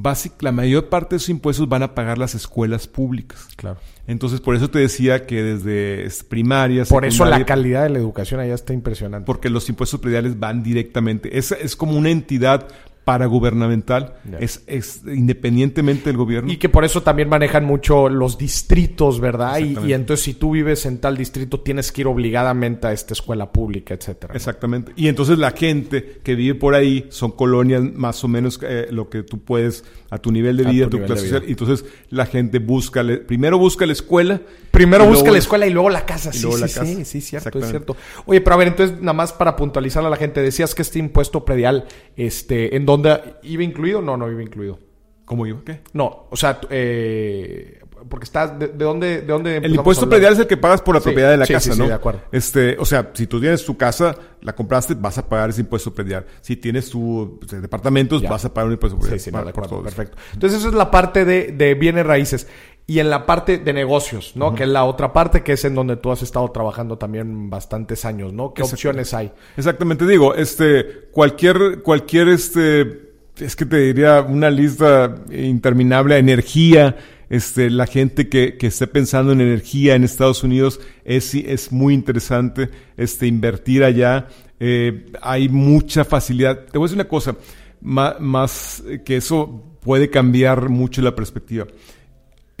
basic, 0.00 0.40
la 0.42 0.52
mayor 0.52 0.88
parte 0.88 1.14
de 1.14 1.16
esos 1.18 1.28
impuestos 1.28 1.68
van 1.68 1.82
a 1.82 1.94
pagar 1.94 2.18
las 2.18 2.34
escuelas 2.34 2.86
públicas. 2.86 3.48
Claro. 3.56 3.78
Entonces, 4.06 4.40
por 4.40 4.54
eso 4.54 4.70
te 4.70 4.78
decía 4.78 5.26
que 5.26 5.42
desde 5.42 6.06
es, 6.06 6.22
primaria, 6.22 6.84
Por 6.84 7.04
eso 7.04 7.24
la 7.26 7.44
calidad 7.44 7.82
de 7.82 7.90
la 7.90 7.98
educación 7.98 8.40
allá 8.40 8.54
está 8.54 8.72
impresionante. 8.72 9.26
porque 9.26 9.50
los 9.50 9.68
impuestos 9.68 10.00
prediales 10.00 10.38
van 10.38 10.62
directamente. 10.62 11.36
Es, 11.36 11.52
es 11.52 11.76
como 11.76 11.98
una 11.98 12.10
entidad 12.10 12.68
paragubernamental, 13.08 14.14
Ya. 14.30 14.38
es, 14.38 14.62
es 14.66 15.02
independientemente 15.06 16.10
del 16.10 16.16
gobierno. 16.16 16.52
Y 16.52 16.56
que 16.58 16.68
por 16.68 16.84
eso 16.84 17.02
también 17.02 17.28
manejan 17.28 17.64
mucho 17.64 18.08
los 18.08 18.36
distritos, 18.36 19.20
¿verdad? 19.20 19.58
Y, 19.58 19.92
entonces 19.92 20.24
si 20.24 20.34
tú 20.34 20.52
vives 20.52 20.84
en 20.86 20.98
tal 20.98 21.16
distrito 21.16 21.60
tienes 21.60 21.90
que 21.92 22.02
ir 22.02 22.06
obligadamente 22.06 22.86
a 22.86 22.92
esta 22.92 23.14
escuela 23.14 23.50
pública, 23.50 23.94
etcétera. 23.94 24.32
¿no? 24.34 24.36
Exactamente. 24.36 24.92
Y 24.96 25.08
entonces 25.08 25.38
la 25.38 25.50
gente 25.52 26.20
que 26.22 26.34
vive 26.34 26.54
por 26.54 26.74
ahí 26.74 27.06
son 27.10 27.32
colonias 27.32 27.82
más 27.94 28.22
o 28.24 28.28
menos 28.28 28.58
eh, 28.62 28.88
lo 28.90 29.08
que 29.08 29.22
tú 29.22 29.38
puedes 29.40 29.84
a 30.10 30.18
tu 30.18 30.30
nivel 30.32 30.56
de 30.56 30.66
A 30.66 30.70
vida, 30.70 30.84
tu 30.88 30.98
tu, 30.98 31.04
clase 31.04 31.22
social. 31.22 31.44
Y 31.46 31.50
entonces 31.52 31.84
la 32.10 32.26
gente 32.26 32.58
busca, 32.58 33.02
le- 33.02 33.18
primero 33.18 33.58
busca 33.58 33.86
la 33.86 33.92
escuela. 33.92 34.40
Primero 34.70 35.04
busca 35.06 35.20
luego- 35.22 35.32
la 35.32 35.38
escuela 35.38 35.66
y 35.66 35.70
luego 35.70 35.90
la 35.90 36.04
casa. 36.06 36.32
Sí, 36.32 36.40
sí, 36.40 36.60
la 36.60 36.68
sí, 36.68 36.74
casa. 36.78 37.04
sí, 37.04 37.20
cierto, 37.20 37.58
es 37.58 37.68
cierto. 37.68 37.96
Oye, 38.26 38.40
pero 38.40 38.54
a 38.54 38.58
ver, 38.58 38.68
entonces, 38.68 39.00
nada 39.00 39.12
más 39.14 39.32
para 39.32 39.56
puntualizar 39.56 40.04
a 40.04 40.10
la 40.10 40.16
gente, 40.16 40.40
decías 40.40 40.74
que 40.74 40.82
este 40.82 40.98
impuesto 40.98 41.44
predial, 41.44 41.86
este, 42.16 42.76
¿en 42.76 42.84
dónde 43.02 43.34
iba 43.42 43.62
incluido? 43.62 44.02
No, 44.02 44.16
no 44.16 44.30
iba 44.30 44.42
incluido. 44.42 44.78
¿Cómo 45.24 45.46
iba? 45.46 45.60
¿Qué? 45.64 45.82
No, 45.92 46.26
o 46.30 46.36
sea, 46.36 46.58
eh, 46.70 47.80
porque 48.08 48.24
estás, 48.24 48.58
¿de, 48.58 48.68
de 48.68 48.84
dónde, 48.84 49.20
de 49.20 49.26
dónde 49.26 49.56
El 49.58 49.74
impuesto 49.74 50.08
predial 50.08 50.32
es 50.32 50.38
el 50.38 50.46
que 50.46 50.56
pagas 50.56 50.80
por 50.80 50.94
la 50.94 51.00
Sí, 51.00 51.04
propiedad 51.04 51.30
de 51.30 51.36
la 51.36 51.44
sí, 51.44 51.52
casa, 51.52 51.70
sí, 51.70 51.72
sí, 51.76 51.78
¿no? 51.78 51.86
de 51.88 51.92
acuerdo. 51.94 52.20
Este, 52.32 52.76
o 52.78 52.84
sea, 52.86 53.10
si 53.12 53.26
tú 53.26 53.38
tienes 53.40 53.62
tu 53.64 53.76
casa, 53.76 54.14
la 54.40 54.54
compraste, 54.54 54.94
vas 54.94 55.18
a 55.18 55.28
pagar 55.28 55.50
ese 55.50 55.60
impuesto 55.60 55.92
predial. 55.92 56.24
Si 56.40 56.56
tienes 56.56 56.88
tu 56.88 57.38
pues, 57.40 57.60
departamentos, 57.60 58.22
Ya. 58.22 58.30
vas 58.30 58.44
a 58.46 58.54
pagar 58.54 58.68
un 58.68 58.72
impuesto 58.74 58.98
predial. 58.98 59.18
Sí, 59.20 59.24
sí, 59.26 59.30
no, 59.30 59.44
de 59.44 59.52
por 59.52 59.64
acuerdo, 59.64 59.84
perfecto. 59.84 60.16
Entonces, 60.32 60.60
eso 60.60 60.68
es 60.68 60.74
la 60.74 60.90
parte 60.90 61.24
de, 61.26 61.52
de 61.52 61.74
bienes 61.74 62.06
raíces. 62.06 62.46
Y 62.90 63.00
en 63.00 63.10
la 63.10 63.26
parte 63.26 63.58
de 63.58 63.74
negocios, 63.74 64.32
¿no? 64.34 64.54
Que 64.54 64.62
es 64.62 64.68
la 64.70 64.84
otra 64.84 65.12
parte, 65.12 65.42
que 65.42 65.52
es 65.52 65.64
en 65.66 65.74
donde 65.74 65.96
tú 65.96 66.10
has 66.10 66.22
estado 66.22 66.50
trabajando 66.50 66.96
también 66.96 67.50
bastantes 67.50 68.06
años, 68.06 68.32
¿no? 68.32 68.54
¿Qué 68.54 68.62
opciones 68.62 69.12
hay? 69.12 69.30
Exactamente, 69.58 70.06
digo, 70.06 70.34
este, 70.34 71.08
cualquier, 71.10 71.82
cualquier, 71.82 72.28
este, 72.28 73.10
es 73.36 73.54
que 73.56 73.66
te 73.66 73.76
diría 73.76 74.22
una 74.22 74.48
lista 74.48 75.16
interminable, 75.30 76.16
energía, 76.16 76.96
este, 77.28 77.68
la 77.68 77.86
gente 77.86 78.30
que, 78.30 78.56
que 78.56 78.68
esté 78.68 78.86
pensando 78.86 79.32
en 79.32 79.42
energía 79.42 79.94
en 79.94 80.02
Estados 80.02 80.42
Unidos 80.42 80.80
es, 81.04 81.34
es 81.34 81.70
muy 81.70 81.92
interesante, 81.92 82.70
este, 82.96 83.26
invertir 83.26 83.84
allá, 83.84 84.28
eh, 84.60 85.04
hay 85.20 85.50
mucha 85.50 86.06
facilidad. 86.06 86.64
Te 86.64 86.78
voy 86.78 86.86
a 86.86 86.88
decir 86.88 86.96
una 86.96 87.08
cosa, 87.08 87.36
más, 87.82 88.82
eh, 88.88 89.02
que 89.04 89.18
eso 89.18 89.62
puede 89.80 90.08
cambiar 90.08 90.70
mucho 90.70 91.02
la 91.02 91.14
perspectiva. 91.14 91.66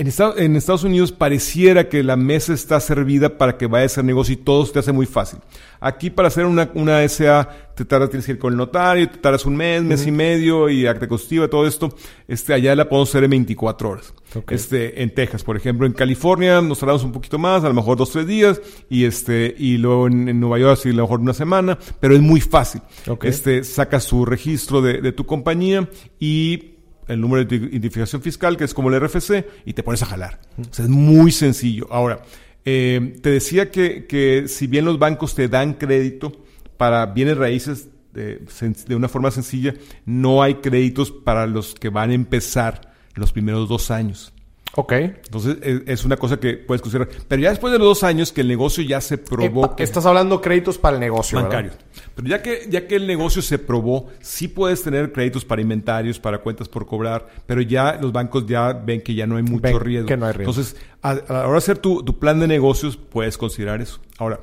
En, 0.00 0.54
Estados 0.54 0.84
Unidos 0.84 1.10
pareciera 1.10 1.88
que 1.88 2.04
la 2.04 2.14
mesa 2.14 2.54
está 2.54 2.78
servida 2.78 3.36
para 3.36 3.56
que 3.58 3.66
vaya 3.66 3.82
a 3.82 3.86
hacer 3.86 4.04
negocio 4.04 4.34
y 4.34 4.36
todo 4.36 4.64
se 4.64 4.72
te 4.72 4.78
hace 4.78 4.92
muy 4.92 5.06
fácil. 5.06 5.40
Aquí 5.80 6.08
para 6.08 6.28
hacer 6.28 6.46
una, 6.46 6.70
una 6.74 7.06
SA 7.08 7.48
te 7.74 7.84
tardas, 7.84 8.08
tienes 8.08 8.24
que 8.24 8.32
ir 8.32 8.38
con 8.38 8.52
el 8.52 8.58
notario, 8.58 9.10
te 9.10 9.18
tardas 9.18 9.44
un 9.44 9.56
mes, 9.56 9.82
mes 9.82 10.06
y 10.06 10.12
medio 10.12 10.68
y 10.68 10.86
acta 10.86 11.08
constitutiva, 11.08 11.48
todo 11.48 11.66
esto. 11.66 11.92
Este, 12.28 12.54
allá 12.54 12.76
la 12.76 12.88
podemos 12.88 13.08
hacer 13.08 13.24
en 13.24 13.30
24 13.30 13.90
horas. 13.90 14.14
Este, 14.50 15.02
en 15.02 15.12
Texas, 15.12 15.42
por 15.42 15.56
ejemplo, 15.56 15.84
en 15.84 15.92
California 15.94 16.62
nos 16.62 16.78
tardamos 16.78 17.02
un 17.02 17.10
poquito 17.10 17.36
más, 17.36 17.64
a 17.64 17.68
lo 17.68 17.74
mejor 17.74 17.96
dos, 17.96 18.12
tres 18.12 18.28
días, 18.28 18.60
y 18.88 19.04
este, 19.04 19.52
y 19.58 19.78
luego 19.78 20.06
en, 20.06 20.38
Nueva 20.38 20.60
York 20.60 20.78
sí, 20.80 20.90
a 20.90 20.92
lo 20.92 21.02
mejor 21.02 21.18
una 21.18 21.34
semana, 21.34 21.76
pero 21.98 22.14
es 22.14 22.20
muy 22.20 22.40
fácil. 22.40 22.82
Este, 23.22 23.64
sacas 23.64 24.04
su 24.04 24.24
registro 24.24 24.80
de, 24.80 25.00
de 25.00 25.10
tu 25.10 25.26
compañía 25.26 25.88
y 26.20 26.77
el 27.08 27.20
número 27.20 27.44
de 27.44 27.56
identificación 27.56 28.22
fiscal, 28.22 28.56
que 28.56 28.64
es 28.64 28.74
como 28.74 28.90
el 28.90 29.00
RFC, 29.00 29.44
y 29.64 29.72
te 29.72 29.82
pones 29.82 30.02
a 30.02 30.06
jalar. 30.06 30.40
O 30.58 30.72
sea, 30.72 30.84
es 30.84 30.90
muy 30.90 31.32
sencillo. 31.32 31.88
Ahora, 31.90 32.22
eh, 32.64 33.16
te 33.22 33.30
decía 33.30 33.70
que, 33.70 34.06
que, 34.06 34.46
si 34.46 34.66
bien 34.66 34.84
los 34.84 34.98
bancos 34.98 35.34
te 35.34 35.48
dan 35.48 35.74
crédito 35.74 36.32
para 36.76 37.06
bienes 37.06 37.36
raíces 37.36 37.88
de, 38.12 38.42
de, 38.86 38.94
una 38.94 39.08
forma 39.08 39.30
sencilla, 39.30 39.74
no 40.04 40.42
hay 40.42 40.56
créditos 40.56 41.10
para 41.10 41.46
los 41.46 41.74
que 41.74 41.88
van 41.88 42.10
a 42.10 42.14
empezar 42.14 42.92
los 43.14 43.32
primeros 43.32 43.68
dos 43.68 43.90
años. 43.90 44.32
Ok. 44.78 44.92
Entonces 44.92 45.56
es 45.86 46.04
una 46.04 46.16
cosa 46.16 46.38
que 46.38 46.54
puedes 46.54 46.80
considerar. 46.80 47.08
Pero 47.26 47.42
ya 47.42 47.50
después 47.50 47.72
de 47.72 47.80
los 47.80 47.88
dos 47.88 48.04
años 48.04 48.30
que 48.30 48.42
el 48.42 48.48
negocio 48.48 48.84
ya 48.84 49.00
se 49.00 49.18
probó. 49.18 49.74
estás 49.76 50.06
hablando 50.06 50.40
créditos 50.40 50.78
para 50.78 50.94
el 50.94 51.00
negocio. 51.00 51.42
Bancarios. 51.42 51.74
Pero 52.14 52.28
ya 52.28 52.40
que, 52.42 52.68
ya 52.70 52.86
que 52.86 52.94
el 52.94 53.08
negocio 53.08 53.42
se 53.42 53.58
probó, 53.58 54.06
sí 54.20 54.46
puedes 54.46 54.84
tener 54.84 55.10
créditos 55.10 55.44
para 55.44 55.60
inventarios, 55.60 56.20
para 56.20 56.38
cuentas 56.38 56.68
por 56.68 56.86
cobrar, 56.86 57.26
pero 57.44 57.60
ya 57.60 57.98
los 58.00 58.12
bancos 58.12 58.46
ya 58.46 58.72
ven 58.72 59.00
que 59.00 59.16
ya 59.16 59.26
no 59.26 59.36
hay 59.36 59.42
mucho 59.42 59.80
riesgo. 59.80 60.06
Que 60.06 60.16
no 60.16 60.26
hay 60.26 60.32
riesgo. 60.32 60.52
Entonces, 60.52 60.76
a, 61.02 61.14
la 61.14 61.40
hora 61.40 61.50
de 61.50 61.58
hacer 61.58 61.78
tu, 61.78 62.04
tu 62.04 62.20
plan 62.20 62.38
de 62.38 62.46
negocios, 62.46 62.96
puedes 62.96 63.36
considerar 63.36 63.80
eso. 63.80 63.98
Ahora, 64.16 64.38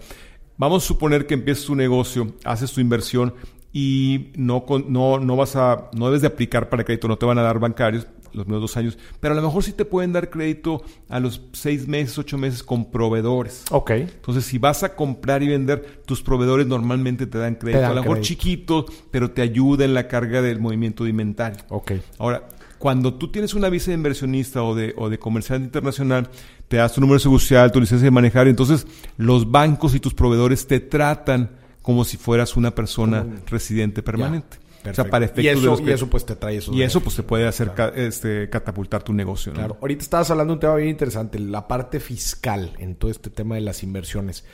vamos 0.58 0.84
a 0.84 0.88
suponer 0.88 1.28
que 1.28 1.36
empiezas 1.36 1.64
tu 1.64 1.76
negocio, 1.76 2.34
haces 2.44 2.74
tu 2.74 2.82
inversión 2.82 3.34
y 3.72 4.32
no, 4.36 4.66
no, 4.88 5.20
no 5.20 5.36
vas 5.36 5.56
a, 5.56 5.90
no 5.94 6.06
debes 6.08 6.22
de 6.22 6.28
aplicar 6.28 6.70
para 6.70 6.84
crédito, 6.84 7.10
no 7.10 7.18
te 7.18 7.26
van 7.26 7.38
a 7.40 7.42
dar 7.42 7.60
bancarios, 7.60 8.08
los 8.36 8.46
primeros 8.46 8.62
dos 8.62 8.78
años, 8.78 8.98
pero 9.20 9.34
a 9.34 9.36
lo 9.36 9.42
mejor 9.42 9.64
sí 9.64 9.72
te 9.72 9.86
pueden 9.86 10.14
dar 10.14 10.30
crédito 10.30 10.84
a 11.10 11.20
los 11.20 11.42
seis 11.54 11.88
meses, 11.88 12.18
ocho 12.18 12.38
meses 12.38 12.64
con 12.64 12.92
proveedores. 12.92 13.64
Ok. 13.72 13.92
Entonces, 13.92 14.46
si 14.46 14.58
vas 14.58 14.84
a 14.84 14.96
comprar 14.96 15.44
y 15.44 15.48
vender, 15.48 16.02
tus 16.06 16.22
proveedores 16.22 16.68
normalmente 16.68 17.28
te 17.28 17.38
dan 17.38 17.56
crédito. 17.56 17.86
a 17.86 17.94
lo 17.94 18.02
mejor 18.02 18.22
chiquito, 18.22 18.86
pero 19.12 19.32
te 19.32 19.42
ayuda 19.42 19.86
en 19.86 19.94
la 19.94 20.08
carga 20.08 20.42
del 20.42 20.60
movimiento 20.60 21.04
de 21.04 21.10
inventario. 21.12 21.64
Ok. 21.70 21.94
Ahora, 22.18 22.48
cuando 22.78 23.14
tú 23.14 23.32
tienes 23.32 23.54
una 23.54 23.70
visa 23.70 23.92
de 23.92 23.96
inversionista 23.96 24.64
o 24.64 24.76
de, 24.76 24.94
o 24.98 25.10
de 25.10 25.18
comerciante 25.18 25.66
internacional, 25.66 26.30
te 26.68 26.78
das 26.78 26.94
tu 26.94 27.02
número 27.02 27.16
de 27.16 27.22
seguridad 27.22 27.42
social, 27.42 27.72
tu 27.72 27.80
licencia 27.80 28.06
de 28.06 28.12
manejar, 28.12 28.48
y 28.48 28.52
entonces 28.52 28.86
los 29.18 29.50
bancos 29.50 29.96
y 29.96 30.00
tus 30.00 30.14
proveedores 30.14 30.68
te 30.68 30.80
tratan 30.80 31.52
como 31.82 32.04
si 32.04 32.18
fueras 32.18 32.58
una 32.58 32.72
persona 32.72 33.26
residente 33.48 34.02
permanente. 34.02 34.58
O 34.92 34.94
sea, 34.94 35.10
para 35.10 35.26
efectos 35.26 35.44
y 35.44 35.48
eso, 35.48 35.78
y 35.86 35.92
eso 35.92 36.10
pues 36.10 36.26
te 36.26 36.36
trae 36.36 36.58
eso. 36.58 36.74
Y 36.74 36.82
eso 36.82 37.02
pues 37.02 37.16
te 37.16 37.24
puede 37.24 37.48
hacer 37.48 37.72
este, 37.96 38.50
catapultar 38.50 39.04
tu 39.04 39.14
negocio. 39.14 39.52
¿no? 39.52 39.60
Claro. 39.60 39.78
Ahorita 39.82 40.04
estabas 40.04 40.32
hablando 40.32 40.54
de 40.54 40.56
un 40.56 40.60
tema 40.60 40.76
bien 40.76 40.90
interesante, 40.90 41.40
la 41.40 41.68
parte 41.68 42.00
fiscal 42.00 42.74
en 42.80 42.96
todo 42.96 43.12
este 43.12 43.30
tema 43.30 43.56
de 43.56 43.62
las 43.62 43.84
inversiones. 43.84 44.46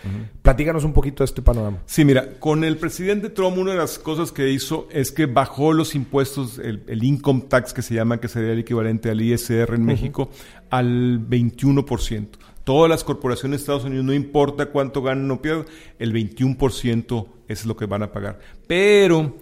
Platícanos 0.42 0.84
un 0.84 0.94
poquito 0.94 1.24
de 1.24 1.26
este 1.26 1.42
panorama. 1.42 1.80
Sí, 1.86 2.06
mira, 2.06 2.40
con 2.40 2.64
el 2.64 2.78
presidente 2.78 3.30
Trump 3.30 3.58
una 3.58 3.72
de 3.72 3.78
las 3.78 4.00
cosas 4.00 4.32
que 4.32 4.50
hizo 4.50 4.88
es 4.92 5.12
que 5.12 5.26
bajó 5.26 5.74
los 5.74 5.96
impuestos, 5.96 6.60
el, 6.60 7.04
income 7.04 7.42
tax 7.48 7.74
que 7.74 7.82
se 7.82 7.96
llama, 7.96 8.20
que 8.20 8.28
sería 8.28 8.54
el 8.54 8.60
equivalente 8.60 9.10
al 9.10 9.22
ISR 9.22 9.74
en 9.74 9.86
México, 9.86 10.30
al 10.70 11.20
21%. 11.28 12.28
Todas 12.64 12.90
las 12.90 13.04
corporaciones 13.04 13.60
de 13.60 13.62
Estados 13.64 13.86
Unidos, 13.86 14.06
no 14.06 14.14
importa 14.14 14.68
cuánto 14.68 15.02
ganan 15.02 15.30
o 15.32 15.42
pierdan, 15.42 15.66
el 15.98 16.14
21% 16.14 17.28
es 17.48 17.66
lo 17.66 17.76
que 17.76 17.86
van 17.86 18.04
a 18.04 18.12
pagar. 18.12 18.40
Pero 18.68 19.36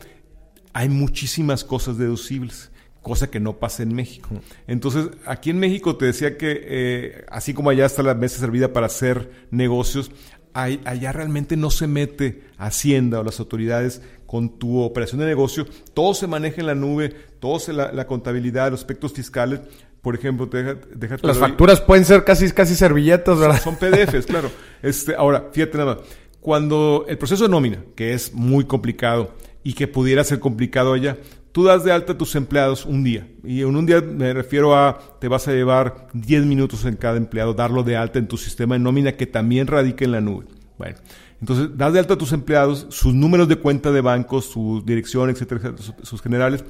hay 0.73 0.89
muchísimas 0.89 1.63
cosas 1.63 1.97
deducibles, 1.97 2.71
cosa 3.01 3.29
que 3.29 3.39
no 3.39 3.57
pasa 3.57 3.83
en 3.83 3.93
México. 3.95 4.29
Entonces, 4.67 5.09
aquí 5.25 5.49
en 5.49 5.59
México 5.59 5.95
te 5.95 6.05
decía 6.05 6.37
que, 6.37 6.61
eh, 6.63 7.25
así 7.29 7.53
como 7.53 7.69
allá 7.69 7.85
está 7.85 8.03
la 8.03 8.15
mesa 8.15 8.39
servida 8.39 8.73
para 8.73 8.87
hacer 8.87 9.31
negocios, 9.51 10.11
allá 10.53 11.11
realmente 11.11 11.55
no 11.55 11.69
se 11.69 11.87
mete 11.87 12.43
Hacienda 12.57 13.19
o 13.19 13.23
las 13.23 13.39
autoridades 13.39 14.01
con 14.25 14.59
tu 14.59 14.79
operación 14.81 15.19
de 15.21 15.25
negocio, 15.25 15.65
todo 15.93 16.13
se 16.13 16.27
maneja 16.27 16.59
en 16.61 16.67
la 16.67 16.75
nube, 16.75 17.15
todo 17.39 17.59
se 17.59 17.73
la, 17.73 18.05
contabilidad, 18.05 18.69
los 18.69 18.81
aspectos 18.81 19.13
fiscales. 19.13 19.61
Por 20.01 20.15
ejemplo, 20.15 20.45
deja, 20.45 20.75
deja 20.93 21.17
las 21.21 21.37
facturas 21.37 21.81
pueden 21.81 22.05
ser 22.05 22.23
casi, 22.23 22.51
casi 22.51 22.75
servilletas, 22.75 23.37
¿verdad? 23.39 23.61
Son 23.61 23.75
PDFs, 23.75 24.25
claro. 24.25 24.51
Este, 24.81 25.13
ahora, 25.15 25.49
fíjate 25.51 25.77
nada 25.77 25.95
más. 25.95 26.05
Cuando 26.39 27.05
el 27.09 27.17
proceso 27.17 27.43
de 27.43 27.49
nómina, 27.49 27.83
que 27.95 28.13
es 28.13 28.33
muy 28.33 28.63
complicado, 28.63 29.33
y 29.63 29.73
que 29.73 29.87
pudiera 29.87 30.23
ser 30.23 30.39
complicado 30.39 30.93
allá. 30.93 31.17
Tú 31.51 31.63
das 31.63 31.83
de 31.83 31.91
alta 31.91 32.13
a 32.13 32.17
tus 32.17 32.35
empleados 32.35 32.85
un 32.85 33.03
día. 33.03 33.27
Y 33.43 33.61
en 33.61 33.75
un 33.75 33.85
día 33.85 34.01
me 34.01 34.33
refiero 34.33 34.75
a, 34.75 34.99
te 35.19 35.27
vas 35.27 35.47
a 35.47 35.53
llevar 35.53 36.07
10 36.13 36.45
minutos 36.45 36.85
en 36.85 36.95
cada 36.95 37.17
empleado, 37.17 37.53
darlo 37.53 37.83
de 37.83 37.97
alta 37.97 38.19
en 38.19 38.27
tu 38.27 38.37
sistema 38.37 38.75
de 38.75 38.79
nómina 38.79 39.13
que 39.13 39.25
también 39.25 39.67
radica 39.67 40.05
en 40.05 40.11
la 40.11 40.21
nube. 40.21 40.45
Bueno, 40.77 40.97
entonces 41.41 41.75
das 41.75 41.91
de 41.91 41.99
alta 41.99 42.13
a 42.13 42.17
tus 42.17 42.31
empleados, 42.31 42.87
sus 42.89 43.13
números 43.13 43.47
de 43.47 43.57
cuenta 43.57 43.91
de 43.91 44.01
bancos, 44.01 44.45
su 44.45 44.83
dirección, 44.85 45.29
etcétera, 45.29 45.73
sus 46.03 46.21
generales. 46.21 46.63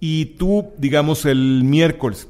Y 0.00 0.26
tú, 0.36 0.72
digamos, 0.78 1.24
el 1.24 1.64
miércoles 1.64 2.28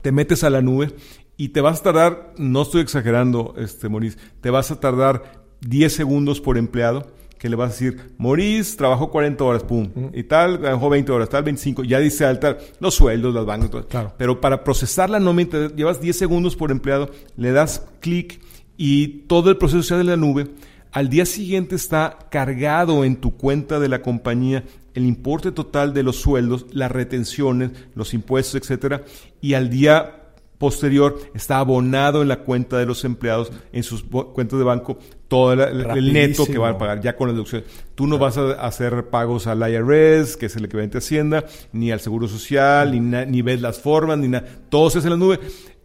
te 0.00 0.12
metes 0.12 0.42
a 0.44 0.50
la 0.50 0.62
nube 0.62 0.94
y 1.36 1.50
te 1.50 1.60
vas 1.60 1.80
a 1.80 1.82
tardar, 1.84 2.34
no 2.38 2.62
estoy 2.62 2.80
exagerando, 2.80 3.54
este, 3.56 3.88
Maurice, 3.88 4.18
te 4.40 4.50
vas 4.50 4.70
a 4.70 4.80
tardar 4.80 5.44
10 5.60 5.92
segundos 5.92 6.40
por 6.40 6.58
empleado 6.58 7.06
que 7.42 7.48
le 7.48 7.56
vas 7.56 7.70
a 7.70 7.72
decir, 7.72 8.12
Maurice 8.18 8.76
trabajó 8.76 9.10
40 9.10 9.42
horas, 9.42 9.64
pum, 9.64 9.90
y 10.12 10.22
tal, 10.22 10.60
trabajó 10.60 10.88
20 10.88 11.10
horas, 11.10 11.28
tal, 11.28 11.42
25, 11.42 11.82
ya 11.82 11.98
dice 11.98 12.24
alta 12.24 12.56
los 12.78 12.94
sueldos, 12.94 13.34
las 13.34 13.44
bancas, 13.44 13.68
todo. 13.68 13.84
Claro. 13.88 14.12
Pero 14.16 14.40
para 14.40 14.62
procesar 14.62 15.10
la 15.10 15.18
nómina, 15.18 15.66
llevas 15.74 16.00
10 16.00 16.16
segundos 16.16 16.54
por 16.54 16.70
empleado, 16.70 17.10
le 17.36 17.50
das 17.50 17.84
clic 17.98 18.40
y 18.76 19.24
todo 19.26 19.50
el 19.50 19.56
proceso 19.56 19.82
sale 19.82 20.04
de 20.04 20.10
la 20.10 20.16
nube. 20.16 20.50
Al 20.92 21.08
día 21.08 21.26
siguiente 21.26 21.74
está 21.74 22.16
cargado 22.30 23.04
en 23.04 23.16
tu 23.16 23.36
cuenta 23.36 23.80
de 23.80 23.88
la 23.88 24.02
compañía 24.02 24.62
el 24.94 25.04
importe 25.04 25.50
total 25.50 25.94
de 25.94 26.04
los 26.04 26.20
sueldos, 26.20 26.66
las 26.70 26.92
retenciones, 26.92 27.72
los 27.96 28.14
impuestos, 28.14 28.54
etcétera, 28.54 29.02
y 29.40 29.54
al 29.54 29.68
día 29.68 30.22
posterior 30.58 31.18
está 31.34 31.58
abonado 31.58 32.22
en 32.22 32.28
la 32.28 32.44
cuenta 32.44 32.78
de 32.78 32.86
los 32.86 33.04
empleados, 33.04 33.50
en 33.72 33.82
sus 33.82 34.04
cuentas 34.04 34.60
de 34.60 34.64
banco, 34.64 34.96
todo 35.32 35.54
el, 35.54 36.12
neto 36.12 36.44
que 36.44 36.58
van 36.58 36.74
a 36.74 36.78
pagar 36.78 37.00
ya 37.00 37.16
con 37.16 37.26
la 37.28 37.32
deducción. 37.32 37.64
Tú 37.94 38.06
no 38.06 38.18
vas 38.18 38.36
a 38.36 38.52
hacer 38.66 39.08
pagos 39.08 39.46
al 39.46 39.60
IRS, 39.66 40.36
que 40.36 40.44
es 40.44 40.56
el 40.56 40.66
equivalente 40.66 40.98
a 40.98 41.00
Hacienda, 41.00 41.46
ni 41.72 41.90
al 41.90 42.00
Seguro 42.00 42.28
Social, 42.28 42.92
ni, 42.92 43.00
ni 43.00 43.40
ves 43.40 43.62
las 43.62 43.80
formas, 43.80 44.18
ni 44.18 44.28
nada. 44.28 44.46
Todo 44.68 44.90
se 44.90 44.98
hace 44.98 45.08
en 45.08 45.12
la 45.12 45.16
nube. 45.16 45.40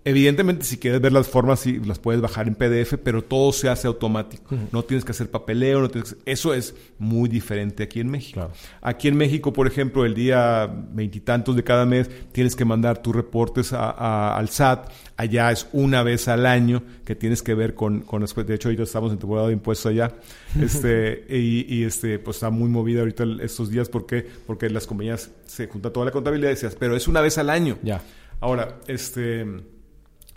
Evidentemente, 0.08 0.64
si 0.64 0.78
quieres 0.78 1.02
ver 1.02 1.12
las 1.12 1.28
formas, 1.28 1.60
sí, 1.60 1.82
las 1.86 2.00
puedes 2.00 2.22
bajar 2.22 2.48
en 2.48 2.56
PDF, 2.56 2.94
pero 3.04 3.26
todo 3.26 3.52
se 3.52 3.68
hace 3.68 3.88
automático. 3.88 4.56
No 4.72 4.86
tienes 4.86 5.04
que 5.04 5.12
hacer 5.12 5.30
papeleo, 5.30 5.82
no 5.82 5.90
tienes 5.90 6.16
eso 6.26 6.54
es 6.54 6.76
muy 6.98 7.28
diferente 7.28 7.84
aquí 7.84 8.00
en 8.00 8.10
México. 8.10 8.50
Aquí 8.80 9.10
en 9.10 9.18
México, 9.18 9.52
por 9.52 9.68
ejemplo, 9.68 10.06
el 10.06 10.16
día 10.16 10.66
veintitantos 10.94 11.58
de 11.58 11.66
cada 11.66 11.86
mes 11.86 12.10
tienes 12.32 12.56
que 12.56 12.64
mandar 12.64 13.02
tus 13.02 13.14
reportes 13.14 13.74
al 13.74 14.48
SAT. 14.48 14.90
Allá 15.18 15.52
es 15.52 15.68
una 15.74 16.04
vez 16.04 16.30
al 16.30 16.46
año 16.46 16.84
que 17.04 17.14
tienes 17.14 17.44
que 17.44 17.54
ver 17.54 17.76
con, 17.76 18.00
con 18.00 18.24
de 18.24 18.56
hecho 18.56 18.70
ahorita 18.70 18.84
estamos 18.84 19.12
en 19.12 19.18
temporada 19.18 19.48
de 19.48 19.54
impuestos 19.54 19.88
allá. 19.88 20.14
Este, 20.58 21.26
y, 21.30 21.84
este, 21.84 22.18
pues 22.18 22.38
está 22.38 22.50
muy 22.50 22.70
movida 22.70 23.02
ahorita 23.02 23.26
estos 23.42 23.70
días. 23.70 23.90
¿Por 23.90 24.06
qué? 24.06 24.26
Porque 24.46 24.70
las 24.70 24.88
compañías 24.88 25.32
se 25.46 25.68
junta 25.68 25.92
toda 25.92 26.06
la 26.06 26.12
contabilidad 26.14 26.52
y 26.52 26.54
decías, 26.54 26.78
pero 26.80 26.96
es 26.96 27.10
una 27.10 27.20
vez 27.20 27.38
al 27.38 27.50
año. 27.50 27.78
Ya. 27.84 28.02
Ahora, 28.40 28.80
este 28.88 29.46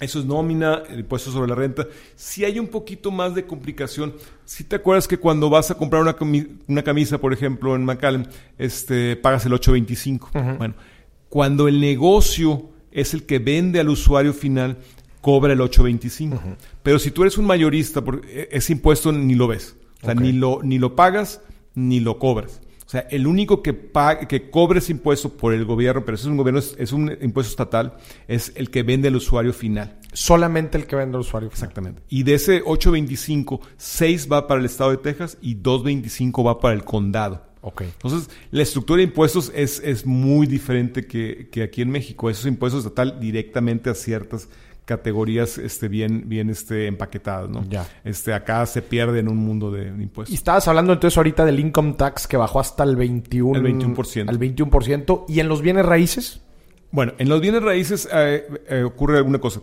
eso 0.01 0.19
es 0.19 0.25
nómina, 0.25 0.83
el 0.89 1.01
impuesto 1.01 1.31
sobre 1.31 1.49
la 1.49 1.55
renta. 1.55 1.87
Si 2.17 2.45
hay 2.45 2.59
un 2.59 2.69
poquito 2.69 3.11
más 3.11 3.35
de 3.35 3.47
complicación, 3.47 4.15
si 4.45 4.65
te 4.65 4.77
acuerdas 4.77 5.07
que 5.07 5.19
cuando 5.19 5.51
vas 5.51 5.71
a 5.71 5.75
comprar 5.75 6.03
una, 6.03 6.17
una 6.67 6.83
camisa, 6.83 7.19
por 7.19 7.33
ejemplo, 7.33 7.77
en 7.77 7.85
McAllen, 7.85 8.27
este, 8.59 9.17
pagas 9.17 9.45
el 9.45 9.53
8.25. 9.53 10.57
Bueno, 10.57 10.75
cuando 11.29 11.69
el 11.69 11.81
negocio 11.81 12.71
es 12.91 13.13
el 13.15 13.25
que 13.25 13.39
vende 13.39 13.79
al 13.79 13.91
usuario 13.91 14.33
final, 14.33 14.79
cobra 15.21 15.53
el 15.53 15.61
8.25. 15.61 16.57
Pero 16.83 16.99
si 16.99 17.11
tú 17.11 17.23
eres 17.23 17.37
un 17.37 17.45
mayorista, 17.45 18.03
e, 18.27 18.49
ese 18.53 18.73
impuesto 18.73 19.13
ni 19.13 19.35
lo 19.35 19.49
ves. 19.49 19.77
O 20.03 20.07
sea, 20.07 20.15
ni, 20.15 20.33
lo, 20.33 20.61
ni 20.63 20.79
lo 20.79 20.97
pagas, 20.97 21.43
ni 21.75 22.01
lo 22.01 22.19
cobras. 22.19 22.63
O 22.91 22.93
sea, 22.93 23.07
el 23.09 23.29
único 23.29 23.63
que, 23.63 23.73
paga, 23.73 24.27
que 24.27 24.51
cobre 24.51 24.81
ese 24.81 24.91
impuesto 24.91 25.37
por 25.37 25.55
el 25.55 25.65
gobierno, 25.65 26.05
pero 26.05 26.17
eso 26.17 26.27
es 26.27 26.31
un 26.33 26.37
gobierno, 26.37 26.59
es, 26.59 26.91
un 26.91 27.17
impuesto 27.23 27.53
estatal, 27.53 27.95
es 28.27 28.51
el 28.57 28.69
que 28.69 28.83
vende 28.83 29.07
al 29.07 29.15
usuario 29.15 29.53
final. 29.53 29.97
Solamente 30.13 30.77
el 30.77 30.89
que 30.89 30.97
vende 30.97 31.15
al 31.15 31.21
usuario 31.21 31.49
final. 31.51 31.63
Exactamente. 31.63 32.03
Y 32.09 32.25
de 32.25 32.35
ese 32.35 32.65
8.25, 32.65 33.61
6 33.77 34.29
va 34.33 34.49
para 34.49 34.59
el 34.59 34.67
estado 34.67 34.91
de 34.91 34.97
Texas 34.97 35.39
y 35.41 35.55
2.25 35.55 36.45
va 36.45 36.59
para 36.59 36.75
el 36.75 36.83
condado. 36.83 37.47
Ok. 37.61 37.83
Entonces, 37.83 38.29
la 38.51 38.65
estructura 38.65 38.97
de 38.97 39.05
impuestos 39.05 39.53
es, 39.55 39.81
es 39.85 40.05
muy 40.05 40.49
diferente 40.49 41.07
que, 41.07 41.49
que 41.53 41.63
aquí 41.63 41.83
en 41.83 41.91
México. 41.91 42.29
Esos 42.29 42.47
impuestos 42.47 42.85
estatal 42.85 43.21
directamente 43.21 43.89
a 43.89 43.95
ciertas 43.95 44.49
categorías 44.91 45.57
este, 45.57 45.87
bien, 45.87 46.25
bien 46.27 46.51
este, 46.51 46.89
empaquetadas, 46.89 47.49
¿no? 47.49 47.65
Ya. 47.69 47.87
Este, 48.03 48.35
acá 48.35 48.67
se 48.67 48.83
pierde 48.83 49.21
en 49.21 49.29
un 49.29 49.37
mundo 49.37 49.71
de, 49.71 49.87
impuestos. 49.87 50.33
Y 50.33 50.35
estabas 50.35 50.67
hablando 50.67 50.93
entonces 50.93 51.17
ahorita 51.17 51.45
del 51.45 51.61
income 51.61 51.93
tax 51.93 52.27
que 52.27 52.37
bajó 52.37 52.59
hasta 52.59 52.83
el 52.83 52.97
21%. 52.97 53.55
El 53.55 53.63
21%. 53.63 54.29
Al 54.29 54.41
21%. 54.41 55.27
¿Y 55.29 55.39
en 55.39 55.49
los 55.49 55.63
bienes 55.63 55.87
raíces? 55.87 56.41
Bueno, 56.91 57.13
en 57.19 57.29
los 57.29 57.41
bienes 57.41 57.63
raíces 57.63 58.09
eh, 58.13 58.49
eh, 58.69 58.83
ocurre 58.83 59.19
alguna 59.19 59.39
cosa. 59.39 59.61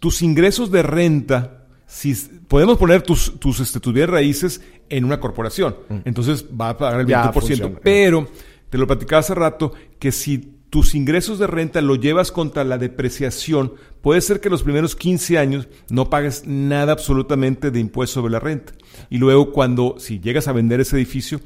Tus 0.00 0.22
ingresos 0.22 0.70
de 0.70 0.84
renta, 0.84 1.64
si 1.86 2.14
podemos 2.46 2.78
poner 2.78 3.02
tus, 3.02 3.40
tus, 3.40 3.58
este, 3.58 3.80
tus 3.80 3.92
bienes 3.92 4.10
raíces 4.10 4.62
en 4.88 5.04
una 5.04 5.18
corporación, 5.18 5.74
entonces 6.04 6.44
va 6.44 6.68
a 6.68 6.78
pagar 6.78 7.00
el 7.00 7.06
Mm. 7.06 7.10
Ya 7.10 7.32
20%. 7.32 7.32
funciona. 7.32 7.80
Pero 7.82 8.28
te 8.70 8.78
lo 8.78 8.86
platicaba 8.86 9.18
hace 9.18 9.34
rato 9.34 9.72
que 9.98 10.12
si 10.12 10.57
tus 10.70 10.94
ingresos 10.94 11.38
de 11.38 11.46
renta 11.46 11.80
lo 11.80 11.94
llevas 11.96 12.30
contra 12.30 12.62
la 12.64 12.76
depreciación, 12.78 13.74
puede 14.02 14.20
ser 14.20 14.40
que 14.40 14.50
los 14.50 14.62
primeros 14.62 14.94
15 14.96 15.38
años 15.38 15.68
no 15.90 16.10
pagues 16.10 16.46
nada 16.46 16.92
absolutamente 16.92 17.70
de 17.70 17.80
impuesto 17.80 18.14
sobre 18.20 18.32
la 18.32 18.40
renta. 18.40 18.74
Y 19.10 19.18
luego 19.18 19.52
cuando, 19.52 19.96
si 19.98 20.20
llegas 20.20 20.46
a 20.48 20.52
vender 20.52 20.80
ese 20.80 20.96
edificio, 20.96 21.40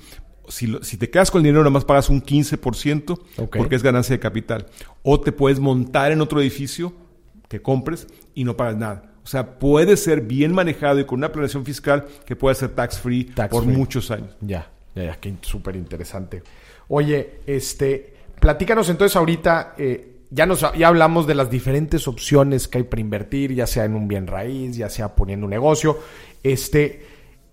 si, 0.49 0.67
lo- 0.67 0.83
si 0.83 0.97
te 0.97 1.09
quedas 1.09 1.31
con 1.31 1.39
el 1.41 1.45
dinero, 1.45 1.61
nada 1.63 1.71
más 1.71 1.85
pagas 1.85 2.11
un 2.11 2.21
15% 2.23 3.19
Ok. 3.39 3.57
porque 3.57 3.77
es 3.77 3.83
ganancia 3.83 4.15
de 4.17 4.21
capital. 4.21 4.67
O 5.03 5.21
te 5.21 5.31
puedes 5.33 5.61
montar 5.61 6.11
en 6.13 6.21
otro 6.21 6.41
edificio 6.41 6.93
que 7.49 7.63
compres 7.63 8.07
y 8.35 8.43
no 8.45 8.57
pagas 8.57 8.77
nada. 8.77 9.13
O 9.25 9.27
sea, 9.29 9.59
puede 9.61 9.97
ser 9.97 10.23
bien 10.23 10.53
manejado 10.53 10.99
y 10.99 11.05
con 11.05 11.19
una 11.21 11.31
planeación 11.31 11.65
fiscal 11.65 12.07
que 12.27 12.35
puede 12.35 12.57
ser 12.57 12.71
tax 12.71 12.99
free 12.99 13.25
Tax 13.25 13.53
por 13.53 13.63
free. 13.65 13.77
muchos 13.77 14.11
años. 14.11 14.35
Ya, 14.41 14.69
ya, 14.97 15.05
ya, 15.05 15.21
qué 15.21 15.33
súper 15.43 15.77
interesante. 15.77 16.43
Oye, 16.89 17.35
este, 17.47 18.12
platícanos 18.43 18.91
entonces 18.91 19.17
ahorita, 19.17 19.75
eh, 19.79 20.17
ya, 20.31 20.45
nos, 20.45 20.61
ya 20.77 20.89
hablamos 20.89 21.27
de 21.27 21.35
las 21.35 21.49
diferentes 21.49 22.07
opciones 22.09 22.69
que 22.69 22.79
hay 22.79 22.85
para 22.85 23.01
invertir, 23.01 23.55
ya 23.55 23.67
sea 23.67 23.85
en 23.87 23.95
un 23.95 24.09
bien 24.09 24.27
raíz, 24.27 24.77
ya 24.77 24.91
sea 24.91 25.15
poniendo 25.15 25.47
un 25.47 25.51
negocio. 25.51 25.99
Este, 26.43 27.07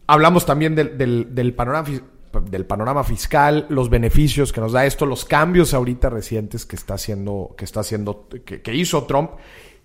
hablamos 0.08 0.46
también 0.46 0.74
del, 0.76 0.98
del, 0.98 1.54
panorama, 1.54 1.88
del 2.50 2.66
panorama 2.66 3.04
fiscal, 3.04 3.68
los 3.70 3.90
beneficios 3.90 4.52
que 4.52 4.60
nos 4.62 4.72
da 4.72 4.86
esto, 4.86 5.06
los 5.06 5.24
cambios 5.26 5.74
ahorita 5.74 6.10
recientes 6.10 6.66
que 6.66 6.76
está 6.76 6.96
haciendo, 6.96 7.54
que 7.58 7.66
está 7.66 7.82
haciendo, 7.82 8.28
que 8.44 8.74
hizo 8.76 9.04
Trump. 9.04 9.32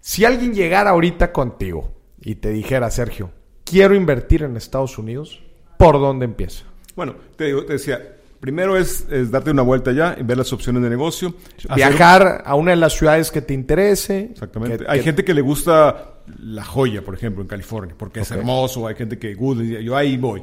Si 0.00 0.24
alguien 0.24 0.54
llegara 0.54 0.90
ahorita 0.90 1.32
contigo 1.32 1.92
y 2.20 2.36
te 2.36 2.50
dijera, 2.50 2.90
Sergio, 2.90 3.30
quiero 3.64 3.94
invertir 3.94 4.42
en 4.42 4.56
Estados 4.56 4.98
Unidos, 4.98 5.42
¿por 5.78 5.94
dónde 6.00 6.24
empieza? 6.24 6.64
Bueno, 6.96 7.16
te, 7.36 7.44
digo- 7.46 7.64
te 7.64 7.72
decía, 7.74 8.13
primero 8.44 8.76
es, 8.76 9.06
es 9.10 9.30
darte 9.30 9.50
una 9.52 9.62
vuelta 9.62 9.90
allá 9.90 10.16
y 10.20 10.22
ver 10.22 10.36
las 10.36 10.52
opciones 10.52 10.82
de 10.82 10.90
negocio. 10.90 11.34
hacer- 11.66 11.76
Viajar 11.76 12.42
a 12.44 12.54
una 12.56 12.72
de 12.72 12.76
las 12.76 12.92
ciudades 12.92 13.30
que 13.30 13.40
te 13.40 13.54
interese. 13.54 14.28
Exactamente. 14.32 14.84
que- 14.84 14.84
hay 14.86 14.98
que- 14.98 15.04
gente 15.04 15.24
que 15.24 15.32
le 15.32 15.40
gusta 15.40 16.10
La 16.40 16.62
Joya, 16.62 17.02
por 17.02 17.14
ejemplo, 17.14 17.40
en 17.40 17.48
California, 17.48 17.94
porque 17.98 18.20
es 18.20 18.30
hermoso. 18.30 18.86
Hay 18.86 18.96
gente 18.96 19.18
que, 19.18 19.34
good, 19.34 19.62
yo 19.62 19.96
ahí 19.96 20.18
voy. 20.18 20.42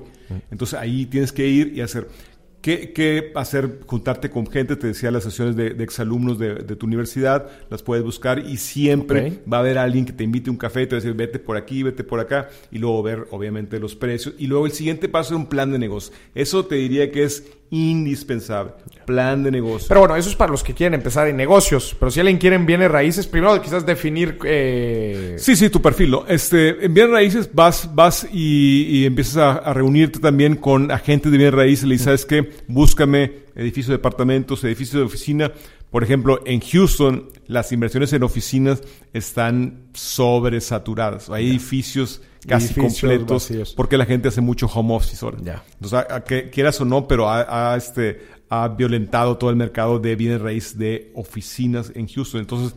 Entonces 0.49 0.79
ahí 0.79 1.05
tienes 1.05 1.31
que 1.31 1.47
ir 1.47 1.73
y 1.75 1.81
hacer. 1.81 2.07
¿Qué, 2.61 2.91
qué 2.93 3.31
hacer? 3.35 3.79
Juntarte 3.87 4.29
con 4.29 4.45
gente, 4.45 4.75
te 4.75 4.85
decía, 4.87 5.09
las 5.09 5.23
sesiones 5.23 5.55
de, 5.55 5.71
de 5.71 5.83
exalumnos 5.83 6.37
de, 6.37 6.53
de 6.55 6.75
tu 6.75 6.85
universidad, 6.85 7.47
las 7.71 7.81
puedes 7.81 8.03
buscar 8.03 8.37
y 8.37 8.57
siempre 8.57 9.41
va 9.51 9.57
a 9.57 9.59
haber 9.61 9.79
alguien 9.79 10.05
que 10.05 10.13
te 10.13 10.23
invite 10.23 10.49
a 10.49 10.53
un 10.53 10.57
café, 10.57 10.85
te 10.85 10.95
va 10.95 10.99
a 10.99 11.01
decir, 11.01 11.15
vete 11.15 11.39
por 11.39 11.57
aquí, 11.57 11.81
vete 11.81 12.03
por 12.03 12.19
acá, 12.19 12.49
y 12.71 12.77
luego 12.77 13.01
ver, 13.01 13.25
obviamente, 13.31 13.79
los 13.79 13.95
precios. 13.95 14.35
Y 14.37 14.45
luego 14.45 14.67
el 14.67 14.71
siguiente 14.73 15.09
paso 15.09 15.33
es 15.33 15.39
un 15.39 15.47
plan 15.47 15.71
de 15.71 15.79
negocio. 15.79 16.13
Eso 16.35 16.63
te 16.67 16.75
diría 16.75 17.11
que 17.11 17.23
es 17.23 17.45
indispensable. 17.71 18.73
Plan 19.05 19.43
de 19.43 19.49
negocio. 19.51 19.87
Pero 19.87 20.01
bueno, 20.01 20.15
eso 20.15 20.29
es 20.29 20.35
para 20.35 20.51
los 20.51 20.61
que 20.63 20.73
quieren 20.73 20.93
empezar 20.93 21.27
en 21.27 21.35
negocios. 21.37 21.95
Pero 21.99 22.11
si 22.11 22.19
alguien 22.19 22.37
quiere 22.37 22.55
en 22.55 22.65
bienes 22.65 22.91
raíces, 22.91 23.25
primero 23.25 23.59
quizás 23.61 23.85
definir. 23.85 24.37
eh, 24.45 25.35
Sí, 25.39 25.55
sí, 25.55 25.69
tu 25.69 25.81
perfil. 25.81 26.11
¿no? 26.11 26.25
Este, 26.27 26.85
en 26.85 26.93
bienes 26.93 27.11
raíces 27.11 27.49
vas, 27.53 27.89
vas 27.95 28.27
y, 28.31 28.83
y 28.89 29.05
empiezas 29.05 29.37
a, 29.37 29.51
a 29.53 29.73
reunirte 29.73 30.19
también 30.19 30.55
con 30.55 30.91
agentes 30.91 31.31
de 31.31 31.37
bienes 31.37 31.55
raíces. 31.55 31.85
Le 31.85 31.93
dices, 31.95 32.05
¿sabes 32.05 32.25
qué? 32.25 32.51
Búscame 32.67 33.31
edificios 33.55 33.87
de 33.87 33.93
departamentos, 33.93 34.63
edificios 34.63 34.99
de 34.99 35.05
oficina. 35.05 35.51
Por 35.89 36.03
ejemplo, 36.03 36.41
en 36.45 36.61
Houston, 36.61 37.29
las 37.47 37.71
inversiones 37.71 38.13
en 38.13 38.23
oficinas 38.23 38.81
están 39.13 39.87
sobresaturadas. 39.93 41.29
Hay 41.29 41.49
edificios 41.49 42.21
casi 42.47 42.67
Edificios 42.73 42.99
completos 43.01 43.49
vacíos. 43.49 43.73
porque 43.75 43.97
la 43.97 44.05
gente 44.05 44.27
hace 44.29 44.41
mucho 44.41 44.65
home 44.67 44.95
office 44.95 45.23
ahora. 45.25 45.37
Ya. 45.41 45.63
Entonces, 45.73 45.99
a- 46.09 46.15
a 46.15 46.23
que 46.23 46.49
quieras 46.49 46.79
o 46.81 46.85
no, 46.85 47.07
pero 47.07 47.29
ha, 47.29 47.73
ha, 47.73 47.77
este, 47.77 48.21
ha 48.49 48.67
violentado 48.67 49.37
todo 49.37 49.49
el 49.49 49.55
mercado 49.55 49.99
de 49.99 50.15
bienes 50.15 50.41
raíces 50.41 50.77
de 50.77 51.11
oficinas 51.15 51.91
en 51.95 52.07
Houston. 52.07 52.41
Entonces, 52.41 52.75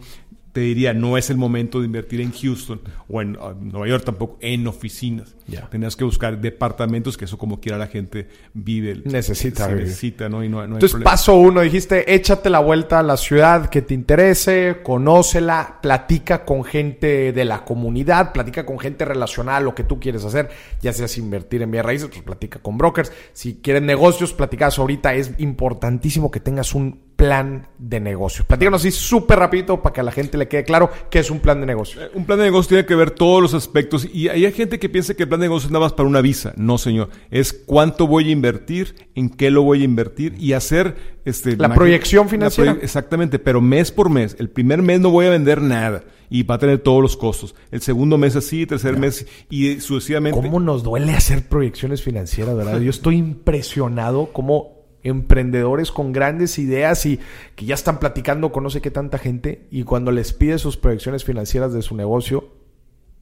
te 0.55 0.61
diría, 0.61 0.95
no 0.95 1.19
es 1.19 1.31
el 1.31 1.37
momento 1.37 1.81
de 1.81 1.87
invertir 1.87 2.21
en 2.21 2.31
Houston 2.31 2.81
o 3.09 3.21
en 3.21 3.37
uh, 3.37 3.55
Nueva 3.61 3.89
York 3.89 4.05
tampoco, 4.05 4.39
en 4.41 4.69
oficinas. 4.69 5.35
Ya. 5.49 5.69
Tenías 5.69 5.97
que 5.97 6.05
buscar 6.05 6.41
departamentos, 6.41 7.17
que 7.17 7.25
eso 7.25 7.37
como 7.37 7.61
quiera 7.61 7.77
la 7.77 7.89
gente 7.89 8.29
vive. 8.53 9.03
Necesita 9.05 9.67
Se 9.67 9.75
necesita, 9.75 10.29
¿no? 10.29 10.45
Y 10.45 10.49
no, 10.49 10.59
no 10.59 10.77
hay 10.77 10.83
Entonces, 10.83 11.03
paso 11.03 11.35
uno, 11.35 11.61
dijiste, 11.61 12.15
échate 12.15 12.51
la 12.51 12.61
vuelta 12.61 13.01
a 13.01 13.03
la 13.03 13.17
ciudad 13.17 13.69
que 13.69 13.83
te 13.83 13.95
interese, 13.95 14.79
conócela, 14.85 15.81
platica 15.83 16.45
con 16.45 16.63
gente 16.63 17.33
de 17.33 17.45
la 17.45 17.65
comunidad, 17.65 18.33
platica 18.33 18.65
con 18.65 18.79
gente 18.79 19.05
relacionada 19.05 19.59
a 19.59 19.61
lo 19.61 19.75
que 19.75 19.83
tú 19.83 19.99
quieres 19.99 20.25
hacer, 20.25 20.51
ya 20.81 20.93
sea 20.93 21.09
si 21.09 21.21
invertir 21.21 21.63
en 21.63 21.73
bienes 21.73 21.87
raíces, 21.87 22.09
pues 22.11 22.23
platica 22.23 22.61
con 22.61 22.79
brokers. 22.79 23.11
Si 23.33 23.57
quieres 23.57 23.83
negocios, 23.83 24.33
platicas 24.33 24.79
ahorita, 24.79 25.15
es 25.15 25.33
importantísimo 25.39 26.31
que 26.31 26.39
tengas 26.39 26.77
un 26.77 27.01
plan 27.17 27.69
de 27.79 28.01
negocio. 28.01 28.45
Platícanos 28.45 28.81
así 28.83 28.91
súper 28.91 29.39
rapidito 29.39 29.81
para 29.81 29.93
que 29.93 30.01
a 30.01 30.05
la 30.05 30.13
gente 30.13 30.37
le 30.37 30.49
quede 30.49 30.65
claro 30.65 30.91
qué 31.11 31.21
es 31.21 31.31
un 31.31 31.41
plan 31.41 31.61
de 31.61 31.67
negocio. 31.67 32.03
Eh, 32.03 32.11
Un 32.15 32.25
plan 32.25 32.39
de 32.39 32.45
negocio 32.47 32.71
tiene 32.71 32.87
que 32.87 32.95
ver 32.95 33.11
todos 33.13 33.41
los 33.41 33.55
aspectos 33.55 34.07
y 34.13 34.29
hay 34.29 34.51
gente 34.53 34.79
que 34.79 34.89
piensa 34.89 35.15
que 35.15 35.23
el 35.25 35.29
plan 35.29 35.41
de 35.41 35.47
negocio 35.47 35.67
es 35.69 35.73
nada 35.73 35.85
más 35.85 35.93
para 35.93 36.09
una 36.09 36.21
visa. 36.21 36.53
No, 36.57 36.77
señor. 36.79 37.11
Es 37.31 37.53
cuánto 37.53 38.07
voy 38.07 38.29
a 38.29 38.33
invertir, 38.33 39.09
en 39.15 39.29
qué 39.31 39.51
lo 39.51 39.63
voy 39.63 39.83
a 39.83 39.85
invertir 39.85 40.35
y 40.39 40.53
hacer 40.55 40.97
este, 41.25 41.57
La 41.57 41.73
proyección 41.73 42.27
la 42.27 42.31
financiera. 42.31 42.73
proye- 42.75 42.83
exactamente, 42.85 43.39
pero 43.39 43.61
mes 43.61 43.93
por 43.93 44.11
mes. 44.11 44.37
El 44.39 44.51
primer 44.51 44.83
mes 44.83 45.01
no 45.01 45.11
voy 45.11 45.27
a 45.27 45.31
vender 45.31 45.63
nada 45.63 46.03
y 46.31 46.43
va 46.43 46.57
a 46.57 46.59
tener 46.59 46.79
todos 46.81 47.01
los 47.01 47.17
costos. 47.17 47.55
El 47.71 47.81
segundo 47.81 48.19
mes 48.19 48.35
así, 48.35 48.67
tercer 48.67 48.99
mes 48.99 49.27
y 49.51 49.81
sucesivamente. 49.81 50.39
¿Cómo 50.41 50.59
nos 50.59 50.83
duele 50.83 51.13
hacer 51.13 51.47
proyecciones 51.49 52.03
financieras, 52.03 52.57
verdad? 52.57 52.81
Yo 52.81 52.91
estoy 52.91 53.17
impresionado 53.17 54.33
como 54.33 54.74
emprendedores 55.05 55.93
con 55.93 56.13
grandes 56.13 56.59
ideas 56.59 57.07
y 57.07 57.21
que 57.55 57.67
ya 57.67 57.75
están 57.75 58.01
platicando 58.01 58.51
con 58.51 58.65
no 58.65 58.71
sé 58.71 58.81
qué 58.81 58.91
tanta 58.91 59.19
gente 59.19 59.69
y 59.71 59.85
cuando 59.85 60.11
les 60.11 60.33
pide 60.33 60.59
sus 60.59 60.77
proyecciones 60.77 61.25
financieras 61.25 61.73
de 61.73 61.83
su 61.83 61.95
negocio, 61.95 62.49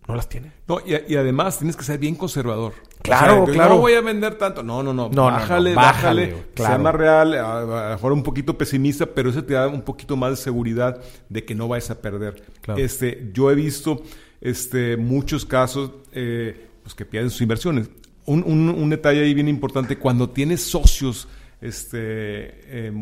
no 0.08 0.16
las 0.16 0.28
tienen. 0.28 0.52
No, 0.66 0.80
y, 0.80 1.12
y 1.12 1.16
además 1.16 1.58
tienes 1.58 1.76
que 1.76 1.84
ser 1.84 1.98
bien 1.98 2.16
conservador. 2.16 2.72
Claro, 3.02 3.44
que 3.44 3.52
claro. 3.52 3.74
No 3.74 3.80
voy 3.80 3.92
a 3.94 4.00
vender 4.00 4.36
tanto. 4.36 4.62
No, 4.62 4.82
no, 4.82 4.92
no. 4.92 5.08
No, 5.08 5.14
no, 5.14 5.14
no, 5.14 5.36
bájale, 5.36 5.74
bájale, 5.74 6.26
bájale. 6.26 6.44
claro. 6.54 6.74
Sea 6.74 6.78
más 6.78 6.94
real, 6.94 7.34
a, 7.34 7.58
a 7.58 7.88
lo 7.90 7.94
mejor 7.94 8.12
un 8.12 8.22
poquito 8.24 8.58
pesimista, 8.58 9.06
pero 9.06 9.30
eso 9.30 9.44
te 9.44 9.54
da 9.54 9.68
un 9.68 9.82
poquito 9.82 10.16
más 10.16 10.30
de 10.30 10.36
seguridad 10.36 11.00
de 11.28 11.44
que 11.44 11.54
no 11.54 11.68
vayas 11.68 11.90
a 11.90 12.00
perder. 12.00 12.42
Claro. 12.62 12.80
Este, 12.80 13.30
yo 13.32 13.50
he 13.50 13.54
visto 13.54 14.02
este, 14.40 14.96
muchos 14.96 15.46
casos 15.46 15.92
eh, 16.12 16.66
pues 16.82 16.94
que 16.96 17.04
pierden 17.04 17.30
sus 17.30 17.40
inversiones. 17.40 17.88
Un, 18.24 18.42
un, 18.44 18.68
un 18.70 18.90
detalle 18.90 19.22
ahí 19.22 19.34
bien 19.34 19.48
importante, 19.48 19.98
cuando 19.98 20.30
tienes 20.30 20.62
socios, 20.62 21.28
este, 21.62 22.88
eh, 22.88 22.92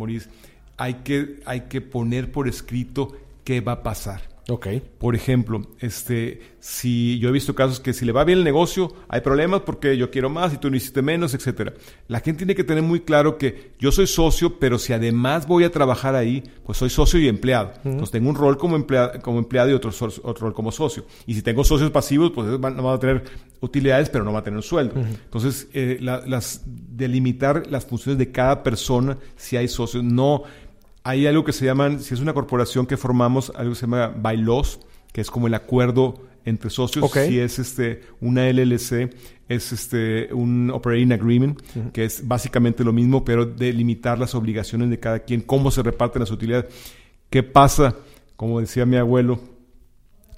hay 0.76 0.94
que, 0.94 1.40
hay 1.44 1.62
que 1.62 1.80
poner 1.80 2.30
por 2.30 2.46
escrito 2.46 3.16
qué 3.44 3.60
va 3.60 3.72
a 3.72 3.82
pasar. 3.82 4.22
Ok. 4.50 4.66
Por 4.98 5.14
ejemplo, 5.14 5.62
este, 5.78 6.40
si 6.58 7.18
yo 7.20 7.28
he 7.28 7.32
visto 7.32 7.54
casos 7.54 7.78
que 7.80 7.92
si 7.92 8.04
le 8.04 8.12
va 8.12 8.24
bien 8.24 8.38
el 8.38 8.44
negocio, 8.44 8.92
hay 9.08 9.20
problemas 9.20 9.60
porque 9.62 9.96
yo 9.96 10.10
quiero 10.10 10.28
más 10.28 10.52
y 10.52 10.58
tú 10.58 10.70
no 10.70 10.76
hiciste 10.76 11.02
menos, 11.02 11.34
etcétera. 11.34 11.72
La 12.08 12.18
gente 12.20 12.38
tiene 12.38 12.54
que 12.54 12.64
tener 12.64 12.82
muy 12.82 13.00
claro 13.00 13.38
que 13.38 13.72
yo 13.78 13.92
soy 13.92 14.06
socio, 14.08 14.58
pero 14.58 14.78
si 14.78 14.92
además 14.92 15.46
voy 15.46 15.64
a 15.64 15.70
trabajar 15.70 16.14
ahí, 16.16 16.42
pues 16.64 16.78
soy 16.78 16.90
socio 16.90 17.20
y 17.20 17.28
empleado. 17.28 17.72
Entonces 17.84 18.10
tengo 18.10 18.28
un 18.28 18.34
rol 18.34 18.58
como 18.58 18.76
empleado, 18.76 19.12
como 19.22 19.38
empleado 19.38 19.70
y 19.70 19.72
otro, 19.74 19.90
otro 20.24 20.46
rol 20.46 20.52
como 20.54 20.72
socio. 20.72 21.04
Y 21.26 21.34
si 21.34 21.42
tengo 21.42 21.62
socios 21.64 21.90
pasivos, 21.90 22.32
pues 22.34 22.58
van, 22.60 22.76
no 22.76 22.82
van 22.82 22.96
a 22.96 22.98
tener 22.98 23.22
utilidades, 23.60 24.10
pero 24.10 24.24
no 24.24 24.32
van 24.32 24.40
a 24.40 24.44
tener 24.44 24.56
un 24.56 24.62
sueldo. 24.62 24.94
Entonces, 24.98 25.68
eh, 25.74 25.98
la- 26.00 26.26
las 26.26 26.62
delimitar 26.66 27.66
las 27.70 27.86
funciones 27.86 28.18
de 28.18 28.30
cada 28.32 28.62
persona 28.62 29.16
si 29.36 29.56
hay 29.56 29.68
socios, 29.68 30.02
no 30.04 30.42
hay 31.02 31.26
algo 31.26 31.44
que 31.44 31.52
se 31.52 31.64
llaman, 31.64 32.00
si 32.00 32.14
es 32.14 32.20
una 32.20 32.34
corporación 32.34 32.86
que 32.86 32.96
formamos, 32.96 33.52
algo 33.56 33.72
que 33.72 33.76
se 33.76 33.82
llama 33.82 34.08
bylaws, 34.08 34.80
que 35.12 35.20
es 35.20 35.30
como 35.30 35.46
el 35.46 35.54
acuerdo 35.54 36.20
entre 36.44 36.70
socios. 36.70 37.10
Si 37.10 37.38
es 37.38 37.58
este 37.58 38.02
una 38.20 38.50
LLC, 38.50 39.14
es 39.48 39.72
este 39.72 40.32
un 40.32 40.70
operating 40.70 41.12
agreement, 41.12 41.60
que 41.92 42.04
es 42.04 42.26
básicamente 42.26 42.84
lo 42.84 42.92
mismo, 42.92 43.24
pero 43.24 43.44
de 43.46 43.72
limitar 43.72 44.18
las 44.18 44.34
obligaciones 44.34 44.90
de 44.90 44.98
cada 44.98 45.20
quien, 45.20 45.40
cómo 45.40 45.70
se 45.70 45.82
reparten 45.82 46.20
las 46.20 46.30
utilidades. 46.30 46.66
¿Qué 47.28 47.42
pasa? 47.42 47.96
Como 48.36 48.60
decía 48.60 48.86
mi 48.86 48.96
abuelo, 48.96 49.40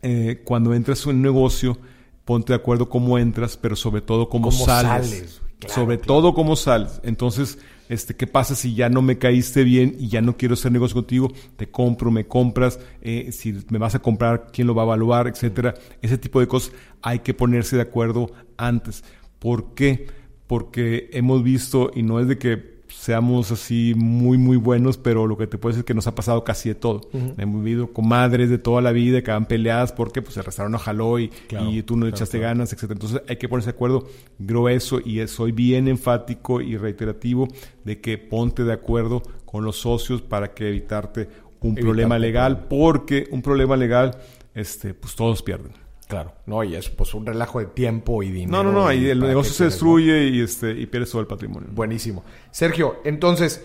eh, 0.02 0.42
cuando 0.44 0.74
entras 0.74 1.04
en 1.04 1.16
un 1.16 1.22
negocio, 1.22 1.78
ponte 2.24 2.52
de 2.52 2.56
acuerdo 2.56 2.88
cómo 2.88 3.18
entras, 3.18 3.56
pero 3.56 3.76
sobre 3.76 4.00
todo 4.00 4.28
cómo, 4.28 4.50
Cómo 4.50 4.64
sales. 4.64 5.08
sales, 5.08 5.42
claro, 5.58 5.74
sobre 5.74 5.98
todo 5.98 6.34
cómo 6.34 6.56
sales. 6.56 7.00
Entonces, 7.04 7.58
Este, 7.88 8.14
¿Qué 8.14 8.26
pasa 8.26 8.54
si 8.54 8.74
ya 8.74 8.88
no 8.88 9.02
me 9.02 9.18
caíste 9.18 9.64
bien 9.64 9.96
y 9.98 10.08
ya 10.08 10.20
no 10.20 10.36
quiero 10.36 10.54
hacer 10.54 10.72
negocio 10.72 10.94
contigo? 10.94 11.32
Te 11.56 11.68
compro, 11.68 12.10
me 12.10 12.26
compras, 12.26 12.78
eh, 13.00 13.30
si 13.32 13.54
me 13.70 13.78
vas 13.78 13.94
a 13.94 14.00
comprar, 14.00 14.48
quién 14.52 14.66
lo 14.66 14.74
va 14.74 14.82
a 14.82 14.86
evaluar, 14.86 15.28
etcétera. 15.28 15.74
Ese 16.00 16.18
tipo 16.18 16.40
de 16.40 16.48
cosas 16.48 16.72
hay 17.02 17.20
que 17.20 17.34
ponerse 17.34 17.76
de 17.76 17.82
acuerdo 17.82 18.32
antes. 18.56 19.04
¿Por 19.38 19.74
qué? 19.74 20.06
Porque 20.46 21.10
hemos 21.12 21.42
visto, 21.42 21.90
y 21.94 22.02
no 22.02 22.20
es 22.20 22.28
de 22.28 22.38
que 22.38 22.71
seamos 22.94 23.50
así 23.50 23.94
muy, 23.96 24.38
muy 24.38 24.56
buenos, 24.56 24.96
pero 24.96 25.26
lo 25.26 25.36
que 25.36 25.46
te 25.46 25.58
puedo 25.58 25.72
decir 25.72 25.80
es 25.80 25.86
que 25.86 25.94
nos 25.94 26.06
ha 26.06 26.14
pasado 26.14 26.44
casi 26.44 26.68
de 26.68 26.74
todo. 26.74 27.00
Hemos 27.38 27.62
vivido 27.62 27.92
comadres 27.92 28.50
de 28.50 28.58
toda 28.58 28.80
la 28.80 28.92
vida 28.92 29.22
que 29.22 29.30
van 29.30 29.46
peleadas 29.46 29.92
porque 29.92 30.22
pues, 30.22 30.36
el 30.36 30.44
restaurante 30.44 30.78
jaló 30.78 31.18
y, 31.18 31.30
y 31.50 31.82
tú 31.82 31.96
no 31.96 32.06
le 32.06 32.10
echaste 32.10 32.38
ganas, 32.38 32.72
etc. 32.72 32.92
Entonces 32.92 33.22
hay 33.28 33.36
que 33.36 33.48
ponerse 33.48 33.70
de 33.70 33.76
acuerdo 33.76 34.06
grueso 34.38 35.00
y 35.04 35.26
soy 35.26 35.52
bien 35.52 35.88
enfático 35.88 36.60
y 36.60 36.76
reiterativo 36.76 37.48
de 37.84 38.00
que 38.00 38.18
ponte 38.18 38.64
de 38.64 38.72
acuerdo 38.72 39.22
con 39.44 39.64
los 39.64 39.76
socios 39.76 40.22
para 40.22 40.54
que 40.54 40.68
evitarte 40.68 41.28
un 41.60 41.74
problema 41.74 42.18
legal, 42.18 42.66
porque 42.68 43.28
un 43.30 43.42
problema 43.42 43.76
legal, 43.76 44.16
este, 44.54 44.94
pues 44.94 45.14
todos 45.14 45.42
pierden. 45.42 45.81
Claro, 46.12 46.34
no, 46.44 46.62
y 46.62 46.74
es 46.74 46.90
pues 46.90 47.14
un 47.14 47.24
relajo 47.24 47.58
de 47.58 47.64
tiempo 47.64 48.22
y 48.22 48.30
dinero. 48.30 48.62
No, 48.62 48.70
no, 48.70 48.80
no, 48.82 48.92
y 48.92 49.08
el 49.08 49.18
negocio 49.18 49.50
se 49.54 49.64
destruye 49.64 50.24
y, 50.24 50.42
este, 50.42 50.70
y 50.72 50.84
pierdes 50.84 51.10
todo 51.10 51.22
el 51.22 51.26
patrimonio. 51.26 51.70
Buenísimo. 51.72 52.22
Sergio, 52.50 52.96
entonces, 53.06 53.64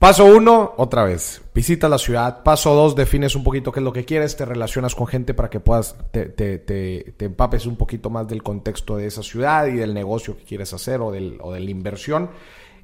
paso 0.00 0.24
uno, 0.24 0.72
otra 0.76 1.04
vez, 1.04 1.40
visita 1.54 1.88
la 1.88 1.98
ciudad. 1.98 2.42
Paso 2.42 2.74
dos, 2.74 2.96
defines 2.96 3.36
un 3.36 3.44
poquito 3.44 3.70
qué 3.70 3.78
es 3.78 3.84
lo 3.84 3.92
que 3.92 4.04
quieres, 4.04 4.36
te 4.36 4.44
relacionas 4.44 4.96
con 4.96 5.06
gente 5.06 5.34
para 5.34 5.48
que 5.48 5.60
puedas, 5.60 5.96
te, 6.10 6.24
te, 6.26 6.58
te, 6.58 7.14
te 7.16 7.26
empapes 7.26 7.64
un 7.64 7.76
poquito 7.76 8.10
más 8.10 8.26
del 8.26 8.42
contexto 8.42 8.96
de 8.96 9.06
esa 9.06 9.22
ciudad 9.22 9.68
y 9.68 9.74
del 9.74 9.94
negocio 9.94 10.36
que 10.36 10.42
quieres 10.42 10.72
hacer 10.72 11.00
o, 11.00 11.12
del, 11.12 11.38
o 11.42 11.52
de 11.52 11.60
la 11.60 11.70
inversión. 11.70 12.30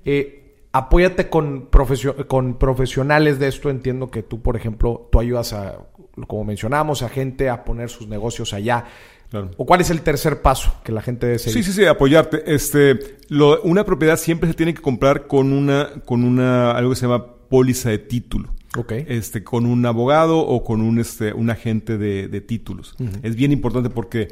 Eh, 0.05 0.55
apóyate 0.71 1.29
con, 1.29 1.69
con 2.29 2.59
profesionales 2.59 3.41
de 3.41 3.49
esto. 3.49 3.71
Entiendo 3.71 4.09
que 4.09 4.23
tú, 4.23 4.41
por 4.41 4.55
ejemplo, 4.55 5.09
tú 5.11 5.19
ayudas 5.19 5.53
a 5.53 5.81
como 6.27 6.45
mencionamos, 6.45 7.03
a 7.03 7.09
gente 7.09 7.49
a 7.49 7.65
poner 7.65 7.89
sus 7.91 8.09
negocios 8.09 8.53
allá. 8.53 8.85
¿O 9.57 9.65
cuál 9.65 9.81
es 9.81 9.91
el 9.91 10.03
tercer 10.03 10.43
paso 10.43 10.75
que 10.83 10.91
la 10.91 11.03
gente 11.03 11.27
debe 11.27 11.39
seguir? 11.39 11.63
Sí, 11.63 11.71
sí, 11.71 11.81
sí, 11.81 11.87
apoyarte. 11.87 12.53
Este, 12.53 12.99
lo, 13.29 13.63
una 13.63 13.85
propiedad 13.85 14.17
siempre 14.17 14.49
se 14.49 14.55
tiene 14.55 14.75
que 14.75 14.83
comprar 14.83 15.29
con 15.29 15.53
una, 15.53 15.89
con 16.05 16.25
una, 16.25 16.73
algo 16.73 16.91
que 16.91 16.97
se 16.97 17.07
llama 17.07 17.25
póliza 17.49 17.91
de 17.91 17.99
título. 17.99 18.51
Okay. 18.77 19.05
Este, 19.09 19.43
con 19.43 19.67
un 19.67 19.85
abogado 19.85 20.39
o 20.39 20.63
con 20.63 20.81
un, 20.81 21.01
este, 21.01 21.33
un 21.33 21.51
agente 21.51 21.99
de, 21.99 22.29
de 22.29 22.41
títulos. 22.41 22.95
Es 23.23 23.35
bien 23.35 23.51
importante 23.51 23.91
porque, 23.91 24.29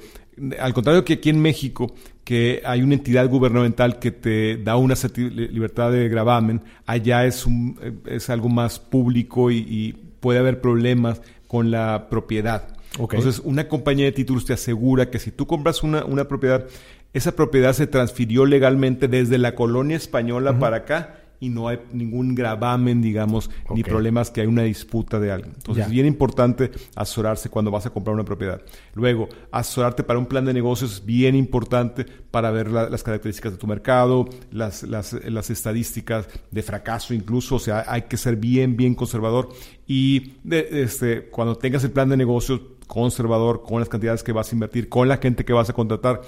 al 0.61 0.73
contrario 0.75 1.05
que 1.05 1.15
aquí 1.15 1.31
en 1.31 1.41
México, 1.41 1.93
que 2.23 2.63
hay 2.65 2.83
una 2.83 2.95
entidad 2.95 3.29
gubernamental 3.29 3.99
que 3.99 4.13
te 4.13 4.57
da 4.59 4.77
una 4.77 4.95
libertad 5.17 5.91
de 5.91 6.09
gravamen, 6.09 6.61
allá 6.87 7.25
es, 7.25 7.47
un, 7.47 8.01
es 8.07 8.31
algo 8.31 8.49
más 8.49 8.79
público 8.79 9.51
y, 9.51 9.57
y 9.57 9.93
puede 10.21 10.39
haber 10.39 10.61
problemas 10.61 11.21
con 11.49 11.73
la 11.73 12.07
propiedad. 12.09 12.69
Entonces, 12.99 13.41
una 13.45 13.69
compañía 13.69 14.07
de 14.07 14.13
títulos 14.13 14.45
te 14.45 14.53
asegura 14.53 15.11
que 15.11 15.19
si 15.19 15.33
tú 15.33 15.47
compras 15.47 15.83
una, 15.83 16.05
una 16.05 16.29
propiedad, 16.29 16.67
esa 17.13 17.33
propiedad 17.33 17.73
se 17.73 17.87
transfirió 17.87 18.47
legalmente 18.47 19.09
desde 19.09 19.39
la 19.39 19.55
colonia 19.55 19.97
española 19.97 20.59
para 20.59 20.79
acá 20.79 21.18
y 21.41 21.49
no 21.49 21.69
hay 21.69 21.79
ningún 21.93 22.35
gravamen, 22.35 23.01
digamos, 23.01 23.51
ni 23.75 23.83
problemas 23.83 24.31
que 24.31 24.41
hay 24.41 24.47
una 24.47 24.63
disputa 24.63 25.21
de 25.21 25.31
algo. 25.31 25.51
Entonces, 25.55 25.85
es 25.85 25.91
bien 25.91 26.07
importante 26.07 26.71
asesorarse 26.97 27.49
cuando 27.49 27.71
vas 27.71 27.87
a 27.87 27.91
comprar 27.91 28.15
una 28.15 28.25
propiedad. 28.25 28.61
Luego, 28.95 29.29
asesorarte 29.53 30.03
para 30.03 30.19
un 30.19 30.27
plan 30.27 30.45
de 30.45 30.53
negocios 30.53 30.93
es 30.95 31.05
bien 31.05 31.37
importante 31.37 32.05
para 32.05 32.51
ver 32.51 32.71
las 32.71 33.03
características 33.03 33.53
de 33.53 33.59
tu 33.59 33.67
mercado, 33.67 34.29
las, 34.51 34.83
las, 34.83 35.13
las, 35.13 35.51
estadísticas 35.51 36.29
de 36.51 36.63
fracaso 36.63 37.15
incluso, 37.15 37.57
o 37.57 37.61
sea, 37.61 37.85
hay 37.87 38.03
que 38.03 38.17
ser 38.17 38.37
bien, 38.37 38.77
bien 38.77 38.95
conservador. 38.95 39.49
Y 39.87 40.35
este, 40.51 41.29
cuando 41.31 41.57
tengas 41.57 41.85
el 41.85 41.93
plan 41.93 42.09
de 42.09 42.17
negocios 42.17 42.61
conservador, 42.87 43.63
con 43.63 43.79
las 43.81 43.89
cantidades 43.89 44.23
que 44.23 44.33
vas 44.33 44.51
a 44.51 44.55
invertir, 44.55 44.89
con 44.89 45.09
la 45.09 45.19
gente 45.19 45.45
que 45.45 45.53
vas 45.53 45.71
a 45.71 45.73
contratar, 45.73 46.23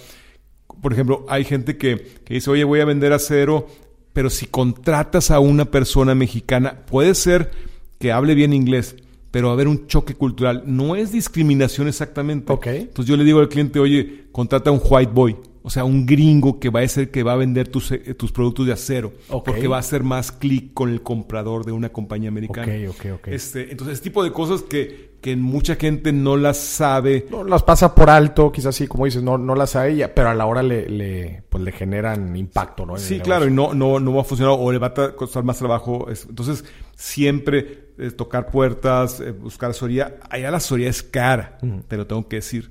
por 0.81 0.93
ejemplo, 0.93 1.27
hay 1.29 1.45
gente 1.45 1.77
que, 1.77 1.97
que 2.25 2.35
dice, 2.35 2.51
oye, 2.51 2.65
voy 2.65 2.81
a 2.81 2.85
vender 2.85 3.13
acero 3.13 3.67
pero 4.13 4.31
si 4.31 4.47
contratas 4.47 5.31
a 5.31 5.41
una 5.41 5.67
persona 5.67 6.15
mexicana, 6.15 6.85
puede 6.87 7.15
ser 7.15 7.51
que 7.99 8.13
hable 8.13 8.35
bien 8.35 8.53
inglés, 8.53 8.97
pero 9.31 9.49
va 9.49 9.53
a 9.53 9.55
haber 9.55 9.69
un 9.69 9.87
choque 9.87 10.15
cultural. 10.15 10.65
No 10.67 10.97
es 10.97 11.13
discriminación 11.13 11.87
exactamente. 11.89 12.53
Entonces 12.65 13.07
yo 13.07 13.17
le 13.17 13.25
digo 13.25 13.41
al 13.41 13.49
cliente, 13.49 13.79
oye, 13.79 14.25
contrata 14.33 14.71
a 14.71 14.73
un 14.73 14.81
white 14.83 15.13
boy. 15.13 15.37
O 15.63 15.69
sea, 15.69 15.85
un 15.85 16.07
gringo 16.07 16.59
que 16.59 16.71
va 16.71 16.81
a 16.81 16.89
ser 16.89 17.11
que 17.11 17.23
va 17.23 17.35
a 17.35 17.37
vender 17.37 17.69
tus, 17.69 17.93
eh, 17.93 18.15
tus 18.15 18.33
productos 18.33 18.67
de 18.67 18.73
acero. 18.73 19.13
Porque 19.45 19.69
va 19.69 19.77
a 19.77 19.81
hacer 19.81 20.03
más 20.03 20.33
clic 20.33 20.73
con 20.73 20.89
el 20.89 21.03
comprador 21.03 21.67
de 21.67 21.73
una 21.73 21.91
compañía 21.91 22.31
americana. 22.31 22.67
Este, 23.27 23.71
entonces, 23.71 23.95
ese 23.95 24.03
tipo 24.03 24.25
de 24.25 24.33
cosas 24.33 24.63
que, 24.63 25.10
que 25.21 25.37
mucha 25.37 25.77
gente 25.77 26.13
no 26.13 26.37
las 26.37 26.57
sabe. 26.57 27.27
No 27.31 27.45
las 27.45 27.63
pasa 27.63 27.95
por 27.95 28.11
alto, 28.11 28.51
quizás 28.51 28.75
sí, 28.75 28.87
como 28.87 29.05
dices, 29.05 29.23
no, 29.23 29.39
no 29.39 29.55
las 29.55 29.71
sabe, 29.71 30.09
pero 30.09 30.31
a 30.31 30.35
la 30.35 30.47
hora 30.47 30.63
le, 30.63 30.89
le, 30.89 31.43
pues 31.49 31.63
le 31.63 31.73
generan 31.73 32.35
impacto, 32.37 32.87
¿no? 32.87 32.97
sí, 32.97 33.21
claro, 33.21 33.47
y 33.47 33.51
no, 33.51 33.75
no, 33.75 34.01
no 34.01 34.15
va 34.15 34.23
a 34.23 34.25
funcionar 34.25 34.57
o 34.59 34.73
le 34.73 34.79
va 34.79 34.89
a 34.89 35.13
costar 35.15 35.45
más 35.45 35.59
trabajo. 35.59 36.09
Entonces, 36.09 36.65
siempre 36.97 37.91
eh, 37.99 38.11
tocar 38.11 38.51
puertas, 38.51 39.21
eh, 39.21 39.33
buscar 39.33 39.71
asesoría. 39.71 40.19
Allá 40.31 40.51
la 40.51 40.57
asesoría 40.57 40.89
es 40.89 41.03
cara, 41.03 41.59
te 41.89 41.97
lo 41.97 42.07
tengo 42.07 42.27
que 42.29 42.37
decir. 42.37 42.71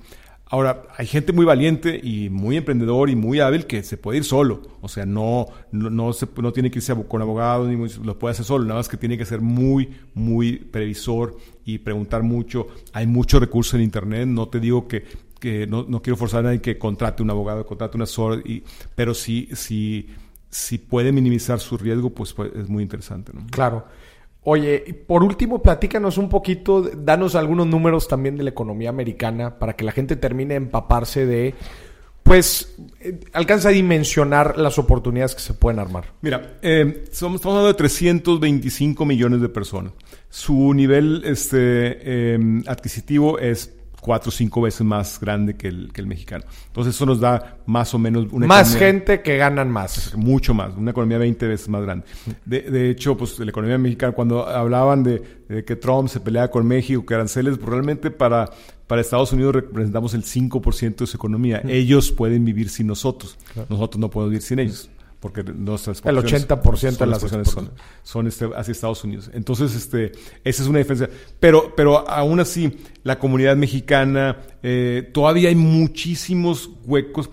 Ahora, 0.51 0.87
hay 0.97 1.05
gente 1.05 1.31
muy 1.31 1.45
valiente 1.45 1.99
y 2.01 2.29
muy 2.31 2.57
emprendedor 2.57 3.11
y 3.11 3.15
muy 3.15 3.39
hábil 3.39 3.67
que 3.67 3.83
se 3.83 3.97
puede 3.97 4.17
ir 4.17 4.23
solo. 4.23 4.63
O 4.81 4.87
sea, 4.87 5.05
no, 5.05 5.45
no, 5.71 5.91
no, 5.91 6.11
se, 6.11 6.27
no 6.41 6.51
tiene 6.51 6.71
que 6.71 6.79
irse 6.79 6.95
con 7.07 7.21
abogado, 7.21 7.67
ni 7.67 7.77
lo 8.03 8.17
puede 8.17 8.31
hacer 8.31 8.45
solo. 8.45 8.65
Nada 8.65 8.79
más 8.79 8.89
que 8.89 8.97
tiene 8.97 9.15
que 9.15 9.25
ser 9.25 9.41
muy, 9.41 9.89
muy 10.15 10.57
previsor 10.57 11.37
y 11.65 11.77
preguntar 11.77 12.23
mucho. 12.23 12.67
Hay 12.93 13.05
muchos 13.05 13.39
recursos 13.39 13.75
en 13.75 13.81
Internet. 13.81 14.27
No 14.27 14.47
te 14.47 14.59
digo 14.59 14.87
que, 14.87 15.05
que 15.39 15.67
no, 15.67 15.85
no 15.87 16.01
quiero 16.01 16.17
forzar 16.17 16.39
a 16.39 16.43
nadie 16.43 16.61
que 16.61 16.79
contrate 16.79 17.21
un 17.21 17.29
abogado, 17.29 17.63
contrate 17.67 17.97
un 17.97 18.01
asesor, 18.01 18.41
y, 18.43 18.63
pero 18.95 19.13
sí, 19.13 19.49
sí, 19.53 20.07
si 20.49 20.79
puede 20.79 21.11
minimizar 21.11 21.59
su 21.59 21.77
riesgo, 21.77 22.09
pues, 22.09 22.33
pues 22.33 22.51
es 22.55 22.67
muy 22.67 22.81
interesante. 22.81 23.31
¿no? 23.35 23.45
Claro. 23.51 23.85
Oye, 24.43 25.03
por 25.05 25.23
último, 25.23 25.61
platícanos 25.61 26.17
un 26.17 26.29
poquito, 26.29 26.81
danos 26.81 27.35
algunos 27.35 27.67
números 27.67 28.07
también 28.07 28.37
de 28.37 28.43
la 28.43 28.49
economía 28.49 28.89
americana 28.89 29.59
para 29.59 29.73
que 29.73 29.83
la 29.83 29.91
gente 29.91 30.15
termine 30.15 30.53
de 30.53 30.57
empaparse 30.57 31.25
de, 31.25 31.55
pues, 32.23 32.75
eh, 33.01 33.19
alcanza 33.33 33.69
a 33.69 33.71
dimensionar 33.71 34.57
las 34.57 34.79
oportunidades 34.79 35.35
que 35.35 35.41
se 35.41 35.53
pueden 35.53 35.79
armar. 35.79 36.13
Mira, 36.21 36.57
eh, 36.61 37.03
somos, 37.11 37.35
estamos 37.35 37.57
hablando 37.57 37.67
de 37.67 37.73
325 37.73 39.05
millones 39.05 39.41
de 39.41 39.49
personas. 39.49 39.91
Su 40.29 40.73
nivel 40.73 41.23
este, 41.25 42.33
em, 42.33 42.63
adquisitivo 42.65 43.39
es 43.39 43.73
cuatro 43.99 44.29
o 44.29 44.31
cinco 44.31 44.61
veces 44.61 44.81
más 44.81 45.19
grande 45.19 45.55
que 45.55 45.67
el, 45.67 45.91
que 45.93 46.01
el 46.01 46.07
mexicano. 46.07 46.45
Entonces 46.67 46.95
eso 46.95 47.05
nos 47.05 47.19
da 47.19 47.57
más 47.65 47.93
o 47.93 47.99
menos 47.99 48.27
una 48.31 48.47
Más 48.47 48.75
gente 48.75 49.21
que 49.21 49.37
ganan 49.37 49.69
más. 49.69 50.15
Mucho 50.15 50.53
más, 50.53 50.75
una 50.75 50.91
economía 50.91 51.17
20 51.17 51.47
veces 51.47 51.69
más 51.69 51.81
grande. 51.81 52.05
De, 52.45 52.61
de 52.61 52.89
hecho, 52.89 53.17
pues 53.17 53.37
la 53.39 53.49
economía 53.49 53.77
mexicana, 53.77 54.13
cuando 54.13 54.47
hablaban 54.47 55.03
de, 55.03 55.63
que 55.65 55.75
Trump 55.75 56.09
se 56.09 56.19
peleaba 56.19 56.49
con 56.49 56.65
México, 56.67 57.05
que 57.05 57.13
aranceles, 57.13 57.57
pues 57.57 57.69
realmente 57.69 58.11
para, 58.11 58.49
para 58.87 59.01
Estados 59.01 59.33
Unidos 59.33 59.55
representamos 59.55 60.13
el 60.13 60.23
5% 60.23 60.95
de 60.97 61.07
su 61.07 61.17
economía. 61.17 61.61
Ellos 61.67 62.11
pueden 62.11 62.45
vivir 62.45 62.69
sin 62.69 62.87
nosotros. 62.87 63.37
Nosotros 63.69 63.99
no 63.99 64.09
podemos 64.09 64.31
vivir 64.31 64.43
sin 64.43 64.59
ellos 64.59 64.89
porque 65.19 65.43
nuestras 65.43 66.01
el 66.05 66.17
80% 66.17 66.97
de 66.97 67.05
las 67.05 67.23
exportaciones 67.23 67.49
son, 67.49 67.71
son 68.03 68.27
este, 68.27 68.49
hacia 68.55 68.71
Estados 68.71 69.03
Unidos. 69.03 69.29
Entonces, 69.33 69.75
este, 69.75 70.13
esa 70.43 70.63
es 70.63 70.69
una 70.69 70.79
diferencia. 70.79 71.09
Pero, 71.39 71.73
pero 71.75 72.09
aún 72.09 72.39
así, 72.39 72.77
la 73.03 73.19
comunidad 73.19 73.57
mexicana, 73.57 74.37
eh, 74.63 75.09
todavía 75.13 75.49
hay 75.49 75.55
muchísimos 75.55 76.69
huecos. 76.85 77.29